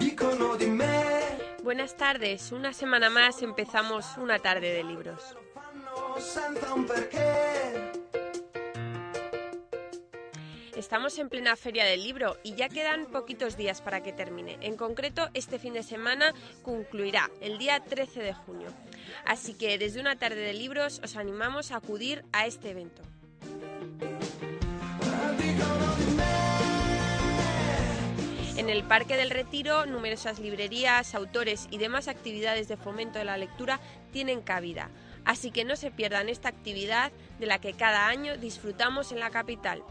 dicono 0.00 0.56
di 0.56 0.66
me. 0.66 1.38
Buenas 1.62 1.96
tardes, 1.96 2.52
una 2.52 2.72
semana 2.72 3.10
más 3.10 3.42
empezamos 3.42 4.16
una 4.16 4.38
tarde 4.38 4.72
de 4.72 4.82
libros. 4.82 5.36
Fanno 5.54 6.18
senza 6.18 6.74
un 6.74 6.86
perché. 6.86 7.92
Estamos 10.74 11.18
en 11.18 11.28
plena 11.28 11.56
feria 11.56 11.84
del 11.84 12.02
libro 12.02 12.38
y 12.42 12.54
ya 12.54 12.70
quedan 12.70 13.04
poquitos 13.04 13.58
días 13.58 13.82
para 13.82 14.02
que 14.02 14.14
termine. 14.14 14.56
En 14.62 14.76
concreto, 14.78 15.28
este 15.34 15.58
fin 15.58 15.74
de 15.74 15.82
semana 15.82 16.32
concluirá 16.62 17.30
el 17.42 17.58
día 17.58 17.80
13 17.80 18.22
de 18.22 18.32
junio. 18.32 18.70
Así 19.26 19.52
que 19.52 19.76
desde 19.76 20.00
una 20.00 20.16
tarde 20.16 20.40
de 20.40 20.54
libros 20.54 21.00
os 21.04 21.16
animamos 21.16 21.70
a 21.70 21.76
acudir 21.76 22.24
a 22.32 22.46
este 22.46 22.70
evento. 22.70 23.02
En 28.60 28.68
el 28.68 28.84
Parque 28.84 29.16
del 29.16 29.30
Retiro, 29.30 29.86
numerosas 29.86 30.38
librerías, 30.38 31.14
autores 31.14 31.66
y 31.70 31.78
demás 31.78 32.08
actividades 32.08 32.68
de 32.68 32.76
fomento 32.76 33.18
de 33.18 33.24
la 33.24 33.38
lectura 33.38 33.80
tienen 34.12 34.42
cabida. 34.42 34.90
Así 35.24 35.50
que 35.50 35.64
no 35.64 35.76
se 35.76 35.90
pierdan 35.90 36.28
esta 36.28 36.50
actividad 36.50 37.10
de 37.38 37.46
la 37.46 37.58
que 37.58 37.72
cada 37.72 38.08
año 38.08 38.36
disfrutamos 38.36 39.12
en 39.12 39.20
la 39.20 39.30
capital. 39.30 39.82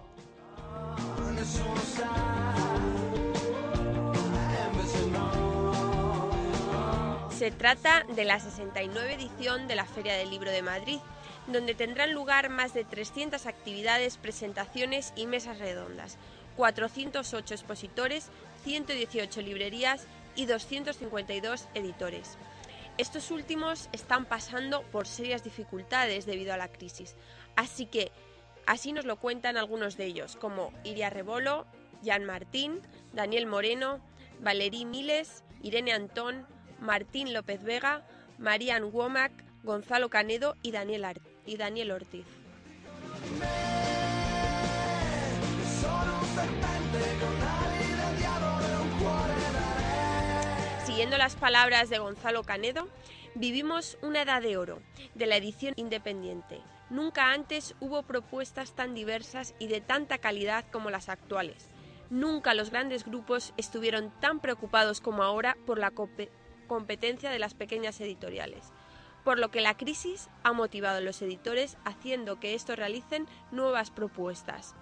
Se 7.31 7.49
trata 7.49 8.03
de 8.03 8.23
la 8.23 8.39
69 8.39 9.13
edición 9.15 9.67
de 9.67 9.77
la 9.77 9.85
Feria 9.85 10.13
del 10.13 10.29
Libro 10.29 10.51
de 10.51 10.61
Madrid, 10.61 10.99
donde 11.47 11.73
tendrán 11.73 12.13
lugar 12.13 12.49
más 12.49 12.75
de 12.75 12.83
300 12.83 13.47
actividades, 13.47 14.17
presentaciones 14.17 15.11
y 15.15 15.25
mesas 15.25 15.57
redondas, 15.57 16.19
408 16.55 17.53
expositores, 17.55 18.29
118 18.63 19.41
librerías 19.41 20.05
y 20.35 20.45
252 20.45 21.67
editores. 21.73 22.37
Estos 22.97 23.31
últimos 23.31 23.89
están 23.93 24.25
pasando 24.25 24.83
por 24.91 25.07
serias 25.07 25.43
dificultades 25.43 26.25
debido 26.25 26.53
a 26.53 26.57
la 26.57 26.67
crisis, 26.67 27.15
así 27.55 27.85
que 27.85 28.11
así 28.65 28.91
nos 28.91 29.05
lo 29.05 29.17
cuentan 29.17 29.57
algunos 29.57 29.95
de 29.95 30.05
ellos, 30.05 30.35
como 30.35 30.73
Iria 30.83 31.09
Rebolo, 31.09 31.65
Jan 32.03 32.25
Martín, 32.25 32.81
Daniel 33.13 33.45
Moreno, 33.45 34.01
Valerí 34.41 34.85
Miles, 34.85 35.43
Irene 35.61 35.93
Antón, 35.93 36.45
Martín 36.79 37.33
López 37.33 37.63
Vega, 37.63 38.05
Marian 38.37 38.83
Womack, 38.83 39.31
Gonzalo 39.63 40.09
Canedo 40.09 40.55
y 40.61 40.71
Daniel, 40.71 41.05
y 41.45 41.57
Daniel 41.57 41.91
Ortiz. 41.91 42.25
Siguiendo 50.99 51.17
las 51.17 51.37
palabras 51.37 51.89
de 51.89 51.97
Gonzalo 51.97 52.43
Canedo, 52.43 52.89
vivimos 53.33 53.97
una 54.01 54.23
edad 54.23 54.41
de 54.41 54.57
oro 54.57 54.81
de 55.15 55.27
la 55.27 55.37
edición 55.37 55.73
independiente. 55.77 56.59
Nunca 56.89 57.31
antes 57.31 57.73
hubo 57.79 58.03
propuestas 58.03 58.73
tan 58.73 58.93
diversas 58.95 59.55
y 59.59 59.67
de 59.67 59.79
tanta 59.79 60.17
calidad 60.17 60.65
como 60.73 60.89
las 60.89 61.07
actuales. 61.07 61.69
Nunca 62.09 62.53
los 62.53 62.69
grandes 62.69 63.05
grupos 63.05 63.53
estuvieron 63.55 64.11
tan 64.19 64.41
preocupados 64.41 64.99
como 64.99 65.23
ahora 65.23 65.55
por 65.65 65.79
la 65.79 65.91
compe- 65.91 66.31
competencia 66.67 67.29
de 67.29 67.39
las 67.39 67.53
pequeñas 67.53 68.01
editoriales. 68.01 68.73
Por 69.23 69.39
lo 69.39 69.51
que 69.51 69.61
la 69.61 69.77
crisis 69.77 70.27
ha 70.43 70.51
motivado 70.51 70.97
a 70.97 71.01
los 71.01 71.21
editores 71.21 71.77
haciendo 71.85 72.41
que 72.41 72.55
estos 72.55 72.75
realicen 72.75 73.25
nuevas 73.51 73.89
propuestas. 73.89 74.75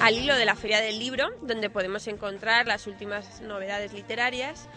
Al 0.00 0.16
hilo 0.16 0.34
de 0.36 0.44
la 0.46 0.56
Feria 0.56 0.80
del 0.80 0.98
Libro, 0.98 1.28
donde 1.42 1.68
podemos 1.70 2.06
encontrar 2.06 2.66
las 2.66 2.86
últimas 2.86 3.40
novedades 3.42 3.92
literarias. 3.92 4.68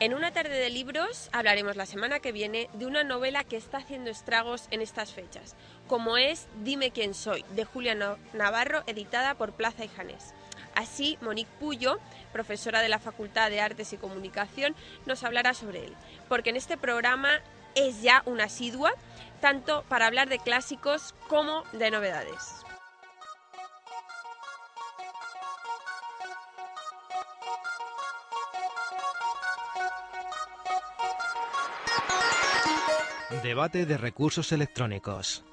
En 0.00 0.14
una 0.14 0.32
tarde 0.32 0.56
de 0.56 0.70
libros 0.70 1.28
hablaremos 1.32 1.74
la 1.74 1.84
semana 1.86 2.20
que 2.20 2.30
viene 2.30 2.70
de 2.74 2.86
una 2.86 3.02
novela 3.02 3.42
que 3.42 3.56
está 3.56 3.78
haciendo 3.78 4.10
estragos 4.10 4.68
en 4.70 4.80
estas 4.80 5.12
fechas, 5.12 5.56
como 5.88 6.16
es 6.16 6.46
Dime 6.62 6.92
quién 6.92 7.14
soy, 7.14 7.44
de 7.56 7.64
Julia 7.64 7.96
Na- 7.96 8.16
Navarro, 8.32 8.84
editada 8.86 9.34
por 9.34 9.52
Plaza 9.52 9.84
y 9.84 9.88
Janés. 9.88 10.32
Así, 10.76 11.18
Monique 11.20 11.50
Puyo, 11.58 11.98
profesora 12.32 12.80
de 12.80 12.88
la 12.88 13.00
Facultad 13.00 13.50
de 13.50 13.60
Artes 13.60 13.92
y 13.92 13.96
Comunicación, 13.96 14.76
nos 15.06 15.24
hablará 15.24 15.54
sobre 15.54 15.84
él, 15.84 15.96
porque 16.28 16.50
en 16.50 16.56
este 16.56 16.76
programa 16.76 17.30
es 17.74 18.00
ya 18.00 18.22
una 18.26 18.44
asidua, 18.44 18.92
tanto 19.40 19.82
para 19.88 20.06
hablar 20.06 20.28
de 20.28 20.38
clásicos 20.38 21.16
como 21.26 21.64
de 21.72 21.90
novedades. 21.90 22.64
Debate 33.42 33.84
de 33.86 33.98
recursos 33.98 34.52
electrónicos. 34.52 35.44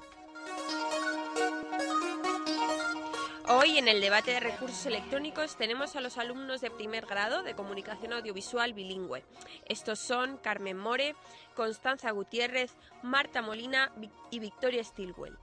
Hoy 3.48 3.78
en 3.78 3.86
el 3.86 4.00
debate 4.00 4.32
de 4.32 4.40
recursos 4.40 4.86
electrónicos 4.86 5.56
tenemos 5.56 5.94
a 5.94 6.00
los 6.00 6.18
alumnos 6.18 6.60
de 6.60 6.70
primer 6.70 7.06
grado 7.06 7.42
de 7.42 7.54
comunicación 7.54 8.12
audiovisual 8.12 8.72
bilingüe. 8.72 9.24
Estos 9.66 9.98
son 10.00 10.38
Carmen 10.38 10.78
More, 10.78 11.14
Constanza 11.54 12.10
Gutiérrez, 12.10 12.72
Marta 13.02 13.42
Molina 13.42 13.92
y 14.30 14.38
Victoria 14.40 14.82
Stilwell. 14.82 15.38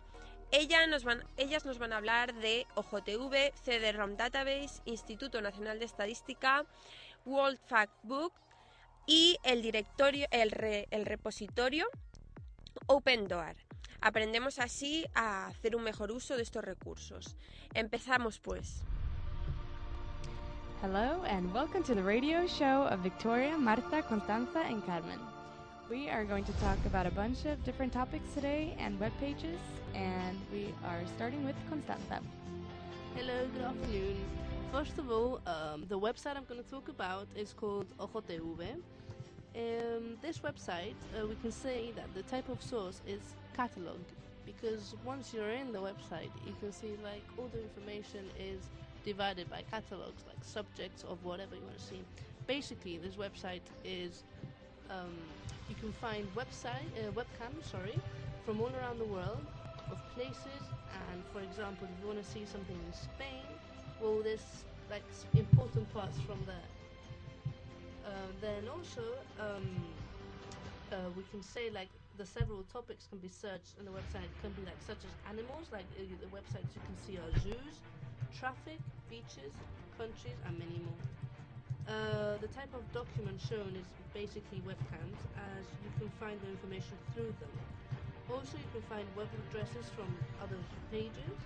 Ella 0.51 0.85
nos 0.87 1.03
van- 1.03 1.23
ellas 1.37 1.65
nos 1.65 1.79
van 1.79 1.93
a 1.93 1.97
hablar 1.97 2.33
de 2.33 2.67
OJTV, 2.75 3.53
CD-ROM 3.63 4.17
Database, 4.17 4.81
Instituto 4.85 5.41
Nacional 5.41 5.79
de 5.79 5.85
Estadística, 5.85 6.65
World 7.25 7.59
Factbook 7.67 8.33
y 9.07 9.37
el 9.43 9.61
directorio, 9.61 10.27
el, 10.31 10.51
re- 10.51 10.87
el 10.91 11.05
repositorio 11.05 11.87
Open 12.87 13.27
Door. 13.27 13.55
Aprendemos 14.01 14.59
así 14.59 15.05
a 15.15 15.47
hacer 15.47 15.75
un 15.75 15.83
mejor 15.83 16.11
uso 16.11 16.35
de 16.35 16.43
estos 16.43 16.63
recursos. 16.63 17.35
Empezamos 17.73 18.39
pues. 18.39 18.83
Hello, 20.81 21.23
and 21.25 21.53
welcome 21.53 21.81
to 21.83 21.95
the 21.95 22.03
radio 22.03 22.45
show 22.45 22.83
of 22.87 22.99
Victoria, 22.99 23.57
Marta, 23.57 24.01
Constanza, 24.03 24.59
and 24.59 24.85
Carmen. 24.85 25.19
We 25.89 26.09
are 26.09 26.25
going 26.25 26.43
to 26.43 26.53
talk 26.53 26.77
about 26.85 27.05
a 27.05 27.11
bunch 27.11 27.45
of 27.45 27.63
different 27.63 27.93
topics 27.93 28.27
today 28.33 28.75
and 28.77 28.99
web 28.99 29.13
pages, 29.19 29.59
and 29.93 30.37
we 30.51 30.73
are 30.85 30.99
starting 31.15 31.45
with 31.45 31.55
Constanza. 31.69 32.19
Hello, 33.15 33.47
good 33.53 33.63
afternoon. 33.63 34.17
First 34.73 34.97
of 34.97 35.11
all, 35.11 35.39
um, 35.45 35.85
the 35.87 35.99
website 35.99 36.35
I'm 36.35 36.45
going 36.45 36.63
to 36.63 36.69
talk 36.69 36.89
about 36.89 37.27
is 37.35 37.53
called 37.53 37.85
OJTV. 37.99 38.81
Um, 39.55 40.17
this 40.21 40.39
website, 40.39 40.95
uh, 41.15 41.27
we 41.27 41.35
can 41.35 41.51
say 41.51 41.91
that 41.95 42.13
the 42.15 42.23
type 42.23 42.49
of 42.49 42.61
source 42.61 43.01
is 43.07 43.21
catalog 43.55 43.99
because 44.45 44.95
once 45.05 45.33
you're 45.33 45.51
in 45.51 45.71
the 45.71 45.79
website, 45.79 46.31
you 46.45 46.53
can 46.59 46.71
see 46.71 46.95
like 47.03 47.23
all 47.37 47.49
the 47.53 47.61
information 47.61 48.25
is 48.39 48.61
divided 49.05 49.49
by 49.49 49.63
catalogs, 49.69 50.23
like 50.27 50.43
subjects 50.43 51.03
of 51.03 51.23
whatever 51.23 51.55
you 51.55 51.61
want 51.61 51.77
to 51.77 51.83
see. 51.83 52.01
Basically, 52.47 52.97
this 52.97 53.15
website 53.15 53.61
is 53.85 54.23
um, 54.89 55.13
you 55.69 55.75
can 55.75 55.91
find 55.93 56.27
website 56.35 56.89
uh, 56.97 57.11
webcams, 57.11 57.69
sorry, 57.69 57.97
from 58.45 58.59
all 58.59 58.71
around 58.81 58.99
the 58.99 59.05
world 59.05 59.45
of 59.91 59.97
places. 60.15 60.63
And 61.11 61.23
for 61.31 61.41
example, 61.41 61.87
if 61.91 62.01
you 62.01 62.07
want 62.07 62.23
to 62.23 62.29
see 62.29 62.45
something 62.45 62.75
in 62.75 62.93
Spain, 62.93 63.45
well, 64.01 64.21
there's 64.23 64.65
like 64.89 65.03
important 65.35 65.91
parts 65.93 66.17
from 66.25 66.39
there. 66.45 66.82
Uh, 68.05 68.27
then 68.41 68.67
also, 68.67 69.01
um, 69.39 69.95
uh, 70.91 71.09
we 71.15 71.23
can 71.31 71.41
say 71.41 71.69
like 71.71 71.89
the 72.17 72.25
several 72.25 72.63
topics 72.71 73.07
can 73.07 73.17
be 73.19 73.29
searched 73.29 73.73
on 73.79 73.85
the 73.85 73.91
website. 73.91 74.29
Can 74.41 74.51
be 74.51 74.61
like 74.63 74.81
such 74.85 75.03
as 75.05 75.13
animals, 75.29 75.67
like 75.71 75.87
uh, 75.97 76.03
the 76.21 76.27
websites 76.27 76.75
you 76.75 76.81
can 76.85 76.97
see 76.97 77.17
are 77.17 77.31
zoos, 77.39 77.79
traffic, 78.37 78.79
beaches, 79.09 79.53
countries, 79.97 80.37
and 80.45 80.59
many 80.59 80.79
more. 80.83 81.03
Uh, 81.87 82.37
the 82.39 82.47
type 82.47 82.71
of 82.73 82.83
document 82.93 83.39
shown 83.41 83.75
is 83.75 83.87
basically 84.13 84.61
webcams, 84.63 85.19
as 85.35 85.65
you 85.83 85.91
can 85.99 86.09
find 86.19 86.39
the 86.41 86.49
information 86.49 86.95
through 87.13 87.33
them. 87.39 87.51
Also, 88.31 88.55
you 88.57 88.69
can 88.71 88.81
find 88.87 89.05
web 89.15 89.27
addresses 89.49 89.89
from 89.91 90.07
other 90.41 90.59
pages. 90.91 91.39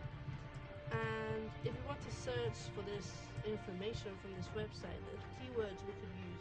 And 0.92 1.50
if 1.66 1.74
you 1.74 1.84
want 1.88 2.00
to 2.06 2.14
search 2.14 2.58
for 2.76 2.84
this 2.86 3.08
information 3.44 4.14
from 4.22 4.32
this 4.38 4.48
website, 4.54 5.02
the 5.10 5.18
keywords 5.36 5.80
we 5.84 5.94
could 6.00 6.16
use 6.22 6.37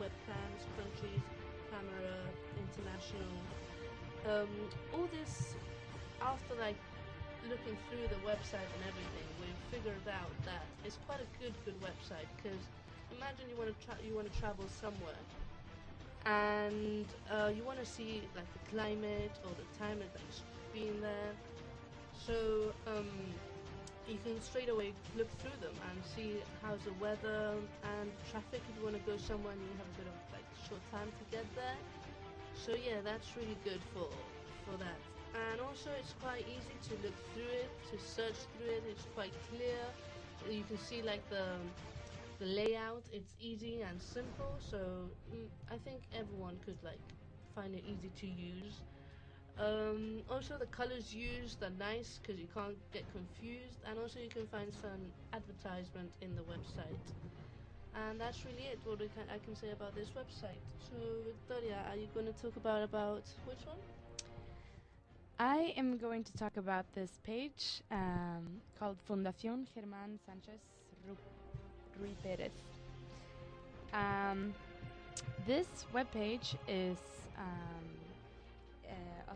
webcams, 0.00 0.62
countries, 0.76 1.24
camera, 1.70 2.16
international. 2.56 3.36
Um, 4.26 4.50
all 4.92 5.06
this, 5.12 5.54
after 6.22 6.54
like 6.56 6.76
looking 7.48 7.76
through 7.88 8.08
the 8.08 8.20
website 8.26 8.68
and 8.76 8.82
everything, 8.88 9.26
we've 9.40 9.62
figured 9.70 10.06
out 10.08 10.32
that 10.44 10.64
it's 10.84 10.98
quite 11.06 11.20
a 11.20 11.28
good, 11.42 11.54
good 11.64 11.76
website 11.80 12.28
because 12.36 12.60
imagine 13.16 13.46
you 13.50 13.56
want 13.56 13.70
to 13.70 14.06
you 14.06 14.14
want 14.14 14.32
to 14.32 14.40
travel 14.40 14.64
somewhere 14.80 15.22
and 16.26 17.06
uh, 17.30 17.50
you 17.54 17.62
want 17.64 17.78
to 17.78 17.84
see 17.86 18.22
like 18.34 18.48
the 18.54 18.76
climate 18.76 19.32
or 19.44 19.50
the 19.60 19.78
time 19.78 19.98
that 19.98 20.20
it's 20.28 20.42
been 20.72 21.00
there 21.00 21.32
So 22.26 22.72
um, 22.86 23.08
you 24.08 24.18
can 24.24 24.40
straight 24.40 24.68
away 24.68 24.92
look 25.16 25.30
through 25.40 25.56
them 25.60 25.72
and 25.90 25.96
see 26.04 26.36
how's 26.62 26.80
the 26.84 26.92
weather 27.00 27.56
and 27.96 28.10
traffic 28.30 28.60
if 28.68 28.72
you 28.76 28.84
want 28.84 28.96
to 28.96 29.04
go 29.10 29.16
somewhere 29.16 29.52
and 29.52 29.62
you 29.62 29.74
have 29.80 29.88
a 29.88 29.96
bit 29.96 30.08
of 30.08 30.16
like 30.32 30.44
short 30.68 30.80
time 30.92 31.08
to 31.08 31.24
get 31.32 31.44
there. 31.56 31.78
So 32.54 32.72
yeah, 32.76 33.00
that's 33.02 33.36
really 33.36 33.56
good 33.64 33.80
for 33.92 34.08
for 34.64 34.76
that. 34.78 35.00
And 35.34 35.60
also 35.60 35.90
it's 35.98 36.14
quite 36.20 36.44
easy 36.46 36.76
to 36.88 36.92
look 37.02 37.16
through 37.32 37.52
it, 37.64 37.70
to 37.90 37.96
search 37.98 38.38
through 38.54 38.70
it. 38.70 38.82
It's 38.88 39.06
quite 39.14 39.32
clear. 39.50 39.80
You 40.48 40.64
can 40.68 40.78
see 40.78 41.02
like 41.02 41.24
the 41.30 41.56
the 42.38 42.46
layout. 42.46 43.04
It's 43.12 43.32
easy 43.40 43.82
and 43.82 44.00
simple. 44.00 44.52
So 44.60 45.08
mm, 45.32 45.48
I 45.72 45.76
think 45.80 46.02
everyone 46.12 46.60
could 46.64 46.78
like 46.84 47.00
find 47.54 47.74
it 47.74 47.84
easy 47.88 48.12
to 48.20 48.26
use. 48.26 48.84
Um, 49.58 50.22
also, 50.28 50.58
the 50.58 50.66
colors 50.66 51.14
used 51.14 51.62
are 51.62 51.70
nice 51.78 52.18
because 52.20 52.40
you 52.40 52.48
can't 52.52 52.76
get 52.92 53.04
confused, 53.12 53.78
and 53.88 53.98
also 53.98 54.18
you 54.18 54.28
can 54.28 54.46
find 54.48 54.72
some 54.82 55.00
advertisement 55.32 56.10
in 56.20 56.34
the 56.34 56.42
website. 56.42 57.06
And 57.94 58.20
that's 58.20 58.44
really 58.44 58.66
it. 58.72 58.80
What 58.84 58.98
can, 58.98 59.30
I 59.32 59.38
can 59.44 59.54
say 59.54 59.70
about 59.70 59.94
this 59.94 60.08
website. 60.08 60.58
So, 60.90 60.96
Victoria, 61.24 61.78
are 61.88 61.96
you 61.96 62.08
going 62.14 62.26
to 62.26 62.32
talk 62.42 62.56
about 62.56 62.82
about 62.82 63.22
which 63.46 63.64
one? 63.64 63.76
I 65.38 65.72
am 65.76 65.98
going 65.98 66.24
to 66.24 66.32
talk 66.36 66.56
about 66.56 66.86
this 66.94 67.10
page 67.24 67.82
um, 67.90 68.60
called 68.78 68.96
Fundación 69.08 69.66
Germán 69.74 70.18
Sánchez 70.26 70.58
Ru- 71.06 71.16
Ruy 72.00 72.14
Pérez. 72.24 72.52
Um, 73.92 74.54
this 75.46 75.66
webpage 75.92 76.56
is 76.66 76.98
um, 77.38 77.84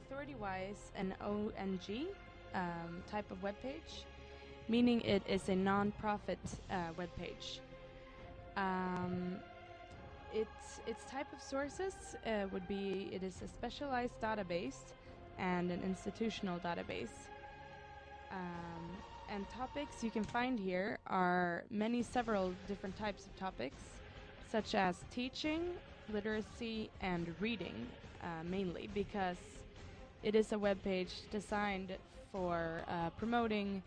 authority-wise 0.09 0.93
an 0.97 1.15
ONG 1.21 2.07
um, 2.55 3.03
type 3.11 3.31
of 3.31 3.41
webpage, 3.43 4.05
meaning 4.69 5.01
it 5.03 5.23
is 5.29 5.49
a 5.49 5.55
non-profit 5.55 6.39
uh, 6.71 6.75
webpage. 6.99 7.61
Um, 8.57 9.37
its 10.33 10.81
its 10.87 11.05
type 11.11 11.27
of 11.33 11.41
sources 11.41 11.95
uh, 12.27 12.47
would 12.53 12.67
be 12.69 13.09
it 13.13 13.23
is 13.23 13.41
a 13.43 13.49
specialized 13.49 14.21
database 14.21 14.93
and 15.39 15.71
an 15.71 15.83
institutional 15.83 16.59
database. 16.59 17.29
Um, 18.31 18.89
and 19.31 19.49
topics 19.51 20.03
you 20.03 20.11
can 20.11 20.25
find 20.25 20.59
here 20.59 20.99
are 21.07 21.65
many 21.71 22.03
several 22.03 22.53
different 22.67 22.97
types 22.99 23.27
of 23.27 23.37
topics, 23.37 23.83
such 24.51 24.75
as 24.75 24.97
teaching, 25.11 25.63
literacy, 26.13 26.91
and 27.03 27.35
reading, 27.41 27.87
uh, 28.23 28.27
mainly 28.45 28.89
because 28.95 29.37
it 30.23 30.35
is 30.35 30.53
a 30.53 30.59
web 30.59 30.83
page 30.83 31.13
designed 31.31 31.93
for 32.33 32.83
uh, 32.89 33.11
promoting 33.11 33.83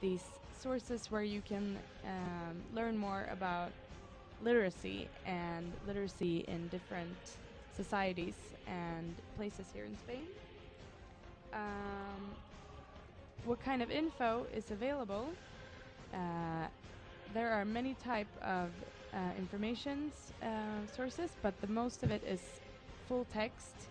these 0.00 0.24
sources 0.58 1.10
where 1.10 1.22
you 1.22 1.40
can 1.42 1.76
um, 2.04 2.56
learn 2.74 2.96
more 2.96 3.28
about 3.30 3.70
literacy 4.42 5.08
and 5.26 5.72
literacy 5.86 6.44
in 6.48 6.68
different 6.68 7.16
societies 7.76 8.34
and 8.66 9.14
places 9.36 9.66
here 9.72 9.84
in 9.84 9.96
Spain. 9.98 10.26
Um, 11.52 12.30
what 13.44 13.60
kind 13.60 13.82
of 13.82 13.90
info 13.90 14.46
is 14.54 14.70
available? 14.70 15.28
Uh, 16.12 16.66
there 17.34 17.50
are 17.50 17.64
many 17.64 17.94
type 17.94 18.28
of 18.42 18.70
uh, 19.12 19.18
informations 19.38 20.32
uh, 20.42 20.46
sources, 20.94 21.30
but 21.42 21.58
the 21.60 21.66
most 21.66 22.02
of 22.02 22.10
it 22.10 22.22
is 22.24 22.40
full 23.06 23.26
text 23.32 23.88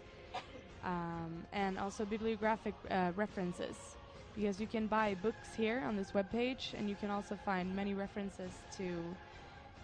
um, 0.84 1.46
and 1.54 1.78
also 1.78 2.06
bibliographic 2.06 2.74
uh, 2.90 3.12
references. 3.16 3.96
Because 4.36 4.60
you 4.60 4.68
can 4.68 4.88
buy 4.88 5.16
books 5.16 5.56
here 5.56 5.84
on 5.88 5.96
this 5.96 6.12
webpage 6.12 6.74
and 6.78 6.88
you 6.88 6.96
can 6.96 7.10
also 7.10 7.38
find 7.44 7.76
many 7.76 7.94
references 7.94 8.52
to 8.78 9.04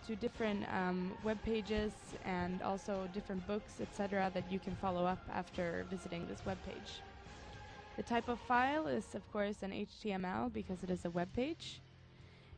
to 0.08 0.16
different 0.18 0.66
um, 0.74 1.14
web 1.24 1.42
pages 1.44 1.94
and 2.26 2.62
also 2.62 3.08
different 3.14 3.46
books 3.48 3.80
etc 3.82 4.30
that 4.34 4.44
you 4.52 4.60
can 4.60 4.76
follow 4.76 5.06
up 5.06 5.22
after 5.34 5.86
visiting 5.90 6.28
this 6.28 6.46
web 6.46 6.58
page 6.66 7.02
the 7.96 8.04
type 8.04 8.28
of 8.28 8.38
file 8.40 8.88
is 8.88 9.16
of 9.16 9.32
course 9.32 9.64
an 9.64 9.72
html 9.72 10.52
because 10.52 10.84
it 10.84 10.90
is 10.90 11.06
a 11.06 11.10
web 11.10 11.32
page 11.34 11.80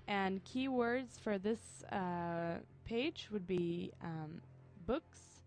and 0.08 0.44
keywords 0.44 1.20
for 1.20 1.38
this 1.38 1.84
uh, 1.92 2.56
page 2.84 3.28
would 3.32 3.48
be 3.48 3.92
um, 4.04 4.42
books 4.86 5.42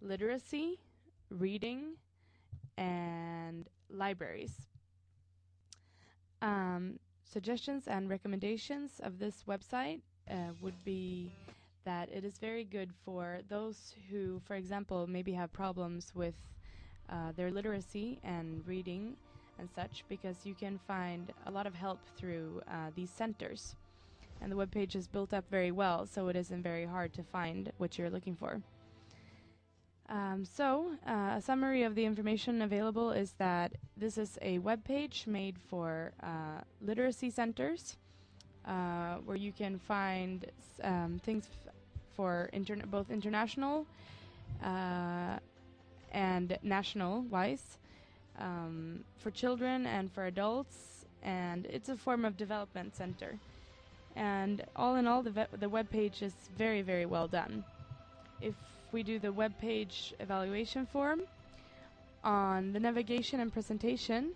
literacy 0.00 0.78
reading 1.30 1.94
and 2.76 3.68
libraries 3.90 4.68
um, 6.44 6.98
suggestions 7.24 7.88
and 7.88 8.08
recommendations 8.08 9.00
of 9.02 9.18
this 9.18 9.44
website 9.48 10.00
uh, 10.30 10.52
would 10.60 10.84
be 10.84 11.30
that 11.84 12.08
it 12.10 12.24
is 12.24 12.38
very 12.38 12.64
good 12.64 12.90
for 13.04 13.40
those 13.48 13.94
who, 14.10 14.40
for 14.46 14.54
example, 14.54 15.06
maybe 15.06 15.32
have 15.32 15.52
problems 15.52 16.12
with 16.14 16.34
uh, 17.10 17.32
their 17.36 17.50
literacy 17.50 18.20
and 18.22 18.66
reading 18.66 19.16
and 19.58 19.68
such, 19.74 20.04
because 20.08 20.44
you 20.44 20.54
can 20.54 20.78
find 20.86 21.32
a 21.46 21.50
lot 21.50 21.66
of 21.66 21.74
help 21.74 21.98
through 22.16 22.60
uh, 22.68 22.90
these 22.94 23.10
centers. 23.10 23.76
And 24.40 24.50
the 24.50 24.56
webpage 24.56 24.96
is 24.96 25.06
built 25.06 25.32
up 25.32 25.44
very 25.50 25.70
well, 25.70 26.06
so 26.06 26.28
it 26.28 26.36
isn't 26.36 26.62
very 26.62 26.86
hard 26.86 27.12
to 27.14 27.22
find 27.22 27.70
what 27.78 27.96
you're 27.96 28.10
looking 28.10 28.34
for. 28.34 28.60
Um, 30.08 30.44
so, 30.44 30.90
uh, 31.06 31.36
a 31.36 31.40
summary 31.40 31.82
of 31.82 31.94
the 31.94 32.04
information 32.04 32.60
available 32.60 33.10
is 33.10 33.32
that 33.38 33.72
this 33.96 34.18
is 34.18 34.38
a 34.42 34.58
web 34.58 34.84
page 34.84 35.24
made 35.26 35.56
for 35.58 36.12
uh, 36.22 36.60
literacy 36.82 37.30
centers, 37.30 37.96
uh, 38.66 39.16
where 39.24 39.36
you 39.36 39.50
can 39.50 39.78
find 39.78 40.46
um, 40.82 41.20
things 41.24 41.48
for 42.14 42.50
both 42.90 43.10
international 43.10 43.86
uh, 44.62 45.38
and 46.12 46.58
national 46.62 47.22
wise, 47.22 47.78
um, 48.38 49.04
for 49.16 49.30
children 49.30 49.86
and 49.86 50.12
for 50.12 50.26
adults, 50.26 51.06
and 51.22 51.66
it's 51.66 51.88
a 51.88 51.96
form 51.96 52.26
of 52.26 52.36
development 52.36 52.94
center. 52.94 53.38
And 54.16 54.62
all 54.76 54.96
in 54.96 55.06
all, 55.06 55.22
the, 55.22 55.30
ve- 55.30 55.56
the 55.58 55.68
web 55.68 55.90
page 55.90 56.22
is 56.22 56.34
very, 56.56 56.82
very 56.82 57.06
well 57.06 57.26
done. 57.26 57.64
If 58.40 58.54
we 58.94 59.02
do 59.02 59.18
the 59.18 59.32
web 59.32 59.52
page 59.58 60.14
evaluation 60.20 60.86
form 60.86 61.22
on 62.22 62.72
the 62.72 62.78
navigation 62.78 63.40
and 63.40 63.52
presentation, 63.52 64.30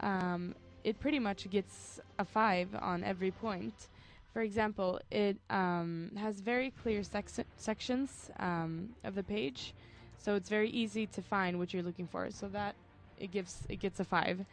um, 0.00 0.54
it 0.84 1.00
pretty 1.00 1.18
much 1.18 1.50
gets 1.50 1.98
a 2.20 2.24
five 2.24 2.68
on 2.80 3.02
every 3.02 3.32
point. 3.32 3.88
For 4.32 4.42
example, 4.42 5.00
it 5.10 5.36
um, 5.50 6.12
has 6.16 6.38
very 6.38 6.70
clear 6.80 7.02
sec- 7.02 7.44
sections 7.56 8.30
um, 8.38 8.90
of 9.02 9.16
the 9.16 9.24
page, 9.24 9.74
so 10.16 10.36
it's 10.36 10.48
very 10.48 10.70
easy 10.70 11.06
to 11.08 11.20
find 11.20 11.58
what 11.58 11.74
you're 11.74 11.82
looking 11.82 12.06
for. 12.06 12.30
So 12.30 12.46
that 12.48 12.76
it 13.18 13.32
gives 13.32 13.66
it 13.68 13.80
gets 13.80 13.98
a 13.98 14.04
five, 14.04 14.46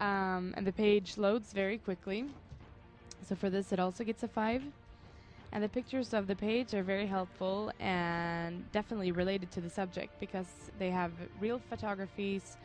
um, 0.00 0.54
and 0.56 0.66
the 0.66 0.72
page 0.72 1.18
loads 1.18 1.52
very 1.52 1.78
quickly. 1.78 2.24
So 3.28 3.36
for 3.36 3.48
this, 3.48 3.72
it 3.72 3.78
also 3.78 4.02
gets 4.02 4.24
a 4.24 4.28
five. 4.28 4.64
And 5.56 5.64
the 5.64 5.70
pictures 5.70 6.12
of 6.12 6.26
the 6.26 6.36
page 6.36 6.74
are 6.74 6.82
very 6.82 7.06
helpful 7.06 7.72
and 7.80 8.70
definitely 8.72 9.10
related 9.10 9.50
to 9.52 9.62
the 9.62 9.70
subject 9.70 10.10
because 10.20 10.70
they 10.78 10.90
have 10.90 11.12
real 11.40 11.58
photographies 11.70 12.58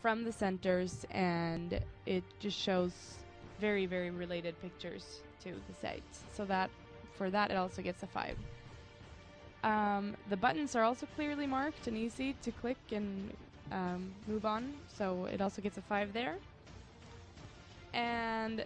from 0.00 0.22
the 0.22 0.30
centers 0.30 1.04
and 1.10 1.80
it 2.06 2.22
just 2.38 2.56
shows 2.56 2.92
very, 3.58 3.86
very 3.86 4.10
related 4.10 4.54
pictures 4.62 5.22
to 5.42 5.54
the 5.66 5.74
site. 5.74 6.04
So 6.36 6.44
that 6.44 6.70
for 7.18 7.30
that, 7.30 7.50
it 7.50 7.56
also 7.56 7.82
gets 7.82 8.04
a 8.04 8.06
five. 8.06 8.36
Um, 9.64 10.14
the 10.30 10.36
buttons 10.36 10.76
are 10.76 10.84
also 10.84 11.08
clearly 11.16 11.48
marked 11.48 11.88
and 11.88 11.98
easy 11.98 12.36
to 12.42 12.52
click 12.52 12.78
and 12.92 13.32
um, 13.72 14.14
move 14.28 14.46
on, 14.46 14.72
so 14.86 15.24
it 15.24 15.40
also 15.40 15.60
gets 15.60 15.78
a 15.78 15.82
five 15.82 16.12
there. 16.12 16.36
And 17.92 18.64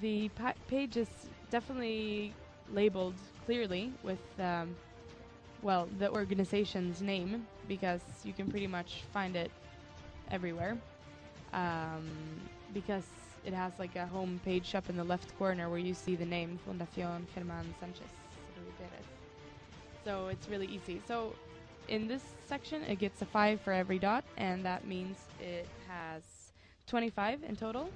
the 0.00 0.28
pa- 0.30 0.54
page 0.66 0.96
is 0.96 1.08
definitely 1.50 2.34
labeled 2.72 3.14
clearly 3.44 3.92
with, 4.02 4.20
um, 4.38 4.74
well, 5.62 5.88
the 5.98 6.10
organization's 6.10 7.02
name 7.02 7.46
because 7.68 8.00
you 8.24 8.32
can 8.32 8.50
pretty 8.50 8.66
much 8.66 9.02
find 9.12 9.36
it 9.36 9.50
everywhere. 10.30 10.76
Um, 11.52 12.08
because 12.72 13.04
it 13.44 13.52
has 13.52 13.72
like 13.78 13.96
a 13.96 14.06
home 14.06 14.40
page 14.44 14.74
up 14.74 14.88
in 14.88 14.96
the 14.96 15.04
left 15.04 15.36
corner 15.38 15.68
where 15.68 15.78
you 15.78 15.94
see 15.94 16.16
the 16.16 16.24
name 16.24 16.58
Fundación 16.66 17.22
Germán 17.36 17.66
Sánchez. 17.80 18.10
So 20.04 20.28
it's 20.28 20.48
really 20.48 20.66
easy. 20.66 21.00
So 21.06 21.34
in 21.88 22.08
this 22.08 22.22
section, 22.48 22.82
it 22.84 22.98
gets 22.98 23.22
a 23.22 23.26
5 23.26 23.60
for 23.60 23.72
every 23.72 23.98
dot, 23.98 24.24
and 24.36 24.64
that 24.64 24.86
means 24.86 25.16
it 25.40 25.66
has 25.88 26.22
25 26.86 27.42
in 27.44 27.56
total. 27.56 27.88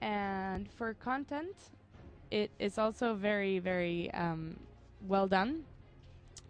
And 0.00 0.68
for 0.70 0.94
content, 0.94 1.54
it 2.30 2.50
is 2.58 2.78
also 2.78 3.14
very, 3.14 3.58
very 3.58 4.10
um, 4.14 4.56
well 5.08 5.26
done. 5.26 5.64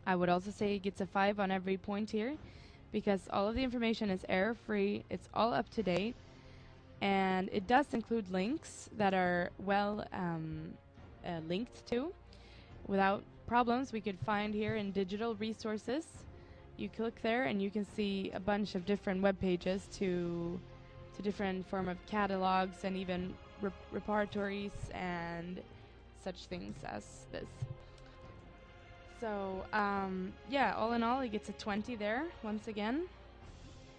I 0.07 0.17
would 0.17 0.29
also 0.29 0.51
say 0.51 0.75
it 0.75 0.83
gets 0.83 1.01
a 1.01 1.07
5 1.07 1.41
on 1.41 1.51
every 1.51 1.77
point 1.77 2.11
here 2.11 2.37
because 2.93 3.21
all 3.31 3.49
of 3.49 3.55
the 3.55 3.63
information 3.63 4.11
is 4.11 4.25
error 4.29 4.55
free, 4.55 5.05
it's 5.11 5.29
all 5.33 5.53
up 5.55 5.71
to 5.71 5.83
date, 5.83 6.15
and 7.01 7.49
it 7.53 7.67
does 7.67 7.95
include 7.95 8.31
links 8.31 8.91
that 8.97 9.15
are 9.15 9.51
well 9.59 10.05
um, 10.13 10.75
uh, 11.25 11.41
linked 11.49 11.87
to. 11.87 12.13
Without 12.87 13.23
problems, 13.47 13.93
we 13.93 14.01
could 14.01 14.19
find 14.27 14.53
here 14.53 14.77
in 14.77 14.91
digital 14.91 15.35
resources. 15.37 16.05
You 16.77 16.89
click 16.89 17.23
there, 17.23 17.45
and 17.45 17.63
you 17.63 17.71
can 17.71 17.85
see 17.85 18.31
a 18.35 18.41
bunch 18.41 18.75
of 18.75 18.85
different 18.87 19.23
web 19.23 19.39
pages 19.41 19.89
to 19.99 20.59
to 21.17 21.23
different 21.23 21.69
form 21.69 21.89
of 21.89 21.99
catalogs 22.07 22.85
and 22.85 22.97
even 22.97 23.35
rep- 23.61 23.73
repertories 23.91 24.73
and 24.95 25.61
such 26.23 26.47
things 26.47 26.77
as 26.85 27.05
this. 27.33 27.49
So 29.21 29.65
um, 29.73 30.33
yeah, 30.49 30.75
all 30.77 30.93
in 30.93 31.03
all, 31.03 31.21
it 31.21 31.33
gets 31.33 31.49
a 31.49 31.53
20 31.53 31.97
there 31.97 32.25
once 32.43 32.69
again. 32.69 33.07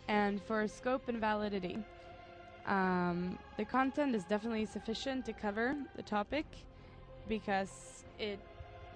And 0.08 0.42
for 0.42 0.68
scope 0.68 1.08
and 1.08 1.20
validity, 1.20 1.78
um, 2.66 3.38
the 3.58 3.66
content 3.66 4.16
is 4.16 4.24
definitely 4.24 4.66
sufficient 4.66 5.26
to 5.26 5.34
cover 5.34 5.76
the 5.96 6.04
topic 6.04 6.46
because 7.28 8.04
it 8.20 8.40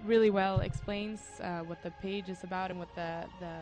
really 0.03 0.29
well 0.29 0.59
explains 0.59 1.39
uh, 1.41 1.59
what 1.59 1.81
the 1.83 1.91
page 2.01 2.29
is 2.29 2.43
about 2.43 2.69
and 2.69 2.79
what 2.79 2.93
the 2.95 3.25
the, 3.39 3.55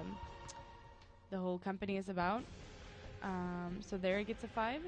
the 1.32 1.38
whole 1.38 1.58
company 1.58 1.98
is 1.98 2.10
about. 2.10 2.44
Um, 3.22 3.80
so 3.82 3.98
there 3.98 4.20
it 4.20 4.28
gets 4.28 4.44
a 4.44 4.48
five, 4.48 4.82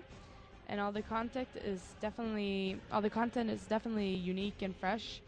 and 0.68 0.80
all 0.82 0.92
the 0.92 1.02
content 1.02 1.48
is 1.64 1.82
definitely 2.02 2.80
all 2.92 3.02
the 3.02 3.10
content 3.10 3.50
is 3.50 3.62
definitely 3.62 4.14
unique 4.14 4.62
and 4.62 4.76
fresh, 4.76 5.22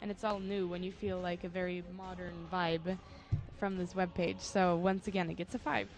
and 0.00 0.10
it's 0.10 0.24
all 0.24 0.40
new 0.40 0.66
when 0.66 0.82
you 0.82 0.92
feel 0.92 1.20
like 1.20 1.44
a 1.44 1.48
very 1.48 1.82
modern 1.96 2.46
vibe 2.52 2.98
from 3.58 3.76
this 3.78 3.94
web 3.94 4.12
page. 4.14 4.40
So 4.40 4.76
once 4.76 5.06
again, 5.06 5.30
it 5.30 5.34
gets 5.34 5.54
a 5.54 5.58
five. 5.58 5.88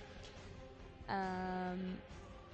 Um, 1.09 1.99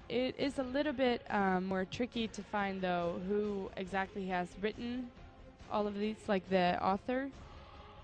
it 0.08 0.34
is 0.38 0.58
a 0.58 0.62
little 0.64 0.92
bit 0.92 1.22
um, 1.30 1.66
more 1.66 1.84
tricky 1.84 2.26
to 2.28 2.42
find 2.42 2.80
though 2.80 3.20
who 3.28 3.70
exactly 3.76 4.26
has 4.26 4.48
written 4.60 5.08
all 5.70 5.86
of 5.86 5.96
these, 5.96 6.16
like 6.26 6.48
the 6.48 6.82
author 6.84 7.28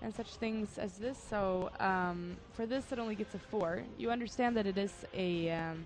and 0.01 0.13
such 0.15 0.35
things 0.35 0.77
as 0.77 0.93
this. 0.93 1.17
So 1.29 1.69
um, 1.79 2.37
for 2.53 2.65
this, 2.65 2.91
it 2.91 2.99
only 2.99 3.15
gets 3.15 3.35
a 3.35 3.39
four. 3.39 3.83
You 3.97 4.11
understand 4.11 4.55
that 4.57 4.65
it 4.65 4.77
is 4.77 4.93
a 5.13 5.51
um, 5.51 5.85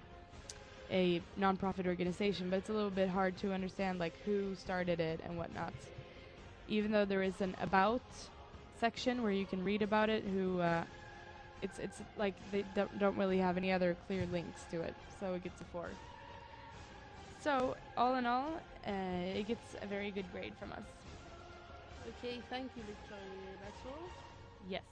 a 0.92 1.22
nonprofit 1.40 1.88
organization, 1.88 2.50
but 2.50 2.58
it's 2.58 2.70
a 2.70 2.74
little 2.74 2.92
bit 2.92 3.10
hard 3.10 3.38
to 3.38 3.54
understand 3.54 4.00
like 4.00 4.14
who 4.26 4.56
started 4.56 5.00
it 5.00 5.22
and 5.26 5.38
whatnot. 5.38 5.74
Even 6.68 6.92
though 6.92 7.06
there 7.06 7.24
is 7.24 7.40
an 7.42 7.56
about 7.62 8.02
section 8.80 9.24
where 9.24 9.32
you 9.32 9.46
can 9.46 9.64
read 9.64 9.82
about 9.82 10.10
it, 10.10 10.24
who 10.24 10.60
uh, 10.60 10.84
it's 11.62 11.80
it's 11.80 12.02
like 12.18 12.34
they 12.52 12.64
don't, 12.76 13.00
don't 13.00 13.18
really 13.18 13.38
have 13.38 13.58
any 13.58 13.72
other 13.72 13.96
clear 14.08 14.26
links 14.28 14.64
to 14.72 14.82
it, 14.82 14.96
so 15.20 15.34
it 15.34 15.44
gets 15.44 15.62
a 15.62 15.66
four. 15.66 15.92
So 17.40 17.76
all 17.98 18.16
in 18.16 18.26
all, 18.26 18.60
uh, 18.88 18.92
it 18.92 19.48
gets 19.48 19.76
a 19.82 19.88
very 19.88 20.12
good 20.12 20.32
grade 20.32 20.54
from 20.60 20.72
us. 20.74 20.84
Okay, 22.08 22.40
thank 22.50 22.72
you, 22.76 22.84
Victoria. 22.84 23.56
That's 23.64 23.86
all. 23.86 24.10
Yes. 24.68 24.84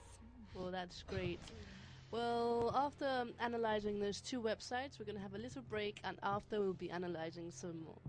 Well, 0.54 0.70
that's 0.70 1.02
great. 1.02 1.38
Well, 2.10 2.72
after 2.74 3.26
analyzing 3.38 4.00
those 4.00 4.20
two 4.20 4.40
websites, 4.42 4.98
we're 4.98 5.06
going 5.06 5.16
to 5.16 5.22
have 5.22 5.34
a 5.34 5.38
little 5.38 5.62
break, 5.62 6.00
and 6.02 6.18
after 6.22 6.60
we'll 6.60 6.72
be 6.72 6.90
analyzing 6.90 7.52
some 7.52 7.84
more. 7.84 8.00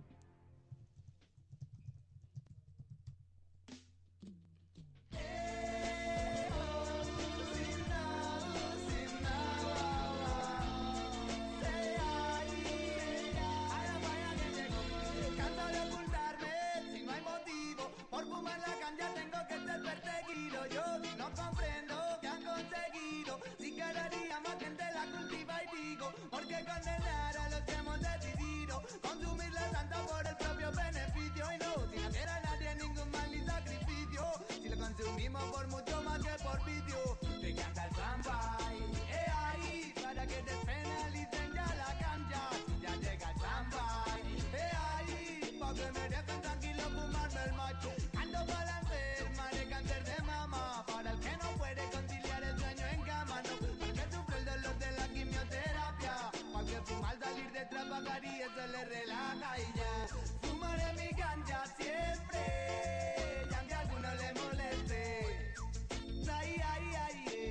Yo 20.72 20.82
no 21.18 21.30
comprendo 21.34 21.96
que 22.22 22.28
han 22.28 22.44
conseguido. 22.44 23.11
Si 23.82 23.88
querería 23.88 24.40
más 24.42 24.60
gente 24.60 24.84
la 24.94 25.06
cultiva 25.18 25.56
y 25.64 25.76
digo. 25.76 26.14
Porque 26.30 26.54
condenar 26.54 27.38
a 27.38 27.50
los 27.50 27.62
que 27.62 27.74
hemos 27.74 28.00
decidido. 28.00 28.84
Consumir 29.02 29.52
la 29.54 29.72
santa 29.72 29.98
por 30.06 30.28
el 30.28 30.36
propio 30.38 30.72
beneficio. 30.72 31.46
Y 31.52 31.58
no, 31.58 31.74
sin 31.90 32.30
a 32.30 32.40
nadie 32.42 32.76
ningún 32.76 33.10
mal 33.12 33.32
ni 33.32 33.44
sacrificio. 33.44 34.24
Si 34.62 34.70
lo 34.70 34.78
consumimos 34.78 35.44
por 35.46 35.68
mucho 35.70 36.02
más 36.04 36.22
que 36.22 36.44
por 36.44 36.64
vicio. 36.64 37.18
Te 37.42 37.56
canta 37.56 37.86
el 37.88 37.96
samba. 37.96 38.58
Eh, 39.10 39.32
ahí, 39.46 39.94
para 40.00 40.28
que 40.28 40.44
despenalicen 40.44 41.54
ya 41.56 41.66
la 41.82 41.98
cancha. 41.98 42.42
Ya 42.82 42.96
llega 42.98 43.32
el 43.32 43.40
samba. 43.40 44.06
Eh, 44.54 44.72
ahí, 44.94 45.58
pa' 45.60 45.74
que 45.74 45.92
me 45.92 46.10
dejen 46.10 46.42
tranquilo 46.42 46.84
fumarme 46.84 47.44
el 47.46 47.54
macho. 47.54 47.92
Ando 48.22 48.46
para 48.46 48.66
la 48.66 48.80
enferma 48.80 49.50
de 49.50 49.68
cáncer 49.70 50.04
de 50.04 50.11
de 57.54 57.66
trabajar 57.66 58.24
y 58.24 58.42
eso 58.42 58.68
le 58.68 58.86
relaja 58.86 59.60
y 59.60 59.78
ya. 59.78 60.08
Fumaré 60.42 60.94
mi 60.94 61.10
ganja 61.18 61.64
siempre. 61.78 62.40
Y 63.50 63.54
aunque 63.54 63.74
a 63.74 63.80
alguno 63.80 64.08
le 64.16 64.34
moleste. 64.42 65.54
Ay, 66.32 66.62
ay, 66.74 66.86
ay, 67.06 67.26
eh. 67.28 67.51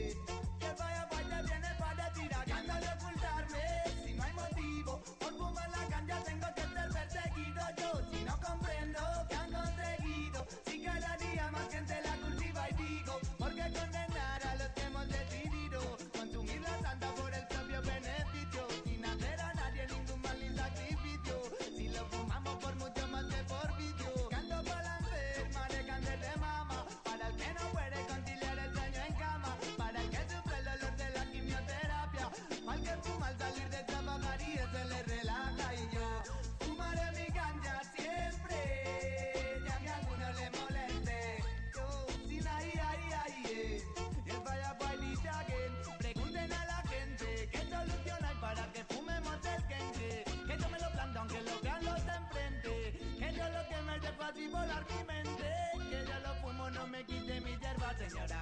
Volar 54.61 54.85
mi 54.91 55.05
mente. 55.05 55.49
Que 55.91 56.05
yo 56.09 56.21
lo 56.21 56.35
fumo, 56.41 56.71
no 56.71 56.87
me 56.87 57.05
quite 57.05 57.41
mi 57.41 57.57
hierba, 57.57 57.95
señora 57.95 58.40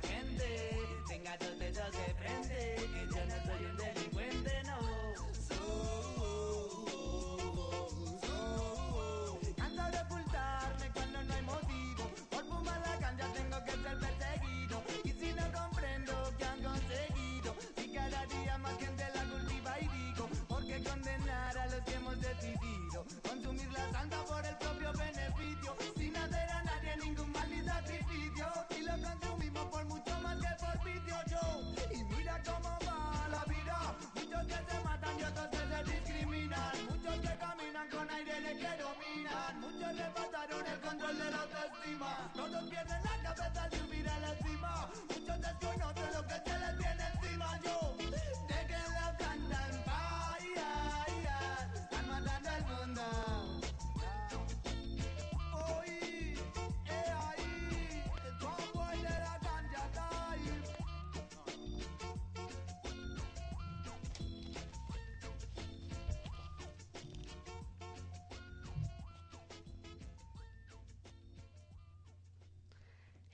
le 39.93 40.05
pasaron 40.11 40.67
el 40.67 40.81
control 40.81 41.19
de 41.19 41.31
la 41.31 41.43
autoestima. 41.43 42.31
Todos 42.35 42.71
pierden 42.71 43.08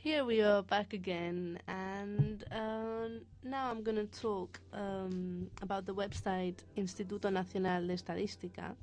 Here 0.04 0.22
we 0.22 0.42
are 0.42 0.62
back 0.62 0.92
again, 0.92 1.58
and 1.66 2.44
um, 2.52 3.22
now 3.42 3.70
I'm 3.70 3.82
going 3.82 3.96
to 3.96 4.20
talk 4.20 4.60
um, 4.74 5.50
about 5.62 5.86
the 5.86 5.94
website 5.94 6.56
Instituto 6.76 7.32
Nacional 7.32 7.86
de 7.86 7.94
Estadística. 7.94 8.76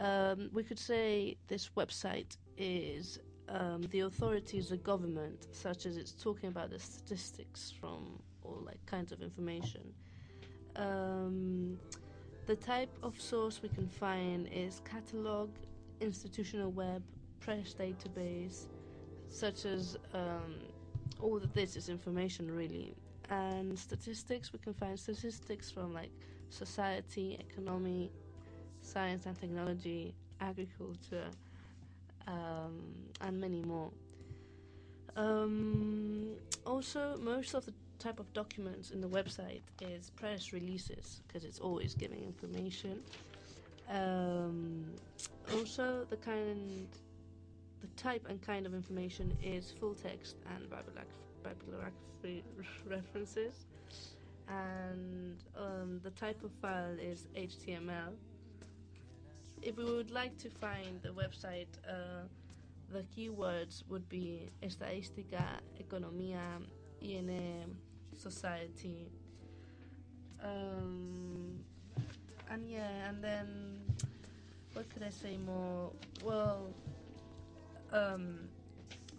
Um, 0.00 0.50
we 0.52 0.64
could 0.64 0.80
say 0.80 1.36
this 1.46 1.70
website 1.76 2.38
is 2.58 3.20
um, 3.48 3.82
the 3.92 4.00
authorities, 4.00 4.70
the 4.70 4.78
government, 4.78 5.46
such 5.52 5.86
as 5.86 5.96
it's 5.96 6.10
talking 6.10 6.48
about 6.48 6.70
the 6.70 6.80
statistics 6.80 7.72
from 7.80 8.20
all 8.42 8.64
like 8.66 8.84
kinds 8.84 9.12
of 9.12 9.22
information. 9.22 9.94
Um, 10.74 11.78
the 12.46 12.56
type 12.56 12.92
of 13.04 13.20
source 13.20 13.62
we 13.62 13.68
can 13.68 13.86
find 13.86 14.48
is 14.52 14.82
catalog, 14.84 15.50
institutional 16.00 16.72
web, 16.72 17.04
press 17.38 17.76
database, 17.78 18.66
such 19.30 19.64
as 19.64 19.96
um, 20.14 20.54
all 21.20 21.36
of 21.36 21.52
this 21.52 21.76
is 21.76 21.88
information 21.88 22.50
really. 22.50 22.94
And 23.30 23.78
statistics, 23.78 24.52
we 24.52 24.58
can 24.58 24.72
find 24.74 24.98
statistics 24.98 25.70
from 25.70 25.92
like 25.92 26.10
society, 26.50 27.38
economy, 27.50 28.10
science 28.82 29.26
and 29.26 29.38
technology, 29.38 30.14
agriculture, 30.40 31.28
um, 32.26 32.80
and 33.20 33.40
many 33.40 33.62
more. 33.62 33.90
Um, 35.16 36.34
also, 36.64 37.16
most 37.20 37.54
of 37.54 37.64
the 37.64 37.72
type 37.98 38.20
of 38.20 38.32
documents 38.32 38.90
in 38.90 39.00
the 39.00 39.08
website 39.08 39.62
is 39.80 40.10
press 40.10 40.52
releases 40.52 41.22
because 41.26 41.44
it's 41.44 41.58
always 41.58 41.94
giving 41.94 42.22
information. 42.22 43.00
Um, 43.90 44.84
also, 45.54 46.04
the 46.10 46.16
kind, 46.16 46.86
the 47.80 47.88
type 48.02 48.26
and 48.28 48.40
kind 48.40 48.66
of 48.66 48.74
information 48.74 49.36
is 49.42 49.72
full 49.78 49.94
text 49.94 50.36
and 50.54 50.68
bibliograph- 50.70 51.42
bibliography 51.42 52.44
references, 52.88 53.66
and 54.48 55.36
um, 55.56 56.00
the 56.02 56.10
type 56.10 56.42
of 56.44 56.50
file 56.62 56.96
is 57.00 57.26
HTML. 57.36 58.14
If 59.62 59.76
we 59.76 59.84
would 59.84 60.10
like 60.10 60.36
to 60.38 60.50
find 60.50 61.00
the 61.02 61.10
website, 61.10 61.66
uh, 61.88 62.26
the 62.92 63.02
keywords 63.16 63.82
would 63.88 64.08
be 64.08 64.50
estadística, 64.62 65.42
economía, 65.80 66.62
IN, 67.00 67.76
society. 68.16 69.10
Um, 70.42 71.58
and 72.50 72.68
yeah, 72.68 73.08
and 73.08 73.22
then 73.22 73.80
what 74.72 74.88
could 74.90 75.02
I 75.02 75.10
say 75.10 75.36
more? 75.44 75.90
Well, 76.24 76.68
um, 77.92 78.48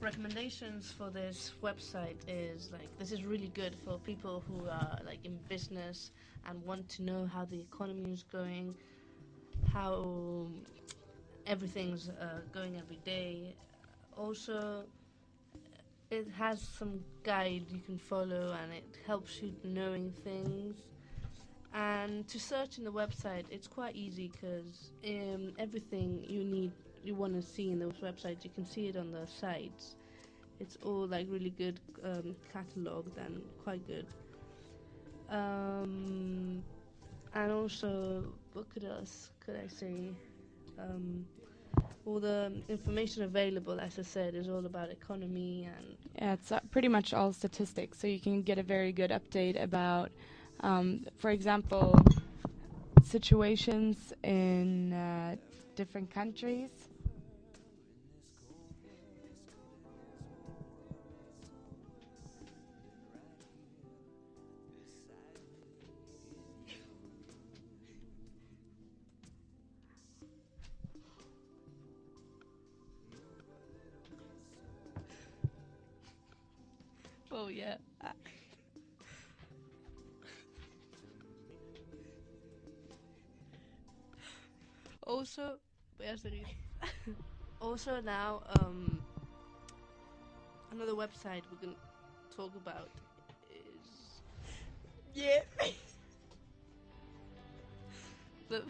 recommendations 0.01 0.91
for 0.91 1.09
this 1.09 1.53
website 1.63 2.17
is 2.27 2.69
like 2.71 2.87
this 2.99 3.11
is 3.11 3.23
really 3.25 3.51
good 3.55 3.75
for 3.83 3.97
people 3.99 4.43
who 4.47 4.67
are 4.67 4.99
like 5.05 5.19
in 5.23 5.37
business 5.49 6.11
and 6.47 6.63
want 6.63 6.87
to 6.89 7.03
know 7.03 7.25
how 7.25 7.45
the 7.45 7.59
economy 7.59 8.11
is 8.11 8.23
going, 8.23 8.75
how 9.73 10.47
everything's 11.45 12.09
uh, 12.09 12.39
going 12.53 12.77
every 12.77 12.99
day. 13.03 13.55
Also, 14.15 14.83
it 16.09 16.27
has 16.37 16.61
some 16.61 16.99
guide 17.23 17.65
you 17.69 17.79
can 17.79 17.97
follow 17.97 18.55
and 18.63 18.73
it 18.73 18.97
helps 19.05 19.41
you 19.41 19.53
knowing 19.63 20.11
things. 20.23 20.75
And 21.73 22.27
to 22.29 22.39
search 22.39 22.77
in 22.77 22.85
the 22.85 22.91
website, 22.91 23.43
it's 23.51 23.67
quite 23.67 23.95
easy 23.95 24.29
because 24.29 24.91
um, 25.05 25.53
everything 25.59 26.23
you 26.27 26.43
need, 26.43 26.71
you 27.07 27.15
want 27.15 27.33
to 27.33 27.41
see 27.41 27.71
in 27.71 27.79
those 27.79 27.99
websites, 28.03 28.43
you 28.43 28.51
can 28.53 28.65
see 28.65 28.87
it 28.87 28.97
on 28.97 29.11
the 29.11 29.25
sites. 29.25 29.95
It's 30.59 30.77
all 30.83 31.07
like 31.07 31.27
really 31.29 31.51
good 31.51 31.79
um, 32.03 32.35
catalogued 32.51 33.17
and 33.17 33.41
quite 33.63 33.85
good. 33.87 34.07
Um, 35.29 36.63
and 37.33 37.51
also, 37.51 38.23
what 38.53 38.69
could 38.73 38.83
else 38.83 39.31
could 39.39 39.55
I 39.55 39.67
say? 39.67 40.09
Um, 40.77 41.25
all 42.05 42.19
the 42.19 42.53
information 42.69 43.23
available, 43.23 43.79
as 43.79 43.99
I 43.99 44.01
said, 44.01 44.33
is 44.33 44.47
all 44.47 44.65
about 44.65 44.89
economy 44.89 45.67
and 45.77 45.97
Yeah, 46.15 46.33
it's 46.33 46.51
uh, 46.51 46.59
pretty 46.71 46.87
much 46.87 47.13
all 47.13 47.33
statistics, 47.33 47.99
so 47.99 48.07
you 48.07 48.19
can 48.19 48.41
get 48.41 48.57
a 48.57 48.63
very 48.63 48.91
good 48.91 49.11
update 49.11 49.61
about, 49.61 50.11
um, 50.61 51.05
for 51.17 51.31
example, 51.31 51.99
situations 53.03 54.13
in 54.23 54.93
uh, 54.93 55.35
different 55.75 56.09
countries. 56.09 56.69
Also 87.77 88.01
now, 88.01 88.41
um, 88.59 88.99
another 90.71 90.93
website 90.93 91.43
we 91.51 91.57
can 91.61 91.75
talk 92.35 92.51
about 92.55 92.89
is 93.51 94.21
Yeah. 95.13 95.41
the. 98.49 98.63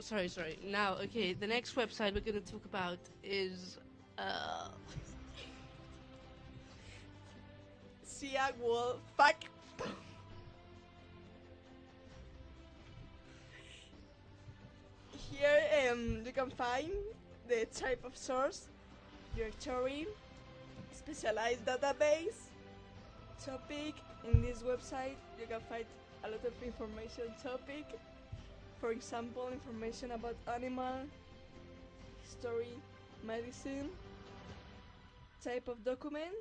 Sorry, 0.00 0.26
sorry. 0.26 0.58
Now, 0.66 0.94
okay, 1.04 1.32
the 1.32 1.46
next 1.46 1.76
website 1.76 2.14
we're 2.14 2.28
going 2.32 2.42
to 2.42 2.52
talk 2.52 2.64
about 2.64 2.98
is 3.22 3.78
uh, 4.18 4.70
CIA 8.02 8.50
Fact. 9.16 9.47
Um, 15.88 16.22
you 16.24 16.32
can 16.32 16.50
find 16.50 16.90
the 17.48 17.66
type 17.74 18.04
of 18.04 18.16
source, 18.16 18.68
directory, 19.36 20.06
specialized 20.92 21.64
database, 21.64 22.50
topic. 23.44 23.94
In 24.24 24.42
this 24.42 24.62
website, 24.62 25.16
you 25.40 25.46
can 25.46 25.60
find 25.68 25.84
a 26.24 26.30
lot 26.30 26.44
of 26.44 26.52
information 26.62 27.32
topic. 27.42 27.86
For 28.80 28.90
example, 28.90 29.48
information 29.52 30.12
about 30.12 30.36
animal, 30.52 31.06
history, 32.22 32.74
medicine, 33.24 33.90
type 35.42 35.68
of 35.68 35.82
document. 35.84 36.34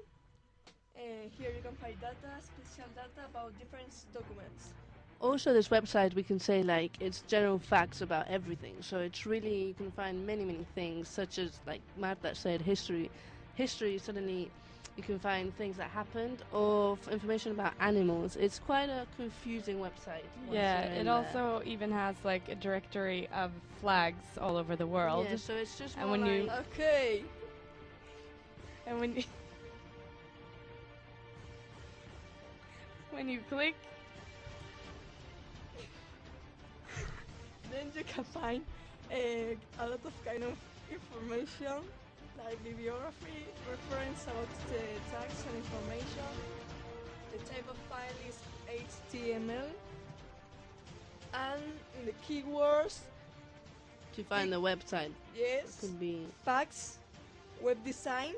And 0.95 1.31
here 1.37 1.51
you 1.55 1.61
can 1.61 1.75
find 1.75 1.99
data, 2.01 2.33
special 2.41 2.89
data 2.95 3.29
about 3.29 3.57
different 3.59 3.93
documents. 4.13 4.73
Also 5.19 5.53
this 5.53 5.69
website 5.69 6.13
we 6.13 6.23
can 6.23 6.39
say 6.39 6.61
like 6.63 6.91
it's 6.99 7.21
general 7.23 7.59
facts 7.59 8.01
about 8.01 8.27
everything 8.27 8.75
so 8.81 8.99
it's 8.99 9.25
really 9.25 9.67
you 9.69 9.73
can 9.73 9.91
find 9.91 10.25
many 10.25 10.45
many 10.45 10.65
things 10.75 11.09
such 11.09 11.39
as 11.39 11.59
like 11.65 11.81
marta 11.97 12.35
said 12.35 12.61
history 12.61 13.09
history 13.55 13.97
suddenly 13.97 14.51
you 14.95 15.03
can 15.03 15.19
find 15.19 15.55
things 15.55 15.77
that 15.77 15.89
happened 15.89 16.41
or 16.51 16.97
information 17.11 17.51
about 17.51 17.73
animals 17.79 18.35
it's 18.35 18.59
quite 18.59 18.89
a 18.89 19.05
confusing 19.15 19.77
website 19.77 20.25
Yeah, 20.51 20.81
it 20.81 21.05
there. 21.05 21.13
also 21.13 21.61
even 21.65 21.91
has 21.91 22.15
like 22.23 22.47
a 22.49 22.55
directory 22.55 23.27
of 23.33 23.51
flags 23.81 24.23
all 24.39 24.57
over 24.57 24.75
the 24.75 24.87
world. 24.87 25.27
yeah, 25.29 25.35
so 25.37 25.53
it's 25.53 25.77
just 25.77 25.97
And 25.97 26.09
when 26.11 26.25
you- 26.25 26.49
Okay. 26.73 27.23
And 28.87 28.99
when 28.99 29.13
you 29.15 29.23
when 33.11 33.29
you 33.29 33.39
click, 33.49 33.75
Then 37.71 37.91
you 37.95 38.03
can 38.03 38.23
find 38.23 38.61
uh, 39.11 39.15
a 39.79 39.85
lot 39.87 39.99
of 40.05 40.13
kind 40.25 40.43
of 40.43 40.55
information 40.91 41.83
like 42.45 42.63
bibliography, 42.63 43.45
reference 43.69 44.23
about 44.23 44.47
the 44.69 44.81
tags 45.11 45.43
and 45.47 45.57
information. 45.57 46.31
The 47.31 47.39
type 47.51 47.67
of 47.69 47.77
file 47.89 48.19
is 48.27 48.37
HTML. 49.11 49.69
And 51.33 51.61
in 51.99 52.05
the 52.05 52.13
keywords, 52.25 52.99
to 54.15 54.23
find 54.23 54.51
the 54.51 54.61
website 54.61 55.11
yes, 55.35 55.79
could 55.79 55.99
be 55.99 56.25
facts, 56.43 56.97
web 57.61 57.77
design, 57.85 58.33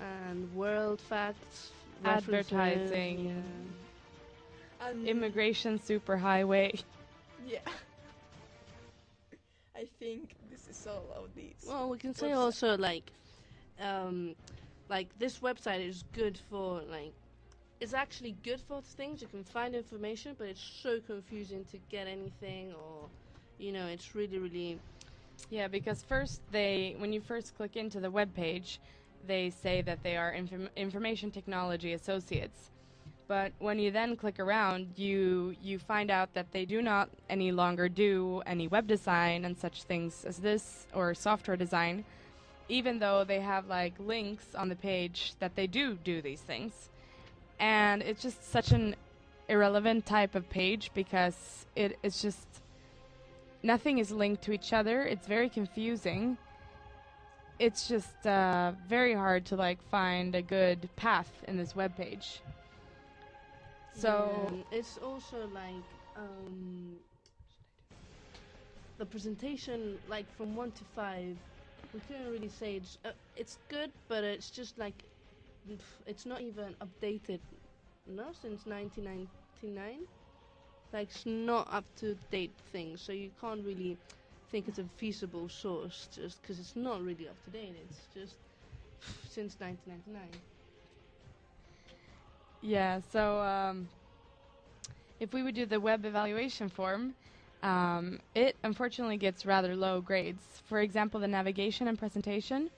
and 0.00 0.52
world 0.54 1.00
facts 1.00 1.70
Advertising. 2.04 3.26
yeah. 3.26 4.88
and 4.88 5.06
immigration 5.06 5.78
superhighway. 5.78 6.82
Yeah. 7.46 7.60
I 9.80 9.88
think 9.98 10.10
think 10.20 10.34
this 10.50 10.68
is 10.68 10.86
all 10.86 11.06
of 11.16 11.34
these. 11.34 11.54
Well, 11.66 11.88
we 11.88 11.98
can 11.98 12.14
say 12.14 12.28
website. 12.28 12.36
also 12.36 12.76
like, 12.76 13.12
um, 13.80 14.34
like 14.88 15.08
this 15.18 15.38
website 15.38 15.86
is 15.86 16.04
good 16.12 16.38
for 16.50 16.82
like, 16.90 17.12
it's 17.80 17.94
actually 17.94 18.36
good 18.42 18.60
for 18.60 18.82
things. 18.82 19.22
You 19.22 19.28
can 19.28 19.44
find 19.44 19.74
information, 19.74 20.34
but 20.38 20.48
it's 20.48 20.60
so 20.82 21.00
confusing 21.00 21.64
to 21.70 21.78
get 21.90 22.06
anything, 22.06 22.74
or, 22.74 23.08
you 23.58 23.72
know, 23.72 23.86
it's 23.86 24.14
really, 24.14 24.38
really. 24.38 24.78
Yeah, 25.48 25.68
because 25.68 26.02
first 26.02 26.42
they, 26.50 26.94
when 26.98 27.12
you 27.12 27.20
first 27.20 27.56
click 27.56 27.76
into 27.76 28.00
the 28.00 28.10
web 28.10 28.34
page, 28.34 28.80
they 29.26 29.48
say 29.48 29.80
that 29.82 30.02
they 30.02 30.16
are 30.16 30.32
inform- 30.32 30.68
information 30.76 31.30
technology 31.30 31.94
associates. 31.94 32.70
But 33.30 33.52
when 33.60 33.78
you 33.78 33.92
then 33.92 34.16
click 34.16 34.40
around, 34.40 34.88
you 34.96 35.54
you 35.62 35.78
find 35.78 36.10
out 36.10 36.34
that 36.34 36.50
they 36.50 36.64
do 36.64 36.82
not 36.82 37.08
any 37.28 37.52
longer 37.52 37.88
do 37.88 38.42
any 38.44 38.66
web 38.66 38.88
design 38.88 39.44
and 39.44 39.56
such 39.56 39.84
things 39.84 40.24
as 40.24 40.38
this 40.38 40.88
or 40.92 41.14
software 41.14 41.56
design, 41.56 42.04
even 42.68 42.98
though 42.98 43.22
they 43.22 43.38
have 43.38 43.68
like 43.68 43.94
links 44.00 44.46
on 44.56 44.68
the 44.68 44.74
page 44.74 45.34
that 45.38 45.54
they 45.54 45.68
do 45.68 45.94
do 46.02 46.20
these 46.20 46.40
things. 46.40 46.72
And 47.60 48.02
it's 48.02 48.20
just 48.20 48.50
such 48.50 48.72
an 48.72 48.96
irrelevant 49.48 50.06
type 50.06 50.34
of 50.34 50.50
page 50.50 50.90
because 50.92 51.66
it 51.76 51.92
it 51.92 51.98
is 52.02 52.20
just 52.20 52.48
nothing 53.62 53.98
is 53.98 54.10
linked 54.10 54.42
to 54.42 54.52
each 54.52 54.72
other. 54.72 55.04
It's 55.04 55.28
very 55.28 55.48
confusing. 55.48 56.36
It's 57.60 57.86
just 57.86 58.26
uh, 58.26 58.72
very 58.88 59.14
hard 59.14 59.44
to 59.50 59.54
like 59.54 59.80
find 59.88 60.34
a 60.34 60.42
good 60.42 60.88
path 60.96 61.30
in 61.46 61.56
this 61.56 61.76
web 61.76 61.96
page. 61.96 62.42
So 63.92 64.46
Um, 64.48 64.64
it's 64.70 64.96
also 64.98 65.46
like 65.48 65.84
um, 66.16 66.98
the 68.98 69.06
presentation, 69.06 69.98
like 70.06 70.30
from 70.36 70.56
one 70.56 70.72
to 70.72 70.84
five, 70.84 71.36
we 71.92 72.00
couldn't 72.00 72.30
really 72.30 72.48
say 72.48 72.76
it's 72.76 72.98
uh, 73.04 73.12
it's 73.36 73.58
good, 73.68 73.90
but 74.08 74.24
it's 74.24 74.50
just 74.50 74.78
like 74.78 75.04
it's 76.06 76.26
not 76.26 76.40
even 76.40 76.74
updated, 76.80 77.40
no, 78.06 78.32
since 78.32 78.66
1999. 78.66 80.00
Like 80.92 81.08
it's 81.08 81.26
not 81.26 81.68
up 81.72 81.84
to 81.96 82.16
date 82.30 82.58
thing, 82.72 82.96
so 82.96 83.12
you 83.12 83.30
can't 83.40 83.64
really 83.64 83.98
think 84.50 84.68
it's 84.68 84.78
a 84.78 84.84
feasible 84.96 85.48
source 85.48 86.08
just 86.12 86.42
because 86.42 86.58
it's 86.58 86.76
not 86.76 87.02
really 87.02 87.28
up 87.28 87.42
to 87.44 87.50
date. 87.50 87.76
It's 87.88 88.08
just 88.14 88.36
since 89.28 89.58
1999. 89.60 90.42
Yeah, 92.62 93.00
so 93.12 93.40
um, 93.40 93.88
if 95.18 95.32
we 95.32 95.42
would 95.42 95.54
do 95.54 95.66
the 95.66 95.80
web 95.80 96.04
evaluation 96.04 96.68
form, 96.68 97.14
um, 97.62 98.20
it 98.34 98.56
unfortunately 98.62 99.16
gets 99.16 99.44
rather 99.44 99.76
low 99.76 100.00
grades. 100.00 100.42
For 100.66 100.80
example, 100.80 101.20
the 101.20 101.28
navigation 101.28 101.88
and 101.88 101.98
presentation. 101.98 102.70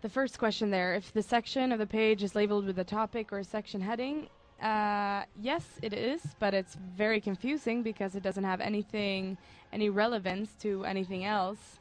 The 0.00 0.08
first 0.08 0.38
question 0.38 0.70
there, 0.70 0.94
if 0.94 1.12
the 1.12 1.22
section 1.22 1.72
of 1.72 1.78
the 1.78 1.86
page 1.86 2.22
is 2.22 2.34
labeled 2.34 2.66
with 2.66 2.78
a 2.78 2.84
topic 2.84 3.32
or 3.32 3.38
a 3.38 3.44
section 3.44 3.80
heading, 3.80 4.28
uh, 4.62 5.22
yes, 5.40 5.64
it 5.82 5.92
is, 5.92 6.20
but 6.38 6.54
it's 6.54 6.76
very 6.96 7.20
confusing 7.20 7.82
because 7.82 8.14
it 8.14 8.22
doesn't 8.22 8.44
have 8.44 8.60
anything, 8.60 9.36
any 9.72 9.88
relevance 9.88 10.50
to 10.60 10.84
anything 10.84 11.24
else. 11.24 11.78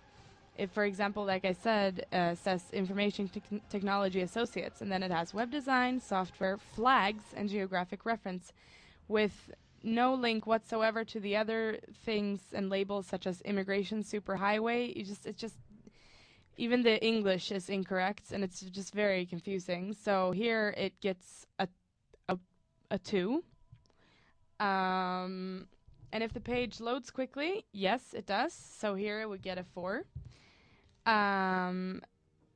If, 0.58 0.72
for 0.72 0.86
example, 0.86 1.24
like 1.24 1.46
I 1.46 1.54
said, 1.54 2.06
uh, 2.12 2.34
says 2.36 2.64
information 2.74 3.28
tech- 3.28 3.70
technology 3.70 4.22
associates, 4.22 4.82
and 4.82 4.92
then 4.92 5.04
it 5.04 5.12
has 5.12 5.34
web 5.34 5.52
design, 5.52 6.00
software, 6.00 6.58
flags, 6.58 7.24
and 7.36 7.48
geographic 7.48 8.06
reference, 8.06 8.52
with 9.08 9.52
no 9.84 10.14
link 10.16 10.48
whatsoever 10.48 11.06
to 11.06 11.20
the 11.20 11.38
other 11.38 11.80
things 12.06 12.42
and 12.54 12.70
labels 12.70 13.06
such 13.06 13.28
as 13.28 13.42
immigration 13.42 14.04
superhighway. 14.04 14.96
You 14.96 15.04
just, 15.04 15.26
it's 15.28 15.40
just 15.40 15.58
even 16.58 16.82
the 16.82 17.04
English 17.06 17.52
is 17.52 17.70
incorrect, 17.70 18.32
and 18.32 18.44
it's 18.44 18.62
just 18.62 18.94
very 18.94 19.26
confusing. 19.26 19.94
So 19.94 20.32
here 20.32 20.74
it 20.76 21.00
gets 21.02 21.46
a 21.60 21.68
a, 22.28 22.38
a 22.90 22.98
two. 22.98 23.44
Um, 24.60 25.68
and 26.12 26.24
if 26.24 26.34
the 26.34 26.40
page 26.40 26.80
loads 26.80 27.12
quickly, 27.12 27.66
yes, 27.74 28.14
it 28.14 28.26
does. 28.26 28.54
So 28.54 28.96
here 28.96 29.22
it 29.22 29.30
would 29.30 29.44
get 29.44 29.60
a 29.60 29.64
four. 29.64 30.06
Um, 31.08 32.02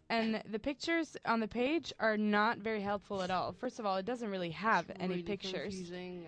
and 0.09 0.43
the 0.51 0.59
pictures 0.59 1.15
on 1.25 1.39
the 1.39 1.47
page 1.47 1.93
are 1.99 2.17
not 2.17 2.57
very 2.57 2.81
helpful 2.81 3.21
at 3.21 3.31
all. 3.31 3.53
First 3.53 3.79
of 3.79 3.85
all, 3.85 3.95
it 3.95 4.05
doesn't 4.05 4.29
really 4.29 4.51
have 4.51 4.89
It's 4.89 4.99
any 4.99 5.15
really 5.15 5.23
pictures 5.23 5.75
and 5.79 6.25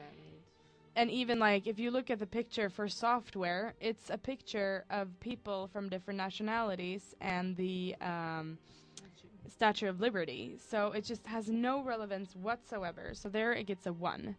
and 0.96 1.10
even 1.12 1.40
like 1.40 1.68
if 1.68 1.80
you 1.80 1.92
look 1.92 2.10
at 2.10 2.20
the 2.20 2.28
picture 2.28 2.70
for 2.70 2.88
software, 2.88 3.74
it's 3.82 4.10
a 4.10 4.18
picture 4.18 4.86
of 4.90 5.20
people 5.20 5.68
from 5.74 5.90
different 5.90 6.18
nationalities 6.18 7.16
and 7.20 7.58
the 7.58 7.96
um, 8.00 8.58
Statue 9.50 9.90
of 9.90 10.00
Liberty. 10.00 10.56
So 10.70 10.92
it 10.92 11.04
just 11.04 11.26
has 11.26 11.50
no 11.50 11.84
relevance 11.84 12.36
whatsoever. 12.36 13.12
So 13.14 13.28
there 13.28 13.54
it 13.54 13.66
gets 13.66 13.86
a 13.88 13.94
one. 13.94 14.36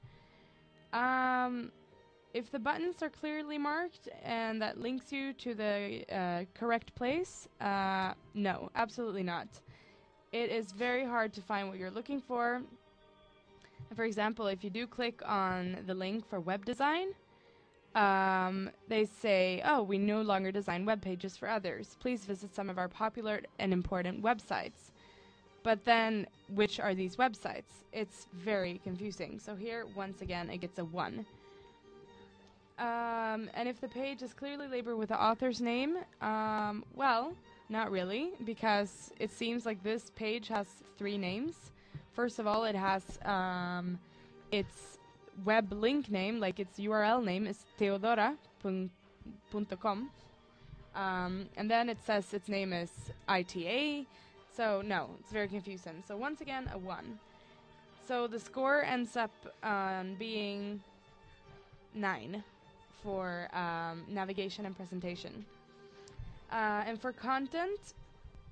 Um, 0.92 1.72
if 2.34 2.50
the 2.50 2.58
buttons 2.58 3.00
are 3.00 3.08
clearly 3.08 3.56
marked 3.56 4.08
and 4.24 4.60
that 4.60 4.80
links 4.80 5.12
you 5.12 5.32
to 5.34 5.54
the 5.54 6.04
uh, 6.12 6.44
correct 6.52 6.92
place, 6.96 7.48
uh, 7.60 8.12
no, 8.34 8.70
absolutely 8.74 9.22
not. 9.22 9.46
It 10.32 10.50
is 10.50 10.72
very 10.72 11.04
hard 11.04 11.32
to 11.34 11.40
find 11.40 11.68
what 11.68 11.78
you're 11.78 11.92
looking 11.92 12.20
for. 12.20 12.60
For 13.94 14.04
example, 14.04 14.48
if 14.48 14.64
you 14.64 14.70
do 14.70 14.84
click 14.84 15.22
on 15.24 15.78
the 15.86 15.94
link 15.94 16.28
for 16.28 16.40
web 16.40 16.64
design, 16.64 17.08
um, 17.94 18.68
they 18.88 19.04
say, 19.04 19.62
oh, 19.64 19.84
we 19.84 19.96
no 19.96 20.20
longer 20.20 20.50
design 20.50 20.84
web 20.84 21.00
pages 21.00 21.36
for 21.36 21.48
others. 21.48 21.96
Please 22.00 22.24
visit 22.24 22.52
some 22.52 22.68
of 22.68 22.78
our 22.78 22.88
popular 22.88 23.42
and 23.60 23.72
important 23.72 24.20
websites. 24.22 24.90
But 25.62 25.84
then, 25.84 26.26
which 26.48 26.80
are 26.80 26.96
these 26.96 27.14
websites? 27.14 27.84
It's 27.92 28.26
very 28.34 28.80
confusing. 28.82 29.38
So 29.38 29.54
here, 29.54 29.86
once 29.94 30.20
again, 30.20 30.50
it 30.50 30.58
gets 30.58 30.80
a 30.80 30.84
1. 30.84 31.24
Um, 32.78 33.48
and 33.54 33.68
if 33.68 33.80
the 33.80 33.88
page 33.88 34.22
is 34.22 34.34
clearly 34.34 34.66
labeled 34.66 34.98
with 34.98 35.10
the 35.10 35.22
author's 35.22 35.60
name, 35.60 35.98
um, 36.20 36.84
well, 36.94 37.32
not 37.68 37.90
really, 37.90 38.32
because 38.44 39.12
it 39.20 39.30
seems 39.30 39.64
like 39.64 39.82
this 39.82 40.10
page 40.16 40.48
has 40.48 40.66
three 40.98 41.16
names. 41.16 41.54
First 42.12 42.38
of 42.38 42.46
all, 42.46 42.64
it 42.64 42.74
has 42.74 43.02
um, 43.24 43.98
its 44.50 44.98
web 45.44 45.72
link 45.72 46.10
name, 46.10 46.40
like 46.40 46.58
its 46.58 46.78
URL 46.78 47.24
name 47.24 47.46
is 47.46 47.64
theodora.com. 47.78 48.90
Um, 50.94 51.46
and 51.56 51.70
then 51.70 51.88
it 51.88 51.98
says 52.04 52.34
its 52.34 52.48
name 52.48 52.72
is 52.72 52.90
ITA. 53.28 54.06
So, 54.56 54.82
no, 54.84 55.10
it's 55.20 55.32
very 55.32 55.48
confusing. 55.48 56.02
So, 56.06 56.16
once 56.16 56.40
again, 56.40 56.70
a 56.72 56.78
1. 56.78 57.18
So, 58.06 58.26
the 58.26 58.38
score 58.38 58.84
ends 58.84 59.16
up 59.16 59.32
um, 59.64 60.14
being 60.18 60.80
9 61.94 62.44
for 63.04 63.48
um, 63.54 64.02
navigation 64.08 64.66
and 64.66 64.74
presentation. 64.74 65.44
Uh, 66.50 66.82
and 66.86 67.00
for 67.00 67.12
content, 67.12 67.94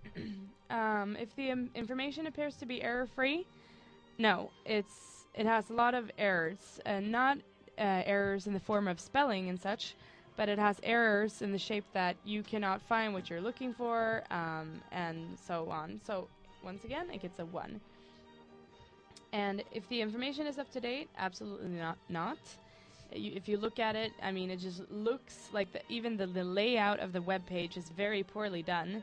um, 0.70 1.16
if 1.16 1.34
the 1.36 1.50
information 1.74 2.26
appears 2.26 2.56
to 2.56 2.66
be 2.66 2.82
error-free, 2.82 3.46
no, 4.18 4.50
it's 4.66 5.26
it 5.34 5.46
has 5.46 5.70
a 5.70 5.72
lot 5.72 5.94
of 5.94 6.10
errors, 6.18 6.78
and 6.84 7.10
not 7.10 7.38
uh, 7.78 8.02
errors 8.04 8.46
in 8.46 8.52
the 8.52 8.60
form 8.60 8.86
of 8.86 9.00
spelling 9.00 9.48
and 9.48 9.58
such, 9.58 9.94
but 10.36 10.48
it 10.48 10.58
has 10.58 10.76
errors 10.82 11.40
in 11.40 11.52
the 11.52 11.58
shape 11.58 11.84
that 11.94 12.16
you 12.24 12.42
cannot 12.42 12.82
find 12.82 13.14
what 13.14 13.30
you're 13.30 13.40
looking 13.40 13.72
for, 13.72 14.22
um, 14.30 14.82
and 14.90 15.38
so 15.46 15.70
on. 15.70 16.00
So 16.06 16.28
once 16.62 16.84
again, 16.84 17.08
it 17.10 17.22
gets 17.22 17.38
a 17.38 17.46
one. 17.46 17.80
And 19.32 19.62
if 19.72 19.88
the 19.88 20.00
information 20.02 20.46
is 20.46 20.58
up 20.58 20.70
to 20.72 20.80
date, 20.80 21.08
absolutely 21.16 21.70
not. 21.70 21.96
Not. 22.10 22.38
If 23.14 23.48
you 23.48 23.59
look 23.59 23.79
at 23.79 23.96
it, 23.96 24.12
I 24.22 24.33
mean, 24.33 24.51
it 24.51 24.59
just 24.59 24.90
looks 24.90 25.48
like 25.53 25.72
the, 25.72 25.81
even 25.88 26.16
the, 26.16 26.27
the 26.27 26.44
layout 26.44 27.01
of 27.01 27.12
the 27.12 27.22
web 27.22 27.46
page 27.46 27.77
is 27.77 27.88
very 27.90 28.22
poorly 28.22 28.62
done. 28.62 29.03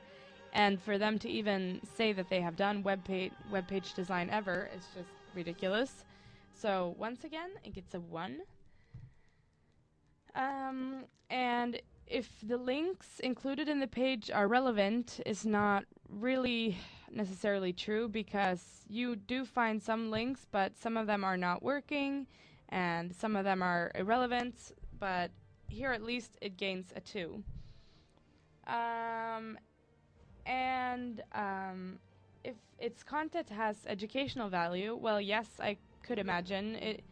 And 0.54 0.82
for 0.82 0.98
them 0.98 1.20
to 1.20 1.30
even 1.30 1.80
say 1.96 2.12
that 2.14 2.30
they 2.30 2.42
have 2.42 2.56
done 2.56 2.82
web 2.82 3.04
page, 3.04 3.32
web 3.52 3.68
page 3.68 3.94
design 3.94 4.30
ever 4.32 4.70
is 4.76 4.84
just 4.96 5.10
ridiculous. 5.36 6.04
So 6.54 6.96
once 6.98 7.24
again, 7.24 7.52
it 7.64 7.74
gets 7.76 7.94
a 7.94 8.00
one. 8.00 8.40
Um, 10.36 11.06
and 11.30 11.80
if 12.08 12.30
the 12.42 12.58
links 12.58 13.20
included 13.20 13.70
in 13.70 13.80
the 13.80 13.88
page 13.88 14.32
are 14.32 14.48
relevant, 14.48 15.20
is 15.26 15.46
not 15.46 15.86
really 16.10 16.78
necessarily 17.12 17.74
true 17.74 18.08
because 18.10 18.62
you 18.88 19.16
do 19.16 19.46
find 19.46 19.82
some 19.82 20.10
links, 20.10 20.48
but 20.52 20.78
some 20.78 20.98
of 20.98 21.08
them 21.08 21.24
are 21.24 21.38
not 21.38 21.62
working, 21.62 22.26
and 22.70 23.16
some 23.16 23.36
of 23.36 23.44
them 23.44 23.62
are 23.62 23.92
irrelevant. 23.96 24.74
But 25.00 25.32
here, 25.68 25.92
at 25.92 26.04
least, 26.04 26.38
it 26.42 26.58
gains 26.58 26.94
a 26.96 27.00
two. 27.00 27.44
Um, 28.68 29.58
and 30.46 31.22
um, 31.34 32.00
if 32.44 32.56
its 32.80 33.04
content 33.04 33.50
has 33.50 33.78
educational 33.88 34.50
value, 34.50 34.96
well, 34.96 35.22
yes, 35.22 35.48
I 35.60 35.78
could 36.04 36.20
imagine 36.20 36.76
it. 36.76 37.04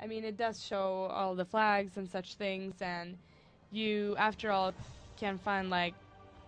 I 0.00 0.06
mean, 0.06 0.24
it 0.24 0.36
does 0.36 0.64
show 0.64 1.08
all 1.12 1.34
the 1.34 1.44
flags 1.44 1.96
and 1.96 2.10
such 2.10 2.34
things, 2.34 2.74
and 2.80 3.16
you, 3.70 4.16
after 4.18 4.50
all, 4.50 4.72
can 5.16 5.38
find 5.38 5.70
like 5.70 5.94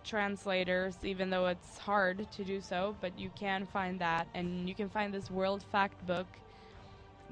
translators, 0.03 0.97
even 1.03 1.29
though 1.29 1.47
it's 1.47 1.77
hard 1.77 2.27
to 2.31 2.43
do 2.43 2.61
so, 2.61 2.95
but 3.01 3.17
you 3.17 3.29
can 3.35 3.65
find 3.65 3.99
that. 3.99 4.27
And 4.33 4.67
you 4.67 4.75
can 4.75 4.89
find 4.89 5.13
this 5.13 5.31
World 5.31 5.63
Fact 5.71 6.05
Book 6.05 6.27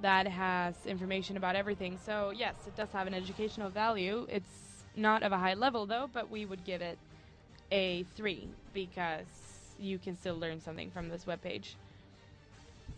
that 0.02 0.28
has 0.28 0.86
information 0.86 1.38
about 1.38 1.56
everything. 1.56 1.98
So, 2.04 2.32
yes, 2.36 2.56
it 2.68 2.76
does 2.76 2.90
have 2.92 3.08
an 3.08 3.14
educational 3.14 3.70
value. 3.70 4.28
It's 4.30 4.84
not 4.96 5.24
of 5.24 5.32
a 5.32 5.38
high 5.38 5.54
level, 5.54 5.86
though, 5.86 6.10
but 6.12 6.30
we 6.30 6.46
would 6.46 6.64
give 6.66 6.82
it 6.82 6.98
a 7.72 8.04
3 8.16 8.48
because 8.74 9.26
you 9.80 9.98
can 9.98 10.18
still 10.18 10.36
learn 10.38 10.62
something 10.62 10.92
from 10.92 11.10
this 11.10 11.26
webpage. 11.26 11.76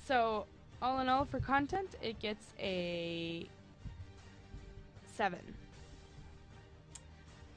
So, 0.08 0.46
all 0.82 1.00
in 1.00 1.10
all, 1.10 1.26
for 1.26 1.40
content, 1.40 1.96
it 2.02 2.20
gets 2.20 2.46
a 2.60 3.48
7. 5.16 5.40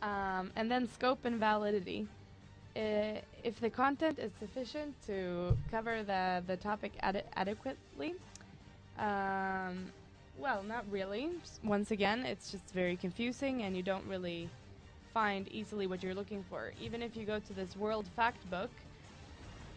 Um, 0.00 0.52
and 0.54 0.70
then 0.70 0.88
scope 0.88 1.24
and 1.24 1.40
validity. 1.40 2.06
Uh, 2.76 3.20
if 3.42 3.58
the 3.60 3.70
content 3.70 4.18
is 4.18 4.30
sufficient 4.38 4.94
to 5.06 5.56
cover 5.70 6.04
the, 6.04 6.44
the 6.46 6.56
topic 6.56 6.92
ade- 7.02 7.24
adequately, 7.34 8.14
um, 8.98 9.86
well, 10.38 10.62
not 10.62 10.84
really. 10.90 11.30
Once 11.64 11.90
again, 11.90 12.24
it's 12.24 12.50
just 12.50 12.72
very 12.72 12.96
confusing 12.96 13.62
and 13.62 13.76
you 13.76 13.82
don't 13.82 14.06
really 14.06 14.48
find 15.12 15.48
easily 15.48 15.86
what 15.86 16.02
you're 16.02 16.14
looking 16.14 16.44
for. 16.48 16.72
Even 16.80 17.02
if 17.02 17.16
you 17.16 17.24
go 17.24 17.38
to 17.38 17.52
this 17.52 17.76
World 17.76 18.06
Fact 18.14 18.48
Book, 18.50 18.70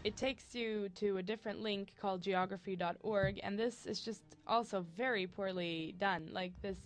it 0.04 0.16
takes 0.16 0.54
you 0.54 0.88
to 0.96 1.18
a 1.18 1.22
different 1.22 1.60
link 1.60 1.92
called 2.00 2.22
geographic.org, 2.22 3.40
and 3.42 3.58
this 3.58 3.86
is 3.86 4.00
just 4.00 4.22
also 4.46 4.84
very 4.96 5.26
poorly 5.26 5.94
done. 6.00 6.28
Like 6.32 6.52
this, 6.60 6.78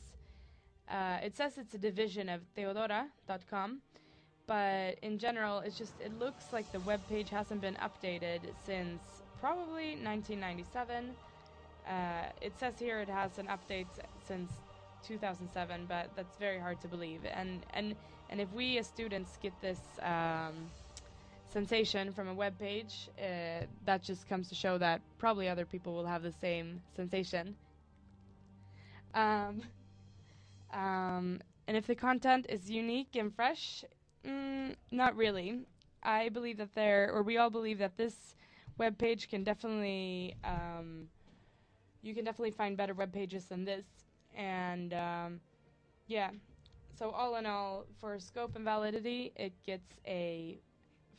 uh, 0.91 1.19
it 1.23 1.37
says 1.37 1.57
it's 1.57 1.75
a 1.75 1.79
division 1.79 2.29
of 2.29 2.43
Theodora.com, 2.55 3.81
but 4.47 4.99
in 5.03 5.19
general, 5.19 5.61
it's 5.61 5.79
just 5.79 5.95
it 6.01 6.17
looks 6.19 6.53
like 6.53 6.71
the 6.73 6.81
web 6.81 7.01
page 7.09 7.31
hasn't 7.31 7.61
been 7.61 7.77
updated 7.77 8.41
since 8.65 9.01
probably 9.41 9.97
1997. 10.03 11.15
Uh, 11.87 12.27
it 12.41 12.59
says 12.59 12.75
here 12.79 13.01
it 13.01 13.09
has 13.09 13.39
an 13.39 13.47
update 13.47 13.87
since 14.27 14.51
2007, 15.07 15.87
but 15.89 16.11
that's 16.17 16.37
very 16.37 16.59
hard 16.59 16.81
to 16.81 16.89
believe. 16.89 17.21
And 17.33 17.65
and 17.75 17.95
and 18.31 18.41
if 18.41 18.53
we 18.53 18.79
as 18.79 18.87
students 18.87 19.39
get 19.41 19.53
this 19.61 19.81
um, 20.03 20.71
sensation 21.49 22.13
from 22.13 22.29
a 22.29 22.35
web 22.35 22.59
page, 22.59 23.09
uh, 23.19 23.67
that 23.85 24.03
just 24.03 24.29
comes 24.29 24.49
to 24.49 24.55
show 24.55 24.79
that 24.79 25.01
probably 25.19 25.49
other 25.49 25.65
people 25.65 25.95
will 25.95 26.07
have 26.07 26.23
the 26.23 26.33
same 26.33 26.83
sensation. 26.95 27.55
Um, 29.15 29.63
um, 30.73 31.41
and 31.67 31.77
if 31.77 31.87
the 31.87 31.95
content 31.95 32.47
is 32.49 32.71
unique 32.71 33.17
and 33.17 33.35
fresh, 33.35 33.85
mm, 34.25 34.75
not 34.91 35.17
really. 35.17 35.61
I 36.03 36.29
believe 36.29 36.59
that 36.59 36.75
there, 36.75 37.11
or 37.13 37.23
we 37.23 37.37
all 37.39 37.51
believe 37.51 37.79
that 37.79 37.97
this 37.97 38.35
web 38.79 38.99
page 38.99 39.29
can 39.29 39.43
definitely, 39.43 40.37
um, 40.45 41.09
you 42.07 42.15
can 42.15 42.25
definitely 42.25 42.53
find 42.53 42.77
better 42.77 42.95
web 42.95 43.13
pages 43.13 43.47
than 43.47 43.65
this. 43.65 43.85
And 44.35 44.95
um, 44.95 45.41
yeah, 46.07 46.31
so 46.99 47.11
all 47.11 47.37
in 47.37 47.47
all, 47.47 47.87
for 48.01 48.19
scope 48.19 48.55
and 48.57 48.65
validity, 48.65 49.33
it 49.37 49.53
gets 49.65 49.95
a 50.07 50.59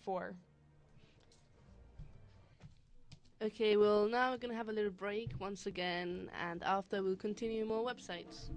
four. 0.03 0.35
Okay, 3.41 3.77
well, 3.77 4.07
now 4.07 4.31
we're 4.31 4.37
gonna 4.37 4.55
have 4.55 4.69
a 4.69 4.73
little 4.73 4.91
break 4.91 5.29
once 5.39 5.67
again, 5.67 6.31
and 6.41 6.63
after 6.63 7.03
we'll 7.03 7.15
continue 7.15 7.65
more 7.65 7.85
websites. 7.85 8.49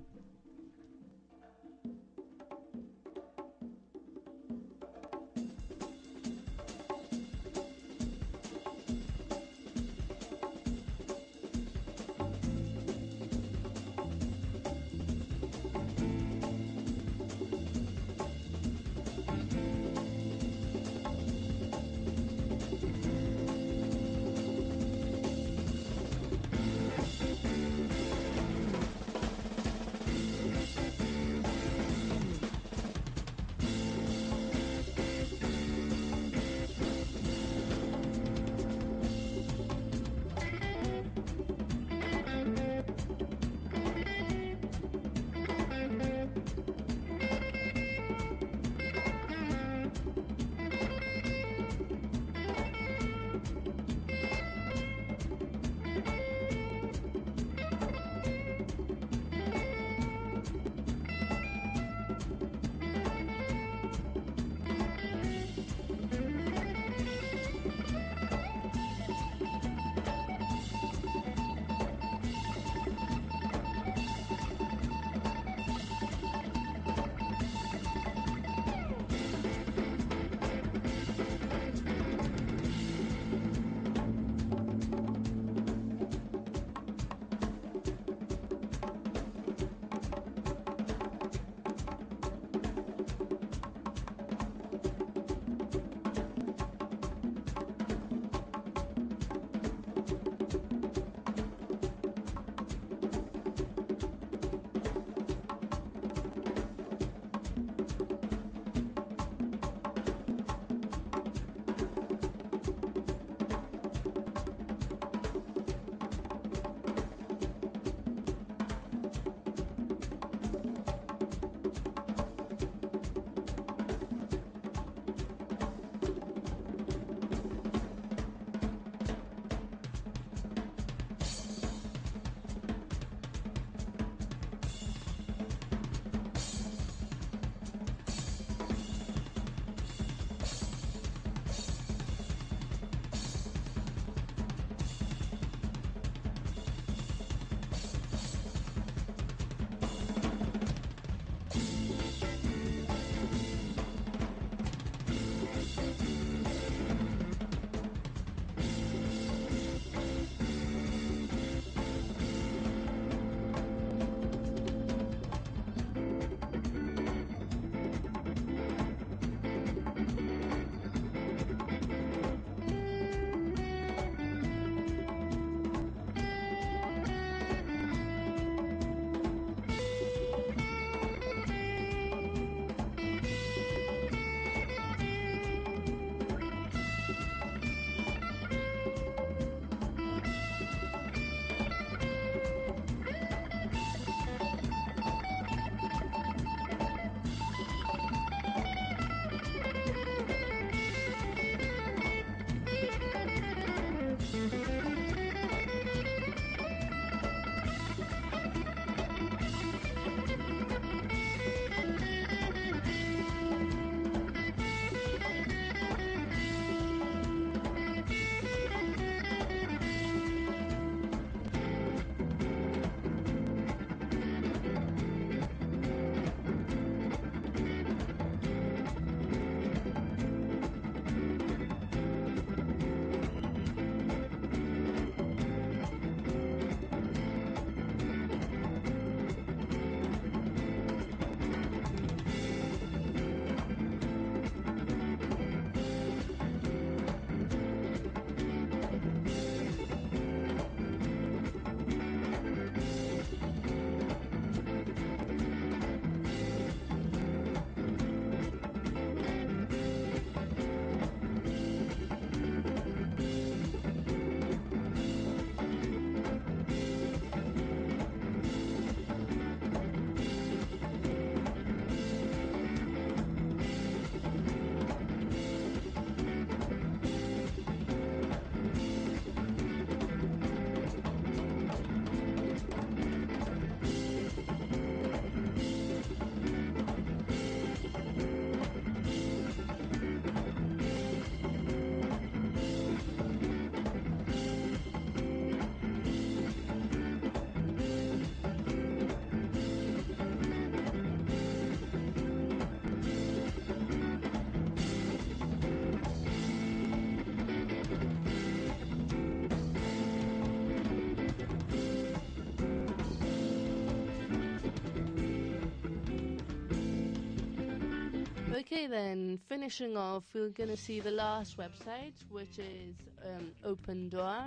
Okay, 318.72 318.86
then 318.86 319.40
finishing 319.48 319.96
off, 319.96 320.22
we're 320.32 320.50
gonna 320.50 320.76
see 320.76 321.00
the 321.00 321.10
last 321.10 321.56
website, 321.56 322.12
which 322.28 322.56
is 322.60 322.94
um, 323.26 323.50
OpenDOAR. 323.66 324.46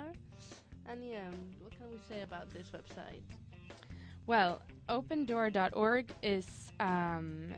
And 0.88 1.04
yeah, 1.04 1.28
what 1.60 1.72
can 1.72 1.90
we 1.92 1.98
say 2.08 2.22
about 2.22 2.48
this 2.48 2.68
website? 2.70 3.20
Well, 4.26 4.62
opendoar.org 4.88 6.10
is 6.22 6.46
um, 6.80 7.48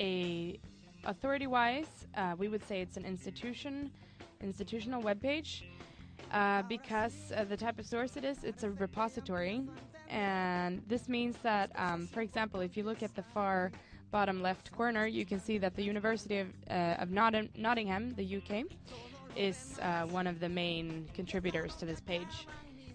a 0.00 0.58
authority-wise, 1.04 2.08
uh, 2.16 2.34
we 2.36 2.48
would 2.48 2.66
say 2.66 2.80
it's 2.80 2.96
an 2.96 3.04
institution, 3.04 3.92
institutional 4.40 5.00
webpage, 5.04 5.62
uh, 6.32 6.62
because 6.62 7.14
uh, 7.36 7.44
the 7.44 7.56
type 7.56 7.78
of 7.78 7.86
source 7.86 8.16
it 8.16 8.24
is, 8.24 8.42
it's 8.42 8.64
a 8.64 8.70
repository, 8.70 9.62
and 10.08 10.82
this 10.88 11.08
means 11.08 11.36
that, 11.44 11.70
um, 11.76 12.08
for 12.08 12.22
example, 12.22 12.58
if 12.58 12.76
you 12.76 12.82
look 12.82 13.04
at 13.04 13.14
the 13.14 13.22
far 13.22 13.70
bottom 14.12 14.42
left 14.42 14.70
corner, 14.70 15.06
you 15.06 15.24
can 15.24 15.40
see 15.40 15.58
that 15.58 15.74
the 15.74 15.82
University 15.82 16.38
of, 16.38 16.48
uh, 16.70 17.02
of 17.02 17.10
Notting- 17.10 17.48
Nottingham, 17.56 18.14
the 18.14 18.36
UK, 18.36 18.64
is 19.34 19.78
uh, 19.80 20.06
one 20.06 20.26
of 20.26 20.38
the 20.38 20.48
main 20.48 21.08
contributors 21.14 21.74
to 21.76 21.86
this 21.86 22.00
page. 22.00 22.46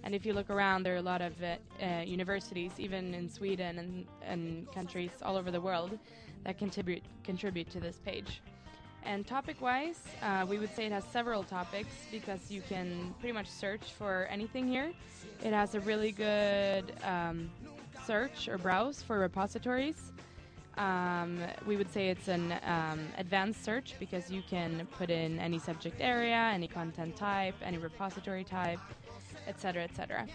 And 0.04 0.14
if 0.14 0.26
you 0.26 0.34
look 0.34 0.50
around, 0.50 0.84
there 0.84 0.94
are 0.94 0.98
a 0.98 1.10
lot 1.14 1.22
of 1.22 1.34
uh, 1.44 1.56
uh, 1.84 2.02
universities, 2.04 2.72
even 2.78 3.16
in 3.16 3.30
Sweden 3.30 3.80
and, 3.80 4.06
and 4.22 4.72
countries 4.72 5.10
all 5.24 5.36
over 5.36 5.50
the 5.52 5.60
world, 5.60 5.98
that 6.46 6.58
contribute 6.58 7.04
contribute 7.24 7.70
to 7.72 7.80
this 7.80 7.98
page. 7.98 8.42
And 9.04 9.26
topic-wise, 9.26 10.02
uh, 10.22 10.46
we 10.48 10.60
would 10.60 10.74
say 10.76 10.86
it 10.86 10.92
has 10.92 11.04
several 11.06 11.44
topics 11.44 11.94
because 12.12 12.52
you 12.52 12.62
can 12.62 13.16
pretty 13.20 13.34
much 13.34 13.50
search 13.50 13.94
for 13.98 14.28
anything 14.30 14.68
here. 14.68 14.92
It 15.44 15.54
has 15.54 15.76
a 15.76 15.80
really 15.80 16.12
good 16.12 16.94
um, 17.04 17.50
search 18.06 18.48
or 18.48 18.58
browse 18.58 19.02
for 19.02 19.18
repositories. 19.20 20.12
Um, 20.78 21.40
we 21.66 21.76
would 21.76 21.92
say 21.92 22.10
it's 22.10 22.28
an 22.28 22.54
um, 22.64 23.00
advanced 23.18 23.64
search 23.64 23.96
because 24.00 24.30
you 24.30 24.44
can 24.50 24.88
put 24.98 25.10
in 25.10 25.40
any 25.40 25.60
subject 25.60 25.98
area, 26.00 26.52
any 26.54 26.68
content 26.68 27.16
type, 27.16 27.56
any 27.64 27.78
repository 27.78 28.44
type, 28.44 28.80
etc., 29.48 29.84
etc. 29.84 30.28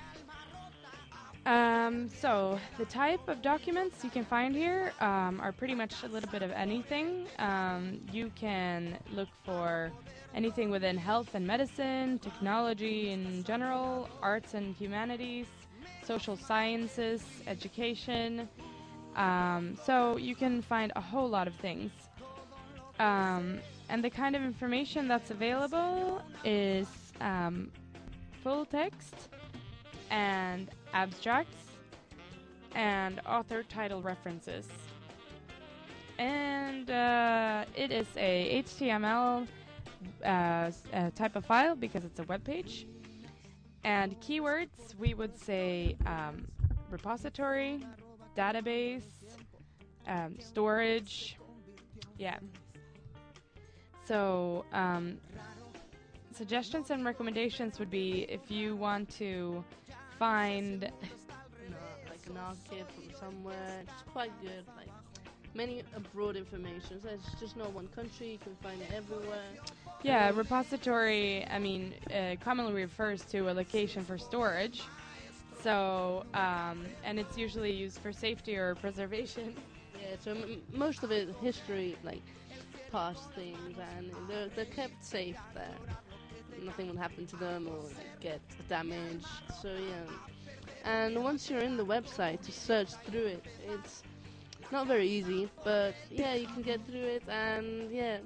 Um, 1.44 2.08
so 2.08 2.58
the 2.78 2.84
type 2.84 3.28
of 3.28 3.42
documents 3.42 4.04
you 4.04 4.10
can 4.10 4.24
find 4.24 4.54
here 4.54 4.92
um, 5.00 5.40
are 5.40 5.50
pretty 5.52 5.74
much 5.74 6.02
a 6.04 6.08
little 6.08 6.30
bit 6.30 6.42
of 6.42 6.52
anything. 6.52 7.26
Um, 7.38 8.00
you 8.12 8.30
can 8.36 8.96
look 9.12 9.28
for 9.44 9.90
anything 10.34 10.70
within 10.70 10.96
health 10.96 11.34
and 11.34 11.46
medicine, 11.46 12.18
technology 12.20 13.10
in 13.10 13.42
general, 13.42 14.08
arts 14.22 14.54
and 14.54 14.74
humanities, 14.76 15.46
social 16.04 16.36
sciences, 16.36 17.24
education. 17.46 18.48
Um, 19.16 19.76
so 19.84 20.16
you 20.16 20.34
can 20.34 20.62
find 20.62 20.92
a 20.96 21.00
whole 21.00 21.28
lot 21.28 21.46
of 21.46 21.54
things. 21.56 21.90
Um, 22.98 23.58
and 23.88 24.02
the 24.02 24.10
kind 24.10 24.36
of 24.36 24.42
information 24.42 25.08
that's 25.08 25.30
available 25.30 26.22
is 26.44 26.86
um, 27.20 27.70
full 28.42 28.64
text 28.64 29.28
and 30.10 30.70
abstracts 30.94 31.72
and 32.74 33.20
author 33.26 33.62
title 33.64 34.02
references. 34.02 34.68
And 36.18 36.90
uh, 36.90 37.64
it 37.74 37.90
is 37.90 38.06
a 38.16 38.62
HTML 38.62 39.46
uh, 40.24 40.26
uh, 40.26 41.10
type 41.14 41.36
of 41.36 41.44
file 41.44 41.74
because 41.74 42.04
it's 42.04 42.20
a 42.20 42.24
web 42.24 42.44
page. 42.44 42.86
And 43.84 44.20
keywords, 44.20 44.96
we 44.98 45.14
would 45.14 45.36
say 45.36 45.96
um, 46.06 46.46
repository, 46.90 47.84
database, 48.36 49.02
um, 50.06 50.36
storage. 50.40 51.36
Yeah. 52.18 52.38
So, 54.04 54.64
um, 54.72 55.18
suggestions 56.34 56.90
and 56.90 57.04
recommendations 57.04 57.78
would 57.78 57.90
be 57.90 58.26
if 58.28 58.50
you 58.50 58.76
want 58.76 59.08
to 59.18 59.64
find 60.18 60.82
like 60.82 62.26
an 62.26 62.36
archive 62.36 62.86
from 62.94 63.04
somewhere. 63.18 63.80
It's 63.82 64.02
quite 64.12 64.32
good. 64.42 64.64
Like 64.76 64.88
many 65.54 65.82
abroad 65.96 66.36
information. 66.36 67.00
So 67.02 67.08
it's 67.08 67.40
just 67.40 67.56
not 67.56 67.72
one 67.72 67.88
country. 67.88 68.32
You 68.32 68.38
can 68.38 68.56
find 68.62 68.80
it 68.80 68.90
everywhere. 68.94 69.42
yeah 70.04 70.32
repository 70.34 71.46
i 71.46 71.58
mean 71.60 71.94
uh, 72.12 72.34
commonly 72.42 72.72
refers 72.72 73.22
to 73.26 73.48
a 73.50 73.52
location 73.52 74.04
for 74.04 74.18
storage 74.18 74.82
so 75.62 76.24
um, 76.34 76.84
and 77.04 77.18
it's 77.18 77.36
usually 77.36 77.72
used 77.72 77.98
for 77.98 78.12
safety 78.12 78.56
or 78.56 78.74
preservation 78.74 79.54
Yeah. 80.00 80.16
So 80.24 80.30
m- 80.32 80.62
most 80.72 81.02
of 81.04 81.12
it 81.12 81.28
history, 81.40 81.96
like 82.04 82.22
past 82.90 83.30
things, 83.32 83.76
and 83.96 84.10
they're 84.28 84.48
they're 84.56 84.74
kept 84.80 85.04
safe 85.04 85.38
there. 85.54 85.76
Nothing 86.64 86.88
will 86.90 86.96
happen 87.06 87.26
to 87.26 87.36
them 87.36 87.66
or 87.68 87.78
like, 87.98 88.20
get 88.20 88.40
damaged. 88.68 89.26
So 89.60 89.68
yeah. 89.68 90.06
And 90.84 91.22
once 91.22 91.48
you're 91.48 91.60
in 91.70 91.76
the 91.76 91.84
website 91.84 92.40
to 92.46 92.52
search 92.52 92.90
through 93.06 93.26
it, 93.36 93.44
it's 93.74 94.02
not 94.72 94.86
very 94.86 95.08
easy, 95.08 95.48
but 95.64 95.94
yeah, 96.10 96.34
you 96.34 96.46
can 96.46 96.62
get 96.62 96.80
through 96.86 97.08
it, 97.18 97.22
and 97.28 97.90
yeah, 97.90 98.18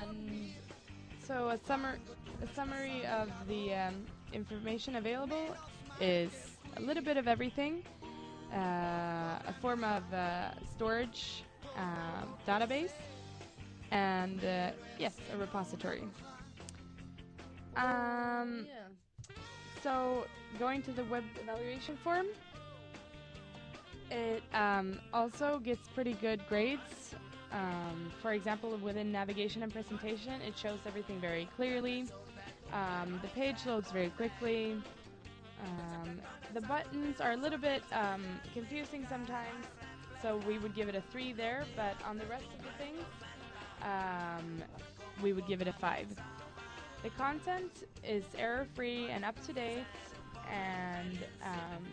and 0.00 0.52
so 1.26 1.48
a 1.48 1.58
summary 1.66 1.98
a 2.42 2.46
summary 2.54 3.04
of 3.06 3.30
the 3.48 3.74
um, 3.74 3.94
information 4.32 4.96
available 4.96 5.56
is 6.00 6.32
a 6.76 6.80
little 6.80 7.02
bit 7.02 7.16
of 7.16 7.28
everything 7.28 7.82
uh, 8.52 9.38
a 9.46 9.54
form 9.60 9.84
of 9.84 10.02
uh, 10.12 10.50
storage 10.74 11.44
um, 11.76 12.28
database 12.46 12.92
and 13.90 14.44
uh, 14.44 14.70
yes 14.98 15.16
a 15.32 15.36
repository 15.36 16.02
um, 17.76 18.66
so 19.82 20.26
going 20.58 20.82
to 20.82 20.92
the 20.92 21.04
web 21.04 21.24
evaluation 21.42 21.96
form, 21.96 22.26
it 24.10 24.42
um, 24.54 25.00
also 25.12 25.58
gets 25.58 25.88
pretty 25.88 26.14
good 26.14 26.40
grades. 26.48 27.14
Um, 27.52 28.10
for 28.20 28.32
example, 28.32 28.76
within 28.82 29.12
navigation 29.12 29.62
and 29.62 29.72
presentation, 29.72 30.40
it 30.42 30.56
shows 30.56 30.78
everything 30.86 31.20
very 31.20 31.48
clearly. 31.56 32.06
Um, 32.72 33.18
the 33.22 33.28
page 33.28 33.66
loads 33.66 33.90
very 33.90 34.10
quickly. 34.10 34.76
Um, 35.62 36.20
the 36.54 36.60
buttons 36.60 37.20
are 37.20 37.32
a 37.32 37.36
little 37.36 37.58
bit 37.58 37.82
um, 37.92 38.24
confusing 38.52 39.06
sometimes, 39.08 39.66
so 40.20 40.40
we 40.46 40.58
would 40.58 40.74
give 40.74 40.88
it 40.88 40.94
a 40.94 41.00
3 41.00 41.32
there, 41.32 41.64
but 41.76 41.96
on 42.06 42.18
the 42.18 42.26
rest 42.26 42.46
of 42.58 42.64
the 42.64 42.84
things, 42.84 43.04
um, 43.82 44.62
we 45.22 45.32
would 45.32 45.46
give 45.46 45.60
it 45.60 45.68
a 45.68 45.72
5. 45.72 46.06
The 47.02 47.10
content 47.10 47.88
is 48.04 48.24
error 48.38 48.66
free 48.74 49.08
and 49.08 49.24
up 49.24 49.44
to 49.46 49.52
date, 49.52 49.84
and 50.50 51.18
um, 51.42 51.84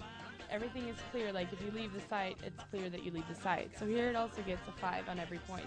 everything 0.51 0.87
is 0.87 0.97
clear. 1.11 1.31
Like 1.31 1.51
if 1.53 1.61
you 1.61 1.71
leave 1.71 1.93
the 1.93 2.01
site, 2.01 2.37
it's 2.45 2.61
clear 2.69 2.89
that 2.89 3.03
you 3.03 3.11
leave 3.11 3.27
the 3.27 3.41
site. 3.41 3.71
So 3.77 3.85
here 3.85 4.09
it 4.09 4.15
also 4.15 4.41
gets 4.43 4.67
a 4.67 4.71
5 4.71 5.09
on 5.09 5.19
every 5.19 5.39
point. 5.39 5.65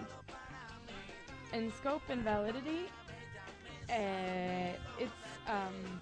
In 1.53 1.71
scope 1.73 2.01
and 2.09 2.23
validity, 2.23 2.85
uh, 3.89 4.73
it's 4.97 5.11
um, 5.47 6.01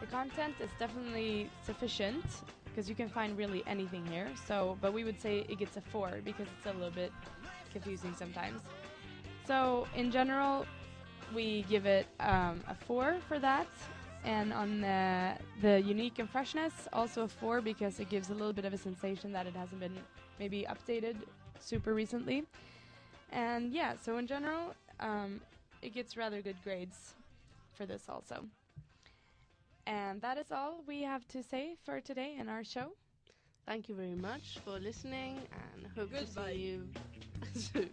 the 0.00 0.06
content 0.06 0.54
is 0.60 0.70
definitely 0.78 1.50
sufficient 1.64 2.24
because 2.64 2.88
you 2.88 2.94
can 2.94 3.08
find 3.08 3.36
really 3.36 3.62
anything 3.66 4.06
here. 4.06 4.28
So, 4.46 4.78
but 4.80 4.92
we 4.92 5.04
would 5.04 5.20
say 5.20 5.44
it 5.48 5.58
gets 5.58 5.76
a 5.76 5.80
4 5.80 6.20
because 6.24 6.46
it's 6.56 6.66
a 6.66 6.72
little 6.72 6.90
bit 6.90 7.12
confusing 7.72 8.14
sometimes. 8.16 8.60
So 9.46 9.86
in 9.96 10.10
general, 10.10 10.66
we 11.34 11.62
give 11.68 11.86
it 11.86 12.06
um, 12.20 12.60
a 12.68 12.74
four 12.74 13.16
for 13.28 13.38
that, 13.38 13.68
and 14.24 14.52
on 14.52 14.80
the 14.80 15.34
the 15.60 15.80
unique 15.80 16.18
and 16.18 16.28
freshness, 16.28 16.72
also 16.92 17.22
a 17.22 17.28
four 17.28 17.60
because 17.60 18.00
it 18.00 18.08
gives 18.08 18.30
a 18.30 18.34
little 18.34 18.52
bit 18.52 18.64
of 18.64 18.72
a 18.72 18.78
sensation 18.78 19.32
that 19.32 19.46
it 19.46 19.54
hasn't 19.54 19.80
been 19.80 19.96
maybe 20.38 20.66
updated 20.68 21.16
super 21.58 21.94
recently. 21.94 22.44
And 23.32 23.72
yeah, 23.72 23.94
so 24.00 24.18
in 24.18 24.26
general, 24.26 24.74
um, 24.98 25.40
it 25.82 25.94
gets 25.94 26.16
rather 26.16 26.42
good 26.42 26.56
grades 26.64 27.14
for 27.74 27.86
this 27.86 28.08
also. 28.08 28.44
And 29.86 30.20
that 30.22 30.38
is 30.38 30.50
all 30.52 30.82
we 30.86 31.02
have 31.02 31.26
to 31.28 31.42
say 31.42 31.76
for 31.84 32.00
today 32.00 32.36
in 32.38 32.48
our 32.48 32.64
show. 32.64 32.92
Thank 33.66 33.88
you 33.88 33.94
very 33.94 34.14
much 34.14 34.58
for 34.64 34.78
listening, 34.78 35.38
and 35.52 35.86
hope 35.96 36.10
Goodbye. 36.12 36.52
to 36.52 36.52
see 36.52 36.58
you 36.58 36.88
soon. 37.54 37.90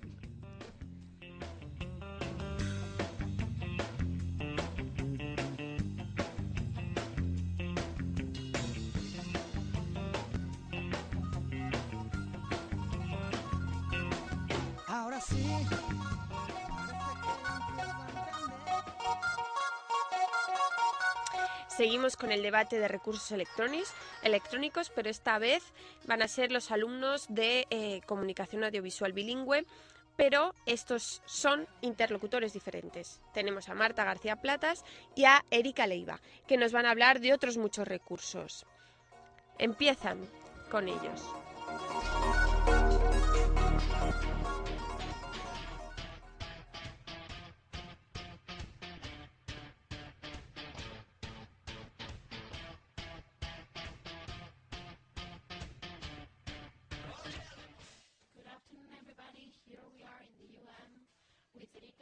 Ahora 14.88 15.19
sí. 15.19 15.43
Seguimos 21.78 22.17
con 22.17 22.32
el 22.32 22.41
debate 22.41 22.80
de 22.80 22.88
recursos 22.88 23.32
electrónicos, 24.23 24.91
pero 24.95 25.11
esta 25.11 25.38
vez 25.38 25.61
van 26.07 26.23
a 26.23 26.28
ser 26.28 26.51
los 26.51 26.71
alumnos 26.71 27.28
de 27.30 27.67
eh, 27.69 28.01
comunicación 28.07 28.63
audiovisual 28.63 29.13
bilingüe 29.13 29.63
pero 30.15 30.55
estos 30.65 31.21
son 31.25 31.67
interlocutores 31.82 32.51
diferentes. 32.51 33.21
Tenemos 33.36 33.69
a 33.69 33.75
Marta 33.75 34.03
García 34.03 34.38
Platas 34.38 34.84
y 35.13 35.25
a 35.25 35.45
Erika 35.51 35.86
Leiva, 35.86 36.19
que 36.47 36.57
nos 36.57 36.71
van 36.71 36.88
a 36.88 36.89
hablar 36.89 37.19
de 37.19 37.34
otros 37.34 37.57
muchos 37.57 37.88
recursos. 37.88 38.65
Empiezan 39.59 40.28
con 40.71 40.89
ellos. 40.89 41.21
With 61.78 61.93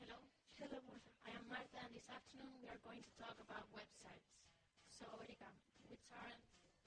Hello. 0.00 0.16
Hello, 0.56 0.80
Martha. 0.88 1.12
I 1.28 1.36
am 1.36 1.44
Martha, 1.52 1.84
and 1.84 1.92
this 1.92 2.08
afternoon 2.08 2.48
we 2.64 2.68
are 2.72 2.80
going 2.80 3.04
to 3.04 3.12
talk 3.20 3.36
about 3.44 3.68
websites. 3.76 4.24
So, 4.88 5.04
Erika, 5.20 5.52
which 5.92 6.00
are 6.16 6.32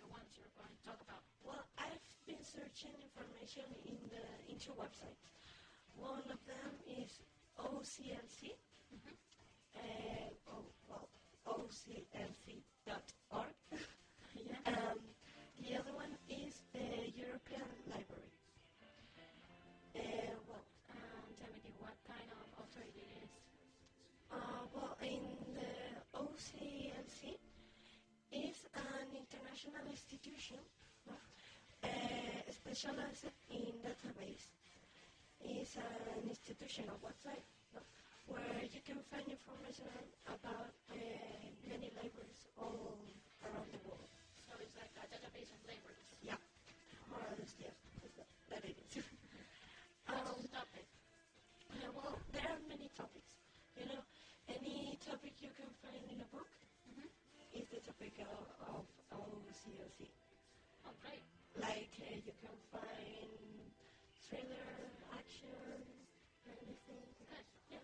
the 0.02 0.10
ones 0.10 0.34
you're 0.34 0.50
going 0.58 0.74
to 0.74 0.82
talk 0.82 0.98
about? 1.06 1.22
Well, 1.46 1.62
I've 1.78 2.02
been 2.26 2.42
searching 2.42 2.98
information 2.98 3.70
in 3.86 4.02
the 4.10 4.26
websites. 4.74 5.22
One 5.94 6.26
of 6.34 6.42
them 6.50 6.72
is 6.90 7.22
OCLC. 7.62 8.58
Uh, 9.78 10.34
oh, 10.50 10.66
well, 10.90 11.06
OCLC.org. 11.46 12.90
um, 12.90 13.23
international 29.64 29.88
institution 29.96 30.60
no? 31.08 31.16
uh, 31.88 31.88
specialized 32.52 33.32
in 33.48 33.72
database. 33.80 34.52
It's 35.40 35.76
an 35.80 36.28
institutional 36.28 37.00
website 37.00 37.48
no? 37.72 37.80
where 38.28 38.60
you 38.60 38.84
can 38.84 39.00
find 39.08 39.24
information 39.24 39.88
about 40.28 40.76
uh, 40.92 40.96
many 41.64 41.96
libraries 41.96 42.44
all 42.60 43.00
around 43.48 43.72
the 43.72 43.80
world. 43.88 44.12
So 44.44 44.52
it's 44.60 44.76
like 44.76 44.92
a 45.00 45.08
database 45.08 45.48
of 45.56 45.60
libraries. 45.64 46.12
Yeah, 46.20 46.40
more 47.08 47.24
or 47.24 47.36
less, 47.40 47.56
yes. 47.56 47.76
That, 48.20 48.28
that 48.52 48.64
it 48.68 48.76
is. 48.76 49.00
Um, 50.12 50.44
the 50.44 50.52
topic? 50.52 50.86
uh, 51.72 51.88
well, 51.96 52.20
there 52.36 52.52
are 52.52 52.60
many 52.68 52.92
topics. 53.00 53.32
You 53.80 53.88
know, 53.88 54.04
any 54.52 55.00
topic 55.08 55.40
you 55.40 55.56
can 55.56 55.72
find 55.80 56.04
in 56.12 56.20
a 56.20 56.28
book 56.36 56.52
is 57.56 57.64
the 57.72 57.80
topic 57.80 58.20
of, 58.20 58.44
of 58.68 58.84
OCLC. 59.30 60.10
Oh, 60.86 60.94
great. 61.02 61.24
Like 61.60 61.94
uh, 62.02 62.16
you 62.26 62.34
can 62.42 62.58
find 62.72 63.32
thriller, 64.28 64.72
action, 65.16 65.80
anything. 66.48 67.06
Good. 67.30 67.46
Yeah. 67.72 67.80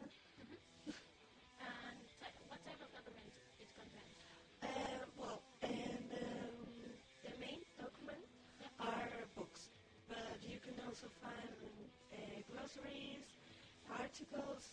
And 1.62 1.98
ty- 2.20 2.40
what 2.50 2.60
type 2.66 2.82
of 2.82 2.90
document 2.92 3.30
it 3.60 3.70
contains? 3.78 4.18
Uh, 4.64 5.04
well, 5.20 5.40
and 5.62 6.10
um, 6.12 6.56
the 7.24 7.34
main 7.40 7.62
document 7.80 8.26
are 8.80 9.28
books, 9.36 9.70
but 10.08 10.40
you 10.44 10.58
can 10.60 10.76
also 10.88 11.08
find 11.22 11.56
uh, 12.14 12.18
glossaries, 12.52 13.28
articles, 13.92 14.64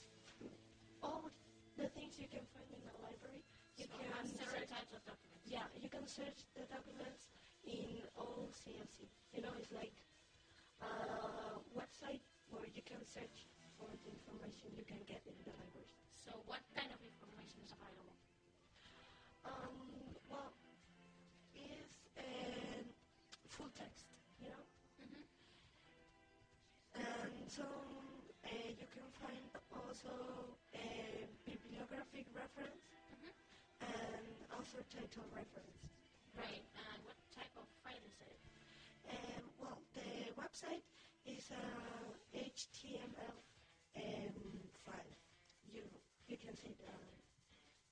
all 1.02 1.28
the 1.76 1.88
things 1.94 2.16
you 2.18 2.28
can 2.30 2.44
find 2.54 2.68
in 2.72 2.82
a 2.88 2.94
library. 3.04 3.42
You 3.76 3.84
So 3.86 3.98
can 3.98 4.08
have 4.16 4.26
several 4.30 4.64
types 4.66 4.92
of 4.96 5.02
documents. 5.04 5.35
Yeah, 5.46 5.64
you 5.80 5.88
can 5.88 6.06
search 6.06 6.42
the 6.58 6.66
documents 6.66 7.30
in 7.64 8.02
all 8.18 8.50
OCLC. 8.50 9.06
You 9.32 9.42
know, 9.42 9.54
it's 9.58 9.70
like 9.72 9.94
a 10.82 11.62
website 11.78 12.20
where 12.50 12.66
you 12.74 12.82
can 12.82 13.00
search 13.06 13.46
for 13.78 13.86
the 14.02 14.10
information 14.10 14.74
you 14.76 14.84
can 14.84 15.00
get 15.06 15.22
in 15.24 15.34
the 15.46 15.54
library. 15.54 15.86
So 16.18 16.32
what 16.50 16.60
kind 16.74 16.90
of 16.90 16.98
information 17.00 17.62
is 17.64 17.70
available? 17.72 18.18
Um, 19.46 19.74
well, 20.28 20.50
it's 21.54 21.96
uh, 22.18 22.82
full 23.48 23.70
text, 23.78 24.10
you 24.42 24.50
know, 24.50 24.64
and 26.98 27.32
so 27.46 27.62
uh, 27.62 28.48
you 28.74 28.86
can 28.90 29.06
find 29.22 29.46
also 29.70 30.12
a 30.74 31.24
bibliographic 31.46 32.26
reference 32.34 32.82
and 33.80 34.35
author 34.56 34.82
title 34.88 35.26
reference. 35.34 35.78
Right, 36.36 36.64
And 36.76 36.98
what 37.04 37.16
type 37.32 37.52
of 37.56 37.68
file 37.84 38.04
is 38.04 38.18
it? 38.20 38.40
Um, 39.08 39.44
well, 39.60 39.78
the 39.94 40.32
website 40.36 40.84
is 41.24 41.48
a 41.52 41.64
HTML 42.36 43.36
um, 43.96 44.36
file. 44.84 45.14
You 45.72 45.82
you 46.28 46.36
can 46.36 46.54
see 46.56 46.74
the 46.76 46.92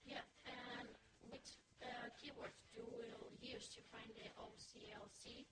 Yeah. 0.04 0.24
And 0.44 0.88
which 1.30 1.56
uh, 1.80 2.08
keywords 2.20 2.60
do 2.74 2.84
you 2.84 3.54
use 3.56 3.68
to 3.76 3.80
find 3.92 4.10
the 4.12 4.28
OCLC? 4.36 5.46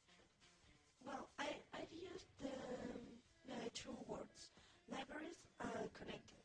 well. 1.07 1.29
I 1.39 1.57
I 1.73 1.87
used 1.91 2.29
the, 2.41 2.53
the 3.49 3.71
two 3.75 3.97
words 4.09 4.51
libraries 4.91 5.41
are 5.61 5.89
connected 5.97 6.45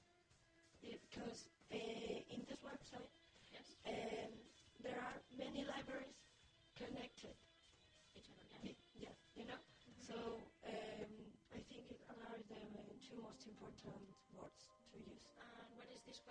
because 0.82 1.50
uh, 1.74 1.78
in 2.34 2.46
this 2.48 2.60
website 2.64 3.10
Yes. 3.52 3.68
um, 3.88 4.32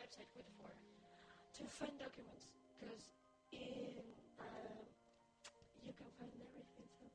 website 0.07 0.31
good 0.39 0.47
for? 0.55 0.71
to 1.59 1.65
find 1.67 1.99
documents 1.99 2.55
because 2.79 3.11
in 3.51 4.07
uh, 4.39 4.87
you 5.83 5.91
can 5.99 6.07
find 6.15 6.31
everything. 6.39 6.87
So. 6.95 7.11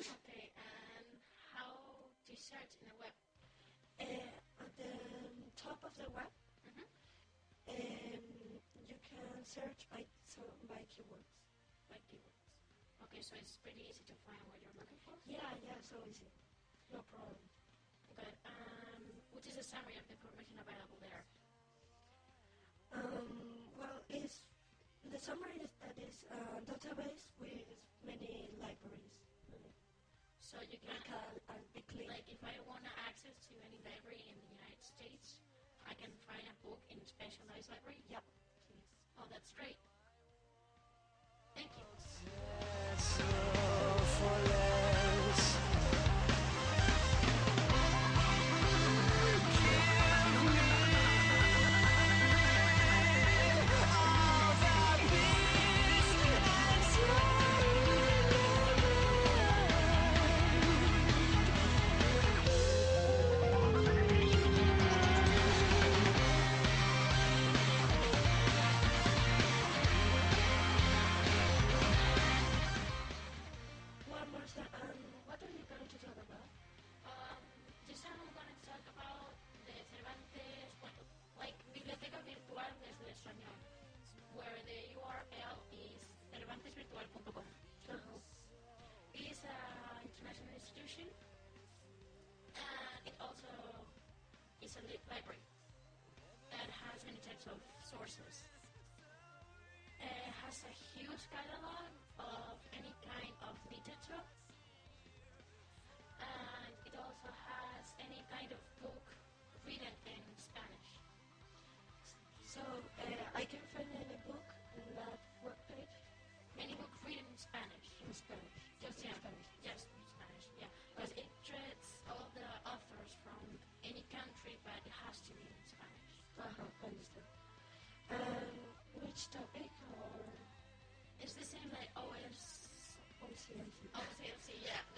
Okay. 0.00 0.48
And 0.56 1.04
how 1.52 2.08
to 2.24 2.32
search 2.32 2.72
in 2.80 2.88
the 2.88 2.96
web? 2.96 3.12
Uh, 4.00 4.64
at 4.64 4.72
the 4.80 4.96
top 5.60 5.76
of 5.84 5.92
the 6.00 6.08
web, 6.16 6.32
Mhm. 6.64 6.88
um, 7.68 8.24
you 8.88 8.96
can 9.04 9.44
search 9.44 9.84
by 9.92 10.06
so 10.24 10.40
by 10.72 10.80
keywords. 10.88 11.36
By 11.92 12.00
keywords. 12.08 12.40
Okay. 13.04 13.20
So 13.20 13.36
it's 13.36 13.58
pretty 13.60 13.84
easy 13.84 14.04
to 14.08 14.16
find 14.24 14.40
what 14.48 14.56
you're 14.64 14.78
looking 14.80 15.00
for. 15.04 15.20
Yeah, 15.28 15.52
yeah, 15.60 15.76
so 15.84 16.00
easy. 16.08 16.32
No 16.88 17.02
problem. 17.12 17.36
Good. 18.16 18.34
Um, 18.48 19.04
which 19.36 19.46
is 19.52 19.58
a 19.60 19.64
summary 19.66 19.98
of 20.00 20.06
the 20.08 20.14
information 20.16 20.56
available 20.56 20.96
there? 21.04 21.24
Um, 22.94 23.26
well, 23.78 24.02
it's 24.10 24.42
the 25.10 25.18
summary 25.18 25.62
is 25.62 25.70
that 25.82 25.94
is 25.98 26.26
a 26.30 26.60
database 26.66 27.30
with 27.38 27.66
many 28.06 28.50
libraries. 28.58 29.14
So 30.42 30.58
you 30.66 30.78
can, 30.82 30.90
Like 30.90 31.06
a, 31.14 31.54
a 31.54 31.58
big 31.74 31.86
like, 32.10 32.26
if 32.26 32.42
I 32.42 32.54
want 32.66 32.82
to 32.82 32.92
access 33.06 33.38
to 33.48 33.54
any 33.62 33.78
library 33.86 34.18
in 34.26 34.34
the 34.34 34.50
United 34.58 34.82
States, 34.82 35.38
I 35.86 35.94
can 35.94 36.10
find 36.26 36.42
a 36.42 36.56
book 36.66 36.82
in 36.90 36.98
a 36.98 37.06
specialized 37.06 37.70
library. 37.70 38.02
Yep. 38.10 38.24
Oh, 39.22 39.26
that's 39.30 39.54
great. 39.54 39.78
Thank 41.54 41.70
you. 41.78 41.86
Well, 41.86 43.39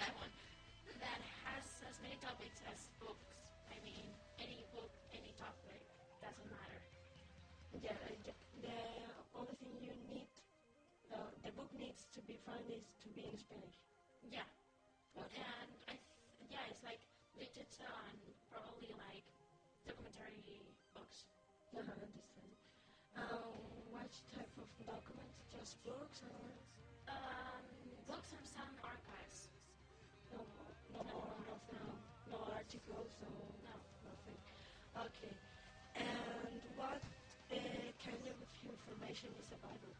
that 0.02 0.14
one. 0.18 0.32
That 0.98 1.20
has 1.46 1.62
as 1.86 1.94
many 2.02 2.18
topics 2.18 2.58
as 2.66 2.90
books. 2.98 3.38
I 3.70 3.78
mean, 3.86 4.10
any 4.42 4.66
book, 4.74 4.90
any 5.14 5.30
topic, 5.38 5.78
doesn't 6.18 6.50
matter. 6.50 6.80
Yeah, 7.78 7.94
the 8.58 8.82
only 9.38 9.54
thing 9.62 9.74
you 9.78 9.94
need, 10.10 10.26
uh, 11.14 11.30
the 11.46 11.54
book 11.54 11.70
needs 11.78 12.10
to 12.18 12.20
be 12.26 12.34
found 12.42 12.66
is 12.66 12.82
to 13.06 13.08
be 13.14 13.22
in 13.30 13.36
Spanish. 13.38 13.78
Yeah. 14.26 14.46
Okay. 15.14 15.38
And 15.38 15.70
I, 15.86 15.94
yeah, 16.50 16.66
it's 16.66 16.82
like 16.82 16.98
literature 17.38 17.94
and 18.10 18.18
probably 18.50 18.90
like 18.98 19.26
documentary 19.86 20.66
books. 20.98 21.30
Uh-huh, 21.78 21.86
understand. 21.94 22.50
Um, 23.14 23.54
what 23.94 24.10
type 24.34 24.50
of 24.58 24.66
documents? 24.82 25.38
Just 25.54 25.78
books 25.86 26.26
or 26.26 26.42
Um, 27.08 27.64
books 28.08 28.30
and 28.32 28.46
some 28.46 28.71
articles, 32.72 33.12
no, 33.20 33.28
No. 33.68 33.76
nothing. 34.08 34.38
Okay. 34.96 35.34
And 35.92 36.56
what 36.80 37.04
uh, 37.52 37.56
kind 38.00 38.24
of 38.32 38.36
information 38.64 39.28
is 39.36 39.52
available? 39.52 39.92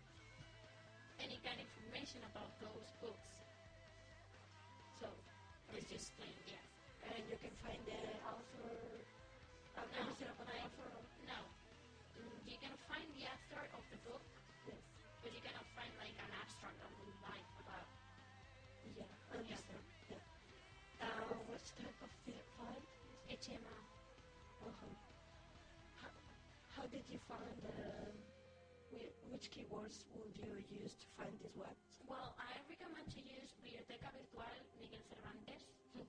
Any 1.20 1.36
kind 1.44 1.60
of 1.60 1.68
information 1.68 2.24
about 2.32 2.48
those 2.64 2.88
books. 3.04 3.28
So, 5.04 5.06
It's 5.76 5.84
just 5.92 6.16
plain, 6.16 6.32
yeah. 6.48 7.12
and 7.12 7.20
you 7.28 7.36
can 7.44 7.52
find 7.60 7.80
the 7.84 8.00
um, 27.32 28.12
which 29.32 29.48
keywords 29.50 30.04
would 30.16 30.36
you 30.36 30.52
use 30.70 30.92
to 31.00 31.06
find 31.16 31.32
this 31.40 31.52
web? 31.56 31.72
Well, 32.06 32.36
I 32.36 32.52
recommend 32.68 33.08
to 33.16 33.20
use 33.24 33.50
Biblioteca 33.64 34.12
Virtual 34.12 34.52
Miguel 34.80 35.02
Cervantes. 35.08 35.64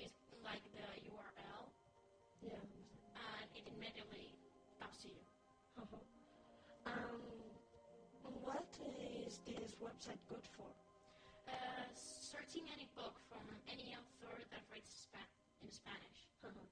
It's 0.00 0.16
like 0.40 0.64
the 0.72 0.86
URL, 1.12 1.64
Yeah. 2.40 2.56
and 2.56 3.46
it 3.52 3.68
immediately 3.68 4.32
talks 4.80 4.96
to 5.04 5.08
you. 5.12 5.20
Uh-huh. 5.76 6.00
Um, 6.88 7.20
what 8.40 8.70
is 8.80 9.40
this 9.44 9.76
website 9.76 10.22
good 10.32 10.46
for? 10.56 10.72
Uh, 11.44 11.84
searching 11.92 12.64
any 12.72 12.88
book 12.96 13.20
from 13.28 13.44
any 13.68 13.92
author 13.92 14.32
that 14.50 14.64
writes 14.72 15.08
in 15.60 15.68
Spanish 15.70 16.20
Uh-huh. 16.48 16.64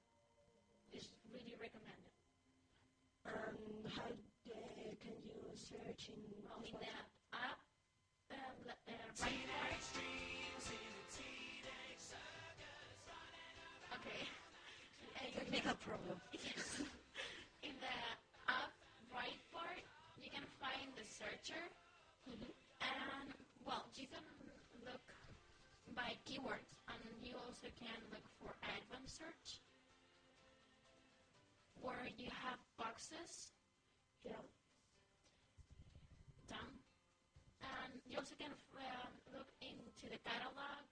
is 0.91 1.05
really 1.29 1.53
recommended. 1.61 2.08
And 3.29 3.91
how 3.93 4.09
uh, 4.09 4.93
can 5.01 5.15
you 5.25 5.37
search 5.53 6.09
in 6.09 6.19
Well, 6.45 6.61
in 6.65 6.73
the 6.79 6.93
app, 7.33 7.59
le- 8.31 8.81
uh, 8.89 8.93
right 9.21 9.43
part. 9.53 9.77
Okay. 13.99 14.21
Uh, 15.15 15.27
Technical 15.37 15.75
problem. 15.85 16.17
Yes. 16.33 16.81
In 17.63 17.75
the 17.77 17.97
up 18.47 18.73
right 19.13 19.39
part, 19.53 19.83
you 20.21 20.29
can 20.31 20.45
find 20.61 20.89
the 20.95 21.05
searcher, 21.05 21.63
and 22.29 23.29
well, 23.65 23.85
you 23.95 24.07
can 24.07 24.23
look 24.85 25.05
by 25.95 26.15
keywords, 26.25 26.71
and 26.89 27.01
you 27.21 27.35
also 27.35 27.67
can 27.77 27.99
look 28.13 28.25
for 28.39 28.51
advanced 28.63 29.17
search, 29.19 29.59
where 31.81 32.07
you 32.17 32.29
have 32.31 32.59
boxes 32.79 33.51
Yeah. 34.23 34.39
down, 36.47 36.79
and 37.59 37.91
you 38.07 38.17
also 38.17 38.35
can 38.39 38.51
um, 38.79 39.13
look 39.35 39.51
into 39.59 40.07
the 40.07 40.17
catalog 40.23 40.87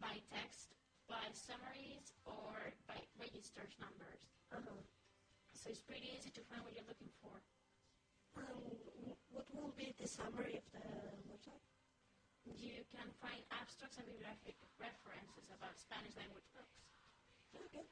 by 0.00 0.16
text, 0.32 0.72
by 1.06 1.22
summaries, 1.36 2.12
or 2.24 2.72
by 2.88 2.96
registers 3.20 3.76
numbers. 3.78 4.20
Uh-huh. 4.50 4.80
So 5.54 5.70
it's 5.70 5.84
pretty 5.84 6.08
easy 6.16 6.30
to 6.32 6.42
find 6.48 6.64
what 6.64 6.72
you're 6.72 6.88
looking 6.88 7.12
for. 7.20 7.36
Um, 8.40 8.60
what 9.32 9.46
will 9.52 9.72
be 9.76 9.92
the 10.00 10.08
summary 10.08 10.56
of 10.56 10.66
the 10.72 10.84
website? 11.28 11.64
You 12.44 12.80
can 12.88 13.08
find 13.20 13.40
abstracts 13.52 13.98
and 14.00 14.06
bibliographic 14.08 14.56
references 14.80 15.46
about 15.52 15.76
Spanish 15.76 16.16
language 16.16 16.48
books. 16.56 16.76
Okay. 17.56 17.84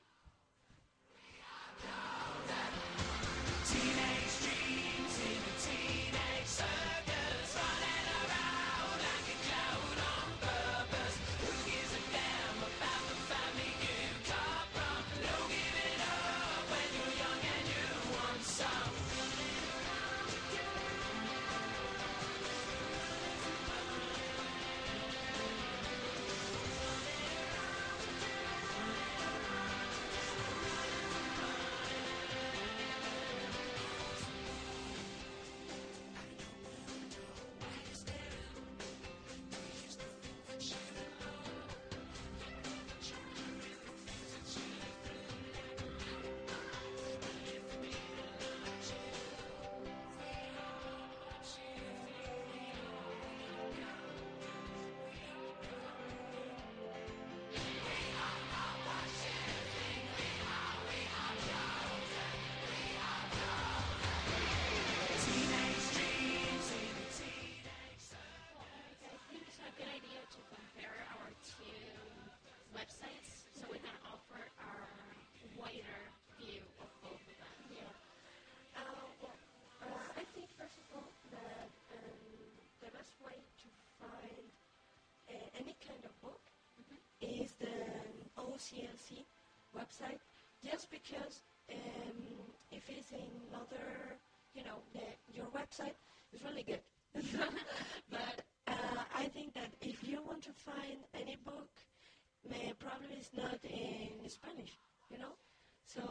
Because 90.94 91.42
um, 91.70 92.22
if 92.70 92.86
it's 92.88 93.10
in 93.10 93.30
other, 93.50 94.14
you 94.54 94.62
know, 94.62 94.78
the, 94.94 95.02
your 95.34 95.46
website 95.50 95.98
is 96.32 96.40
really 96.46 96.62
good. 96.62 96.82
but 98.10 98.36
uh, 98.68 99.02
I 99.14 99.26
think 99.34 99.54
that 99.54 99.74
if 99.80 100.06
you 100.06 100.22
want 100.22 100.42
to 100.44 100.54
find 100.54 101.02
any 101.14 101.36
book, 101.44 101.70
may, 102.48 102.72
problem 102.78 103.10
is 103.18 103.30
not 103.34 103.58
in 103.66 104.22
Spanish, 104.30 104.78
you 105.10 105.18
know. 105.18 105.34
So 105.86 106.02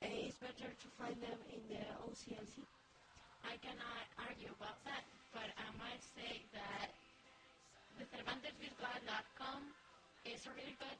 uh, 0.00 0.08
it's 0.08 0.36
better 0.40 0.72
to 0.72 0.88
find 0.96 1.16
them 1.20 1.38
in 1.52 1.60
the 1.68 1.84
OCLC? 2.08 2.64
I 3.44 3.56
cannot 3.60 4.04
argue 4.20 4.52
about 4.56 4.80
that, 4.84 5.04
but 5.32 5.48
I 5.56 5.68
might 5.80 6.02
say 6.16 6.44
that 6.52 6.92
the 7.96 8.04
CervantesVirtual.com 8.08 9.60
is 10.24 10.44
a 10.44 10.50
really 10.52 10.76
good 10.76 10.98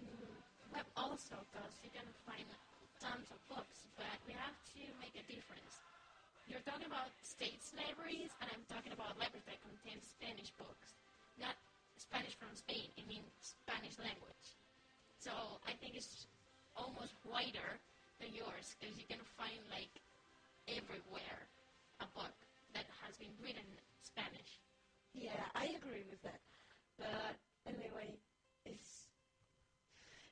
mm, 0.00 0.32
web 0.72 0.88
also 0.96 1.36
because 1.52 1.76
you 1.84 1.90
can 1.92 2.08
find 2.24 2.48
tons 3.02 3.26
of 3.34 3.42
books, 3.50 3.90
but 3.98 4.14
we 4.30 4.32
have 4.38 4.54
to 4.78 4.82
make 5.02 5.10
a 5.18 5.26
difference. 5.26 5.82
You're 6.46 6.62
talking 6.62 6.86
about 6.86 7.10
states 7.26 7.74
libraries, 7.74 8.30
and 8.38 8.46
I'm 8.54 8.62
talking 8.70 8.94
about 8.94 9.18
libraries 9.18 9.42
that 9.50 9.58
contain 9.58 9.98
Spanish 9.98 10.54
books, 10.54 10.94
not 11.34 11.58
Spanish 11.98 12.38
from 12.38 12.54
Spain. 12.54 12.86
It 12.94 13.10
means 13.10 13.26
Spanish 13.42 13.98
language. 13.98 14.46
So 15.18 15.34
I 15.66 15.74
think 15.82 15.98
it's 15.98 16.30
almost 16.78 17.18
wider 17.26 17.82
than 18.22 18.30
yours 18.38 18.78
because 18.78 18.94
you 18.94 19.06
can 19.10 19.22
find 19.34 19.58
like 19.74 19.90
everywhere 20.70 21.50
a 21.98 22.06
book 22.14 22.34
that 22.70 22.86
has 23.02 23.18
been 23.18 23.34
written 23.42 23.66
in 23.66 23.82
Spanish. 23.98 24.62
Yeah, 25.10 25.42
I 25.58 25.74
agree 25.74 26.06
with 26.06 26.22
that. 26.22 26.38
But 27.02 27.34
anyway, 27.66 28.14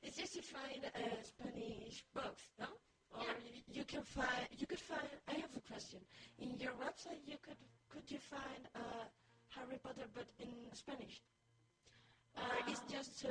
it's 0.01 0.17
just 0.17 0.33
to 0.35 0.41
find 0.41 0.81
uh, 0.85 1.21
Spanish 1.23 2.03
books, 2.13 2.43
no? 2.59 2.67
Or 3.13 3.27
y- 3.27 3.63
you 3.67 3.83
can 3.85 4.03
find 4.03 4.47
you 4.57 4.65
could 4.67 4.79
find. 4.79 5.07
I 5.27 5.33
have 5.41 5.51
a 5.55 5.61
question. 5.61 5.99
In 6.39 6.57
your 6.59 6.73
website, 6.73 7.21
you 7.25 7.37
could 7.41 7.57
could 7.89 8.09
you 8.09 8.19
find 8.19 8.63
uh, 8.75 9.05
Harry 9.49 9.77
Potter 9.83 10.07
but 10.13 10.27
in 10.39 10.49
Spanish? 10.73 11.21
Or 12.37 12.47
it's 12.67 12.79
Um, 12.81 12.87
just 12.89 13.19
to 13.21 13.29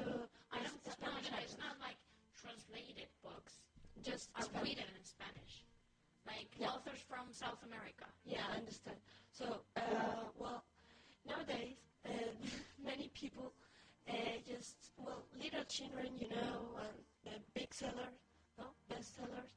I 0.53 0.59
don't 0.63 0.81
no, 0.87 0.93
Spanish 0.93 1.31
no, 1.33 1.39
it's 1.43 1.59
not 1.59 1.77
like 1.81 1.97
translated 2.41 3.09
books. 3.23 3.55
just 4.05 4.29
Are 4.37 4.43
Spanish. 4.45 4.77
written 4.77 4.89
in 4.97 5.05
Spanish. 5.05 5.65
Like 6.27 6.49
Yeah. 6.61 6.69
authors 6.77 7.01
from 7.09 7.33
South 7.33 7.63
America. 7.65 8.05
Yeah, 8.25 8.45
I 8.53 8.57
understand. 8.61 8.99
So, 9.33 9.65
uh, 9.77 10.29
well, 10.39 10.63
nowadays, 11.27 11.77
uh, 12.05 12.11
many 12.85 13.09
people 13.15 13.53
uh, 14.11 14.37
just, 14.49 14.77
well, 14.99 15.23
little 15.41 15.65
children, 15.65 16.11
you 16.19 16.29
know, 16.29 16.75
um, 16.79 16.97
the 17.25 17.31
big 17.55 17.73
sellers, 17.73 18.19
no, 18.59 18.65
bestsellers, 18.91 19.53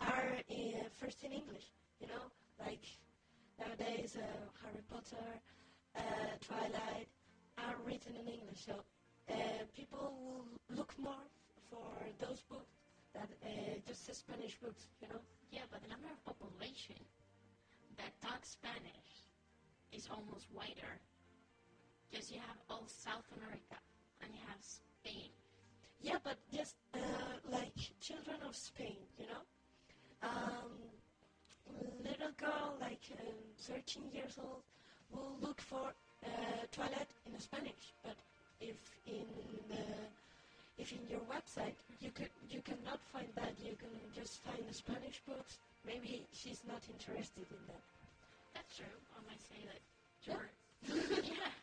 are 0.00 0.36
uh, 0.50 0.88
first 0.98 1.22
in 1.24 1.32
English, 1.32 1.66
you 2.00 2.06
know, 2.08 2.24
like 2.58 2.84
nowadays, 3.58 4.16
uh, 4.16 4.24
Harry 4.62 4.82
Potter, 4.90 5.30
uh, 5.96 6.00
Twilight 6.40 7.08
are 7.58 7.76
written 7.84 8.16
in 8.16 8.26
English. 8.26 8.64
So, 8.64 8.80
uh, 9.30 9.34
people 9.76 10.16
will 10.24 10.76
look 10.76 10.94
more 10.98 11.26
for 11.70 11.92
those 12.18 12.42
books 12.48 12.74
than 13.14 13.28
uh, 13.44 13.48
just 13.86 14.12
Spanish 14.14 14.56
books, 14.56 14.86
you 15.02 15.08
know. 15.08 15.20
Yeah, 15.50 15.66
but 15.70 15.82
the 15.82 15.88
number 15.88 16.08
of 16.08 16.24
population 16.24 16.96
that 17.98 18.12
talks 18.22 18.56
Spanish 18.56 19.28
is 19.92 20.08
almost 20.10 20.46
wider. 20.54 20.98
Because 22.10 22.30
you 22.30 22.38
have 22.38 22.58
all 22.68 22.86
South 22.88 23.26
America 23.38 23.78
and 24.22 24.30
you 24.34 24.40
have 24.48 24.62
Spain. 24.62 25.30
Yeah, 26.02 26.18
but 26.22 26.38
just 26.52 26.76
uh, 26.94 26.98
like 27.50 27.74
children 28.00 28.36
of 28.46 28.56
Spain, 28.56 28.96
you 29.18 29.26
know. 29.26 29.42
Um, 30.22 30.72
little 32.04 32.32
girl, 32.38 32.74
like 32.80 33.00
um, 33.20 33.34
13 33.60 34.02
years 34.12 34.38
old, 34.38 34.62
will 35.12 35.36
look 35.40 35.60
for 35.60 35.92
uh, 36.24 36.28
Twilight 36.72 37.08
in 37.26 37.38
Spanish. 37.40 37.92
But 38.02 38.16
if 38.60 38.76
in 39.06 39.26
the, 39.68 39.84
if 40.78 40.92
in 40.92 41.00
your 41.08 41.20
website 41.20 41.76
you 42.00 42.10
could 42.10 42.30
you 42.48 42.60
cannot 42.62 43.00
find 43.12 43.28
that, 43.36 43.54
you 43.62 43.76
can 43.76 43.90
just 44.14 44.42
find 44.42 44.62
the 44.68 44.74
Spanish 44.74 45.20
books. 45.26 45.58
Maybe 45.86 46.26
she's 46.32 46.60
not 46.66 46.82
interested 46.92 47.46
in 47.50 47.62
that. 47.68 47.82
That's 48.54 48.76
true. 48.76 48.96
I 49.16 49.20
might 49.28 49.42
say 49.42 49.60
that. 49.66 49.80
Yeah. 50.22 50.34
Sure. 50.34 51.22
yeah. 51.24 51.59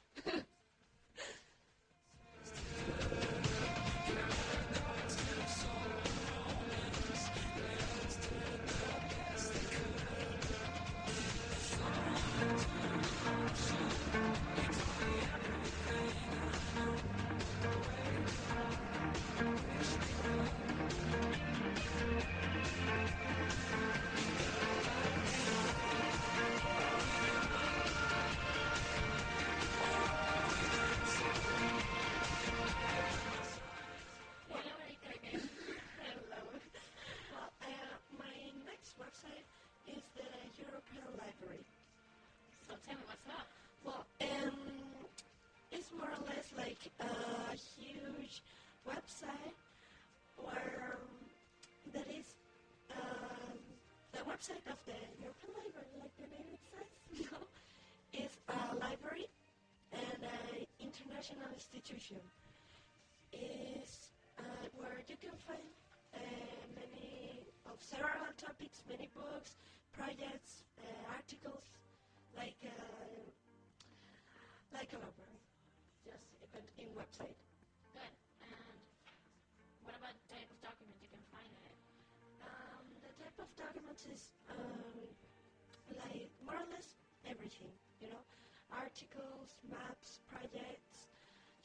Website 54.37 54.69
of 54.69 54.77
the 54.85 54.93
European 55.17 55.49
Library, 55.57 55.93
like 55.97 56.13
the 56.21 56.29
name 56.29 56.45
it 56.53 56.61
says, 56.69 57.25
is 58.21 58.33
a 58.53 58.75
library 58.77 59.25
and 59.91 60.21
an 60.21 60.61
international 60.77 61.49
institution. 61.57 62.21
Is 63.33 64.13
uh, 64.37 64.43
where 64.77 65.01
you 65.09 65.17
can 65.17 65.33
find 65.49 65.65
uh, 66.13 66.19
many 66.77 67.41
of 67.65 67.81
several 67.81 68.29
topics, 68.37 68.85
many 68.87 69.09
books, 69.17 69.57
projects, 69.97 70.61
uh, 70.85 71.17
articles, 71.17 71.65
like 72.37 72.61
uh, 72.61 73.25
like 74.71 74.93
a 74.93 75.01
library, 75.01 75.41
just 76.05 76.29
in 76.77 76.85
website. 76.93 77.36
Is 84.05 84.29
um, 84.51 85.01
like 85.97 86.29
more 86.45 86.55
or 86.59 86.67
less 86.69 86.93
everything, 87.25 87.71
you 87.99 88.09
know, 88.13 88.21
articles, 88.69 89.57
maps, 89.65 90.19
projects, 90.29 91.09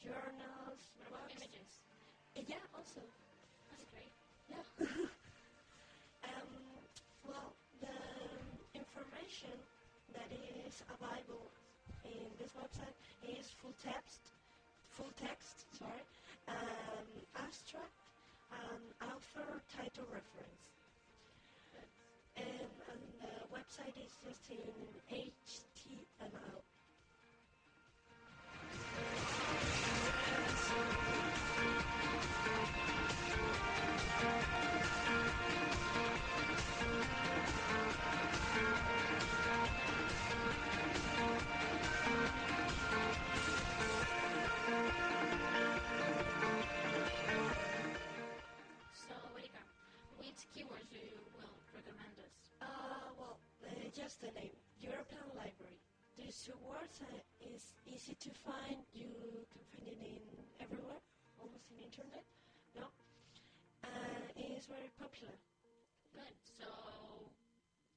journals, 0.01 0.79
books. 0.97 1.33
images? 1.37 1.69
Uh, 2.37 2.41
yeah, 2.49 2.63
also. 2.73 3.01
That's 3.69 3.85
great. 3.93 4.13
Yeah. 4.49 4.65
um, 6.33 6.53
well, 7.27 7.53
the 7.81 7.97
information 8.73 9.55
that 10.17 10.29
is 10.33 10.81
available 10.89 11.47
in 12.05 12.27
this 12.41 12.51
website 12.57 12.97
is 13.29 13.45
full 13.61 13.75
text, 13.85 14.21
full 14.89 15.11
text, 15.21 15.65
sorry, 15.77 16.03
um, 16.49 17.07
abstract, 17.37 17.93
and 18.51 18.83
author 19.05 19.61
title 19.75 20.05
reference. 20.09 20.72
Website 23.73 24.05
is 24.05 24.13
just 24.23 24.51
in 24.51 24.57
HTML. 25.09 26.62
These 56.43 56.51
two 56.59 56.67
words 56.67 56.99
uh, 56.99 57.55
is 57.55 57.63
easy 57.87 58.19
to 58.19 58.31
find. 58.43 58.83
You 58.91 59.07
can 59.47 59.63
find 59.71 59.87
it 59.87 59.95
in 59.95 60.19
everywhere, 60.59 60.99
almost 61.39 61.71
in 61.71 61.79
internet. 61.79 62.27
No, 62.75 62.91
uh, 63.87 64.27
it's 64.35 64.67
very 64.67 64.91
popular. 64.99 65.31
Good. 66.11 66.35
So, 66.43 66.67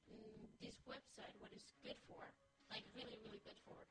mm, 0.07 0.47
this 0.63 0.79
website, 0.87 1.35
what 1.43 1.51
is 1.51 1.75
good 1.83 1.99
for? 2.07 2.23
Like, 2.71 2.87
really, 2.95 3.19
really 3.27 3.43
good 3.43 3.59
for? 3.67 3.83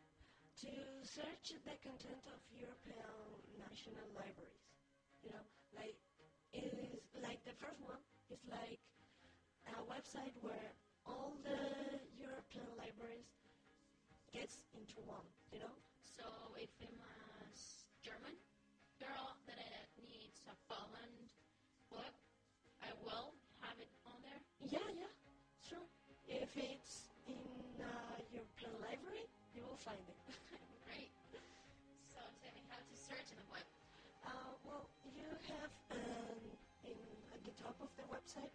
To 0.65 0.73
search 1.05 1.53
the 1.61 1.77
content 1.85 2.25
of 2.25 2.41
European 2.49 3.13
national 3.61 4.09
libraries, 4.17 4.73
you 5.21 5.37
know, 5.37 5.45
like 5.77 6.01
is 6.57 6.97
like 7.21 7.45
the 7.45 7.53
first 7.61 7.85
one 7.85 8.01
is 8.33 8.41
like 8.49 8.81
a 9.69 9.85
website 9.85 10.33
where 10.41 10.73
all 11.05 11.37
the 11.45 11.61
European 12.17 12.73
libraries 12.81 13.36
gets 14.37 14.61
into 14.77 15.01
one, 15.09 15.25
you 15.49 15.57
know? 15.65 15.73
So 16.05 16.29
if 16.61 16.69
I'm 16.85 16.93
German 18.05 18.37
girl 19.01 19.33
that 19.49 19.89
needs 19.97 20.45
a 20.45 20.57
Poland 20.69 21.33
book, 21.89 22.13
I 22.85 22.93
will 23.01 23.33
have 23.65 23.81
it 23.81 23.89
on 24.05 24.21
there. 24.21 24.41
Yeah, 24.69 24.85
yeah, 24.93 25.13
sure. 25.65 25.89
If 26.29 26.53
it's 26.53 27.09
in 27.25 27.81
uh, 27.81 28.21
European 28.29 28.77
library, 28.85 29.25
you 29.57 29.65
will 29.65 29.81
find 29.81 30.05
it. 30.05 30.21
Great. 30.85 31.09
So 31.33 32.21
tell 32.21 32.53
me 32.53 32.61
how 32.69 32.77
to 32.77 32.93
search 32.93 33.33
in 33.33 33.41
the 33.41 33.49
web. 33.49 33.65
Uh, 34.21 34.53
well, 34.69 34.85
you 35.17 35.33
have 35.49 35.73
um, 35.97 36.41
in, 36.85 37.01
at 37.33 37.41
the 37.41 37.57
top 37.57 37.81
of 37.81 37.89
the 37.97 38.05
website 38.13 38.53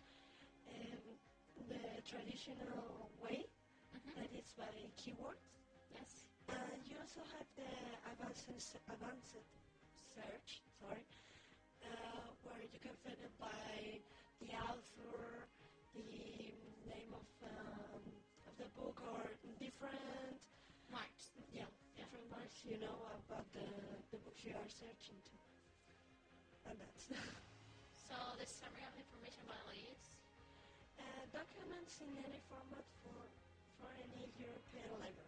um, 0.70 1.18
the 1.66 1.82
traditional 2.06 3.10
way, 3.18 3.50
that 4.16 4.30
is 4.38 4.54
by 4.58 4.70
keywords. 5.02 5.61
Yes. 5.94 6.12
And 6.50 6.82
you 6.88 6.96
also 7.00 7.22
have 7.38 7.48
the 7.56 7.70
advanced, 8.12 8.48
advanced 8.90 9.36
search, 10.16 10.50
sorry, 10.80 11.04
uh, 11.86 12.28
where 12.44 12.62
you 12.64 12.80
can 12.82 12.96
find 13.04 13.18
it 13.20 13.34
by 13.40 14.00
the 14.42 14.52
author, 14.60 15.48
the 15.96 16.54
name 16.88 17.12
of, 17.16 17.28
um, 17.46 18.04
of 18.48 18.54
the 18.60 18.68
book, 18.76 18.98
or 19.12 19.24
different 19.60 20.40
Marks. 20.92 21.32
yeah, 21.56 21.68
different 21.96 22.28
marks 22.32 22.68
you 22.68 22.76
know 22.84 23.00
about 23.28 23.48
the, 23.56 23.64
the 24.12 24.20
books 24.28 24.44
you 24.44 24.52
are 24.56 24.68
searching 24.68 25.16
to. 25.24 25.36
And 26.68 26.76
that's 26.80 27.08
So 28.12 28.16
the 28.36 28.44
summary 28.46 28.84
of 28.84 28.92
information 29.00 29.48
about 29.48 29.64
leads. 29.72 30.12
uh, 31.00 31.24
documents 31.32 32.02
in 32.04 32.12
any 32.28 32.42
format 32.52 32.84
for, 33.06 33.16
for 33.80 33.90
any 34.04 34.28
European 34.36 34.92
library. 35.00 35.21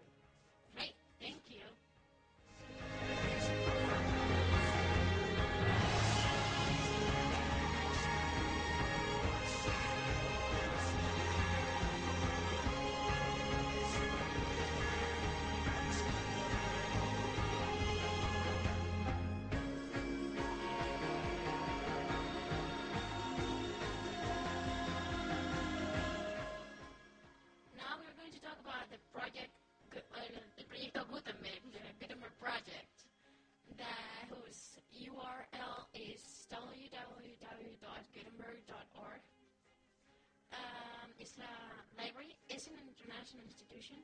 An 43.32 43.39
institution, 43.47 43.95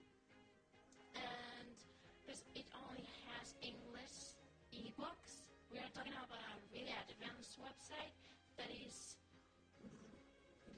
and 1.12 1.76
because 2.24 2.40
it 2.56 2.64
only 2.88 3.04
has 3.28 3.52
English 3.60 4.40
ebooks, 4.72 5.44
we 5.68 5.76
are 5.76 5.92
talking 5.92 6.16
about 6.16 6.40
a 6.40 6.56
really 6.72 6.96
advanced 6.96 7.60
website 7.60 8.16
that 8.56 8.72
is 8.72 9.20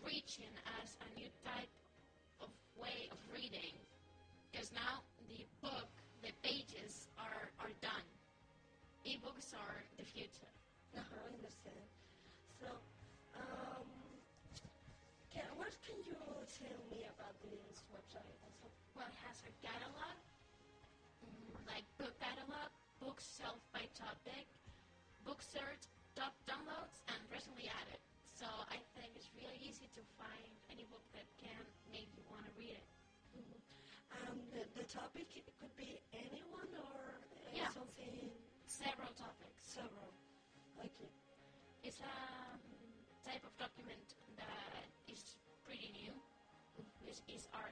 reaching 0.01 0.49
as 0.81 0.97
a 1.05 1.07
new 1.13 1.29
type 1.45 1.69
of 2.41 2.49
way 2.81 3.05
of 3.13 3.21
reading 3.29 3.77
because 4.49 4.73
now 4.73 5.05
the 5.29 5.45
book 5.61 5.93
the 6.25 6.33
pages 6.41 7.13
are 7.21 7.53
are 7.61 7.73
done. 7.77 8.07
Ebooks 9.05 9.53
are 9.53 9.85
the 10.01 10.05
future. 10.05 10.49
Uh-huh, 10.97 11.05
I 11.13 11.29
understand. 11.37 11.85
So, 12.57 12.73
catalog 19.61 20.17
mm, 21.23 21.53
like 21.69 21.85
book 21.97 22.13
catalog 22.19 22.69
books 23.01 23.25
shelf 23.37 23.61
by 23.73 23.85
topic 23.97 24.45
book 25.25 25.41
search 25.41 25.83
top 26.17 26.33
downloads 26.49 27.01
and 27.13 27.19
recently 27.31 27.69
added 27.69 28.01
so 28.33 28.45
i 28.73 28.77
think 28.97 29.13
it's 29.15 29.29
really 29.37 29.57
easy 29.61 29.87
to 29.93 30.01
find 30.17 30.51
any 30.73 30.85
book 30.89 31.03
that 31.13 31.25
can 31.39 31.61
make 31.93 32.09
you 32.17 32.23
want 32.29 32.43
to 32.45 32.53
read 32.57 32.75
it 32.75 32.87
Um, 34.11 34.35
the, 34.51 34.67
the 34.75 34.83
topic 34.91 35.23
it 35.39 35.47
could 35.59 35.71
be 35.79 35.95
anyone 36.11 36.67
or 36.75 36.99
uh, 37.15 37.55
Yeah. 37.55 37.71
something 37.71 38.27
several 38.67 39.07
topics 39.15 39.61
several. 39.63 40.11
Okay. 40.83 41.07
It's 41.87 42.03
a 42.03 42.11
um, 42.51 42.59
type 43.23 43.39
of 43.47 43.55
document 43.55 44.03
that 44.35 44.83
is 45.07 45.23
pretty 45.63 45.95
new. 45.95 46.11
This 47.07 47.23
is 47.31 47.47
our 47.55 47.71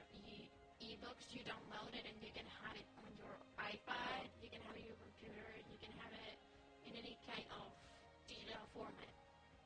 e-books. 1.00 1.24
You 1.32 1.40
download 1.48 1.96
it 1.96 2.04
and 2.04 2.16
you 2.20 2.28
can 2.36 2.44
have 2.60 2.76
it 2.76 2.84
on 3.00 3.08
your 3.16 3.32
iPad. 3.56 4.28
You 4.44 4.52
can 4.52 4.60
have 4.68 4.76
it 4.76 4.84
on 4.84 4.88
your 4.92 5.00
computer. 5.00 5.48
You 5.72 5.78
can 5.80 5.92
have 5.96 6.12
it 6.12 6.36
in 6.84 6.92
any 6.92 7.16
kind 7.24 7.46
of 7.56 7.72
digital 8.28 8.60
format. 8.76 9.12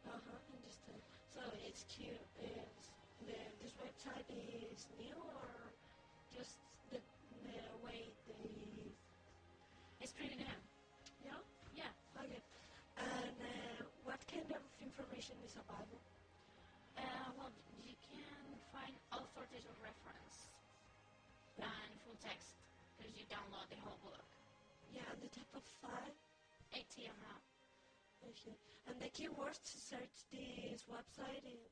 Uh 0.07 0.15
huh. 0.15 0.39
Understand. 0.55 1.03
So 1.35 1.43
it's 1.67 1.83
cute. 1.91 2.23
It's 2.39 2.87
the 3.27 3.35
this 3.59 3.75
website 3.83 4.27
is 4.31 4.87
new 4.95 5.19
or 5.19 5.51
just 6.31 6.55
the 6.95 7.03
the 7.43 7.59
way 7.83 8.15
they 8.31 8.95
It's 10.01 10.13
pretty 10.15 10.39
new. 10.39 10.54
Download 23.35 23.67
the 23.67 23.79
whole 23.83 23.99
book. 24.07 24.23
Yeah, 24.95 25.11
the 25.19 25.27
type 25.35 25.51
of 25.59 25.67
file. 25.83 26.15
HTML. 26.71 27.41
Okay. 28.31 28.55
And 28.87 28.97
the 29.03 29.11
keywords 29.11 29.59
to 29.59 29.77
search 29.79 30.17
this 30.31 30.87
website 30.87 31.43
is 31.43 31.67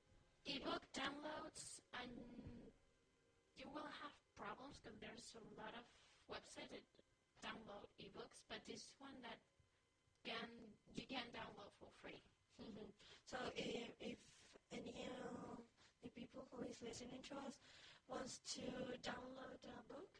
ebook 0.47 0.83
downloads 0.91 1.79
and 2.03 2.11
you 3.55 3.67
will 3.71 3.87
have 4.03 4.15
problems 4.35 4.79
because 4.83 4.99
there's 4.99 5.39
a 5.39 5.43
lot 5.55 5.71
of 5.79 5.87
websites 6.27 6.71
that 6.75 6.83
download 7.43 7.87
ebooks 8.03 8.43
but 8.51 8.59
this 8.67 8.91
one 8.99 9.15
that 9.23 9.39
can 10.27 10.51
you 10.95 11.07
can 11.07 11.27
download 11.35 11.71
for 11.79 11.91
free 12.03 12.19
Mhm. 12.61 12.91
So 13.27 13.39
if, 13.57 13.91
if 14.01 14.19
any 14.71 15.09
of 15.09 15.59
the 16.03 16.11
people 16.15 16.47
who 16.51 16.63
is 16.63 16.77
listening 16.83 17.23
to 17.31 17.35
us 17.43 17.57
wants 18.09 18.39
to 18.55 18.63
download 19.03 19.59
a 19.67 19.83
book, 19.91 20.11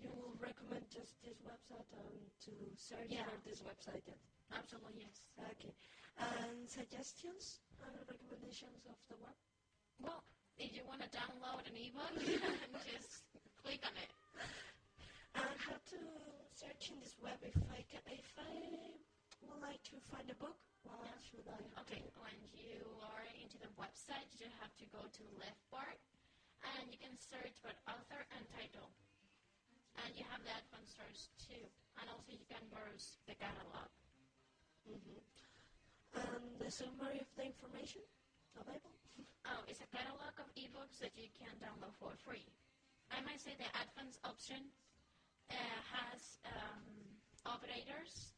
you 0.00 0.10
will 0.12 0.36
recommend 0.40 0.84
just 0.92 1.16
this 1.24 1.36
website 1.44 1.88
um, 1.96 2.16
to 2.44 2.52
search 2.76 3.08
Yeah. 3.10 3.24
for 3.24 3.38
this 3.48 3.60
website. 3.64 4.02
Yes. 4.06 4.20
absolutely 4.52 5.04
yes 5.08 5.16
Okay. 5.38 5.72
And 6.18 6.64
suggestions 6.68 7.60
and 7.84 7.92
recommendations 8.08 8.84
of 8.88 8.96
the 9.08 9.16
web? 9.20 9.36
well 10.00 10.22
if 10.56 10.72
you 10.76 10.84
want 10.88 11.00
to 11.04 11.08
download 11.12 11.64
an 11.68 11.76
ebook 11.76 12.12
just 12.88 13.24
click 13.60 13.80
on 13.84 13.96
it 14.00 14.10
And 15.36 15.56
how 15.68 15.76
to 15.76 15.98
search 16.56 16.88
in 16.92 16.96
this 17.00 17.12
web 17.20 17.36
if 17.44 17.56
I 17.68 17.84
can, 17.88 18.00
if 18.08 18.28
I 18.40 18.52
would 19.48 19.60
like 19.60 19.82
to 19.92 19.96
find 20.08 20.24
a 20.32 20.36
book, 20.40 20.56
what 20.88 21.12
should 21.28 21.44
I? 21.48 21.60
okay 21.84 22.00
when 22.20 22.36
you 22.56 22.80
are 23.04 23.24
into 23.36 23.56
the 23.60 23.68
website 23.76 24.28
you 24.40 24.48
have 24.64 24.72
to 24.80 24.86
go 24.92 25.04
to 25.04 25.20
the 25.28 25.36
left 25.40 25.60
part 25.68 26.00
and 26.76 26.88
you 26.92 26.96
can 27.00 27.12
search 27.20 27.52
for 27.60 27.72
author 27.88 28.22
and 28.32 28.42
title 28.56 28.88
you 30.16 30.24
have 30.32 30.42
the 30.42 30.52
advanced 30.56 30.96
search 30.96 31.20
too 31.38 31.64
and 32.00 32.08
also 32.10 32.32
you 32.32 32.46
can 32.48 32.64
browse 32.72 33.20
the 33.28 33.34
catalog 33.36 33.88
Mhm. 34.86 35.18
And 36.14 36.58
the 36.62 36.70
summary 36.70 37.18
of 37.18 37.26
the 37.36 37.44
information 37.44 38.02
available? 38.54 38.94
Oh, 39.46 39.62
it's 39.66 39.80
a 39.82 39.90
catalog 39.90 40.32
of 40.38 40.46
ebooks 40.54 40.98
that 41.02 41.10
you 41.18 41.28
can 41.34 41.50
download 41.58 41.94
for 41.98 42.14
free. 42.22 42.46
I 43.10 43.20
might 43.26 43.40
say 43.40 43.54
the 43.58 43.66
advanced 43.74 44.20
option 44.24 44.70
uh, 45.50 45.54
has 45.90 46.38
um, 46.46 46.86
operators, 47.44 48.34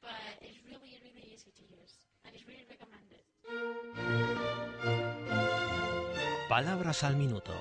but 0.00 0.36
it's 0.40 0.60
really, 0.68 1.00
really 1.04 1.24
easy 1.32 1.50
to 1.56 1.64
use 1.80 1.96
and 2.24 2.34
it's 2.34 2.46
really 2.46 2.66
recommended. 2.68 3.24
Palabras 6.48 7.02
al 7.04 7.16
minuto. 7.16 7.56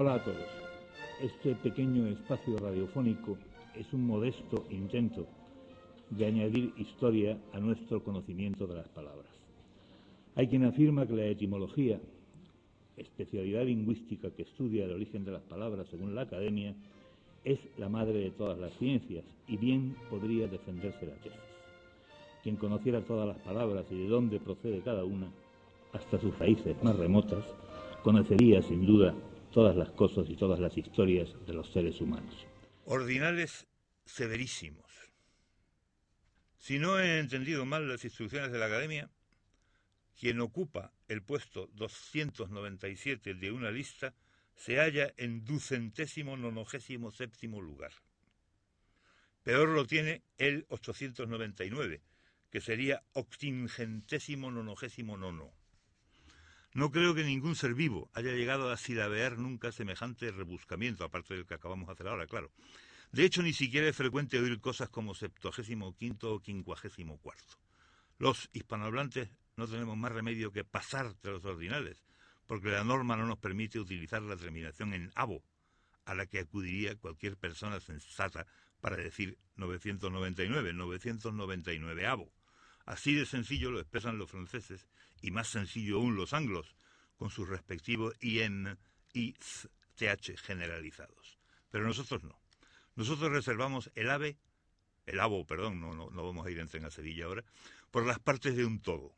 Hola 0.00 0.14
a 0.14 0.24
todos. 0.24 0.48
Este 1.20 1.54
pequeño 1.56 2.06
espacio 2.06 2.56
radiofónico 2.56 3.36
es 3.76 3.92
un 3.92 4.06
modesto 4.06 4.66
intento 4.70 5.26
de 6.08 6.24
añadir 6.24 6.72
historia 6.78 7.36
a 7.52 7.60
nuestro 7.60 8.02
conocimiento 8.02 8.66
de 8.66 8.76
las 8.76 8.88
palabras. 8.88 9.28
Hay 10.36 10.48
quien 10.48 10.64
afirma 10.64 11.06
que 11.06 11.12
la 11.12 11.26
etimología, 11.26 12.00
especialidad 12.96 13.66
lingüística 13.66 14.30
que 14.30 14.44
estudia 14.44 14.86
el 14.86 14.92
origen 14.92 15.26
de 15.26 15.32
las 15.32 15.42
palabras 15.42 15.86
según 15.90 16.14
la 16.14 16.22
academia, 16.22 16.74
es 17.44 17.58
la 17.76 17.90
madre 17.90 18.20
de 18.20 18.30
todas 18.30 18.58
las 18.58 18.72
ciencias 18.78 19.26
y 19.48 19.58
bien 19.58 19.94
podría 20.08 20.48
defenderse 20.48 21.04
la 21.04 21.16
tesis. 21.16 21.38
Quien 22.42 22.56
conociera 22.56 23.02
todas 23.02 23.28
las 23.28 23.38
palabras 23.40 23.84
y 23.90 23.98
de 23.98 24.08
dónde 24.08 24.40
procede 24.40 24.80
cada 24.80 25.04
una, 25.04 25.30
hasta 25.92 26.18
sus 26.18 26.38
raíces 26.38 26.82
más 26.82 26.96
remotas, 26.96 27.44
conocería 28.02 28.62
sin 28.62 28.86
duda 28.86 29.14
todas 29.52 29.76
las 29.76 29.90
cosas 29.90 30.28
y 30.28 30.36
todas 30.36 30.60
las 30.60 30.76
historias 30.76 31.28
de 31.46 31.52
los 31.52 31.70
seres 31.72 32.00
humanos. 32.00 32.34
Ordinales 32.84 33.66
severísimos. 34.04 34.90
Si 36.58 36.78
no 36.78 36.98
he 36.98 37.18
entendido 37.18 37.64
mal 37.64 37.88
las 37.88 38.04
instrucciones 38.04 38.52
de 38.52 38.58
la 38.58 38.66
Academia, 38.66 39.10
quien 40.18 40.40
ocupa 40.40 40.92
el 41.08 41.22
puesto 41.22 41.68
297 41.74 43.34
de 43.34 43.50
una 43.50 43.70
lista 43.70 44.14
se 44.54 44.76
halla 44.76 45.14
en 45.16 45.44
ducentésimo 45.44 46.36
nonogésimo 46.36 47.10
séptimo 47.10 47.62
lugar. 47.62 47.92
Peor 49.42 49.70
lo 49.70 49.86
tiene 49.86 50.22
el 50.36 50.66
899, 50.68 52.02
que 52.50 52.60
sería 52.60 53.02
octingentésimo 53.14 54.50
nonogésimo 54.50 55.16
nono. 55.16 55.59
No 56.72 56.92
creo 56.92 57.14
que 57.14 57.24
ningún 57.24 57.56
ser 57.56 57.74
vivo 57.74 58.10
haya 58.14 58.32
llegado 58.32 58.70
a 58.70 58.76
silabear 58.76 59.38
nunca 59.38 59.72
semejante 59.72 60.30
rebuscamiento, 60.30 61.04
aparte 61.04 61.34
del 61.34 61.46
que 61.46 61.54
acabamos 61.54 61.88
de 61.88 61.94
hacer 61.94 62.06
ahora, 62.06 62.26
claro. 62.26 62.52
De 63.10 63.24
hecho, 63.24 63.42
ni 63.42 63.52
siquiera 63.52 63.88
es 63.88 63.96
frecuente 63.96 64.38
oír 64.38 64.60
cosas 64.60 64.88
como 64.88 65.14
septuagésimo 65.14 65.96
quinto 65.96 66.32
o 66.32 66.40
quincuagésimo 66.40 67.18
cuarto. 67.18 67.58
Los 68.18 68.48
hispanohablantes 68.52 69.30
no 69.56 69.66
tenemos 69.66 69.96
más 69.96 70.12
remedio 70.12 70.52
que 70.52 70.62
pasar 70.62 71.16
de 71.16 71.30
los 71.32 71.44
ordinales, 71.44 72.04
porque 72.46 72.68
la 72.68 72.84
norma 72.84 73.16
no 73.16 73.26
nos 73.26 73.38
permite 73.38 73.80
utilizar 73.80 74.22
la 74.22 74.36
terminación 74.36 74.94
en 74.94 75.10
abo, 75.16 75.42
a 76.04 76.14
la 76.14 76.26
que 76.26 76.38
acudiría 76.38 76.96
cualquier 76.96 77.36
persona 77.36 77.80
sensata 77.80 78.46
para 78.80 78.96
decir 78.96 79.38
999, 79.56 80.72
999 80.72 82.06
abo. 82.06 82.32
Así 82.86 83.14
de 83.14 83.26
sencillo 83.26 83.70
lo 83.70 83.80
expresan 83.80 84.18
los 84.18 84.30
franceses 84.30 84.86
y 85.22 85.30
más 85.30 85.48
sencillo 85.48 85.96
aún 85.96 86.16
los 86.16 86.32
anglos, 86.32 86.74
con 87.16 87.30
sus 87.30 87.48
respectivos 87.48 88.14
IN 88.20 88.78
y 89.12 89.34
TH 89.96 90.36
generalizados. 90.38 91.38
Pero 91.70 91.84
nosotros 91.84 92.22
no. 92.24 92.40
Nosotros 92.96 93.30
reservamos 93.30 93.90
el 93.94 94.10
ave, 94.10 94.36
el 95.06 95.20
abo, 95.20 95.46
perdón, 95.46 95.80
no, 95.80 95.94
no, 95.94 96.10
no 96.10 96.24
vamos 96.24 96.46
a 96.46 96.50
ir 96.50 96.58
en 96.58 96.68
tren 96.68 96.84
a 96.84 96.90
Sevilla 96.90 97.26
ahora, 97.26 97.44
por 97.90 98.06
las 98.06 98.18
partes 98.18 98.56
de 98.56 98.64
un 98.64 98.80
todo. 98.80 99.14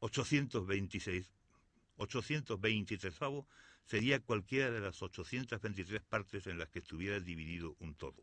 826, 0.00 1.30
823 1.96 3.22
avo 3.22 3.46
sería 3.84 4.20
cualquiera 4.20 4.70
de 4.70 4.80
las 4.80 5.00
823 5.02 6.02
partes 6.02 6.46
en 6.46 6.58
las 6.58 6.68
que 6.68 6.80
estuviera 6.80 7.20
dividido 7.20 7.76
un 7.80 7.94
todo. 7.94 8.22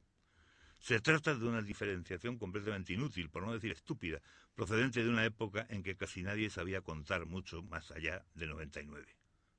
Se 0.84 1.00
trata 1.00 1.34
de 1.34 1.46
una 1.46 1.62
diferenciación 1.62 2.38
completamente 2.38 2.92
inútil, 2.92 3.30
por 3.30 3.44
no 3.44 3.54
decir 3.54 3.72
estúpida, 3.72 4.22
procedente 4.54 5.02
de 5.02 5.08
una 5.08 5.24
época 5.24 5.66
en 5.70 5.82
que 5.82 5.96
casi 5.96 6.24
nadie 6.24 6.50
sabía 6.50 6.82
contar 6.82 7.26
mucho 7.26 7.64
más 7.64 7.90
allá 7.92 8.26
de 8.36 8.48
99. 8.48 9.08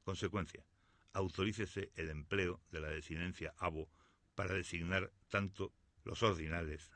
Consecuencia, 0.03 0.67
autorícese 1.15 1.93
el 1.97 2.11
empleo 2.11 2.61
de 2.71 2.81
la 2.81 2.89
desinencia 2.89 3.55
abo 3.57 3.89
para 4.35 4.53
designar 4.53 5.11
tanto 5.31 5.73
los 6.05 6.23
ordinales 6.23 6.91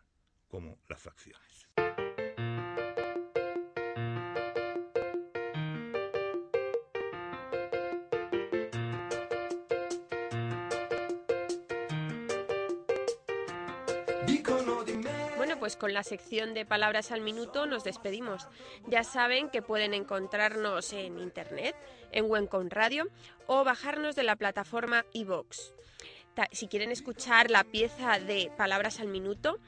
como 0.47 0.79
las 0.91 1.01
facciones. 1.01 1.67
Pues 15.69 15.77
con 15.77 15.93
la 15.93 16.03
sección 16.03 16.55
de 16.55 16.65
palabras 16.65 17.13
al 17.13 17.21
minuto 17.21 17.67
nos 17.67 17.85
despedimos. 17.85 18.49
Ya 18.87 19.05
saben 19.05 19.51
que 19.51 19.61
pueden 19.61 19.93
encontrarnos 19.93 20.95
en 20.95 21.19
internet, 21.19 21.77
en 22.11 22.25
Wencon 22.25 22.71
Radio 22.71 23.11
o 23.47 23.65
bajarnos 23.65 24.17
de 24.17 24.23
la 24.23 24.37
plataforma 24.37 25.05
iVox. 25.13 25.75
Si 26.53 26.69
quieren 26.69 26.91
escuchar 26.91 27.51
la 27.51 27.65
pieza 27.65 28.19
de 28.19 28.51
Palabras 28.57 28.99
al 28.99 29.09
Minuto, 29.09 29.59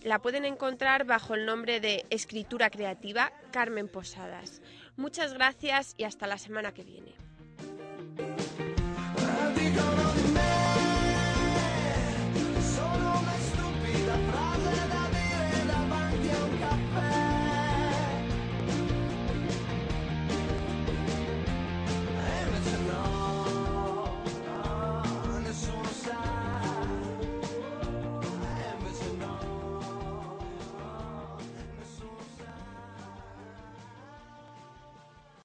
la 0.00 0.20
pueden 0.20 0.44
encontrar 0.44 1.04
bajo 1.04 1.34
el 1.34 1.44
nombre 1.44 1.80
de 1.80 2.06
Escritura 2.08 2.70
Creativa 2.70 3.32
Carmen 3.50 3.88
Posadas. 3.88 4.62
Muchas 4.94 5.34
gracias 5.34 5.96
y 5.96 6.04
hasta 6.04 6.28
la 6.28 6.38
semana 6.38 6.72
que 6.72 6.84
viene. 6.84 7.16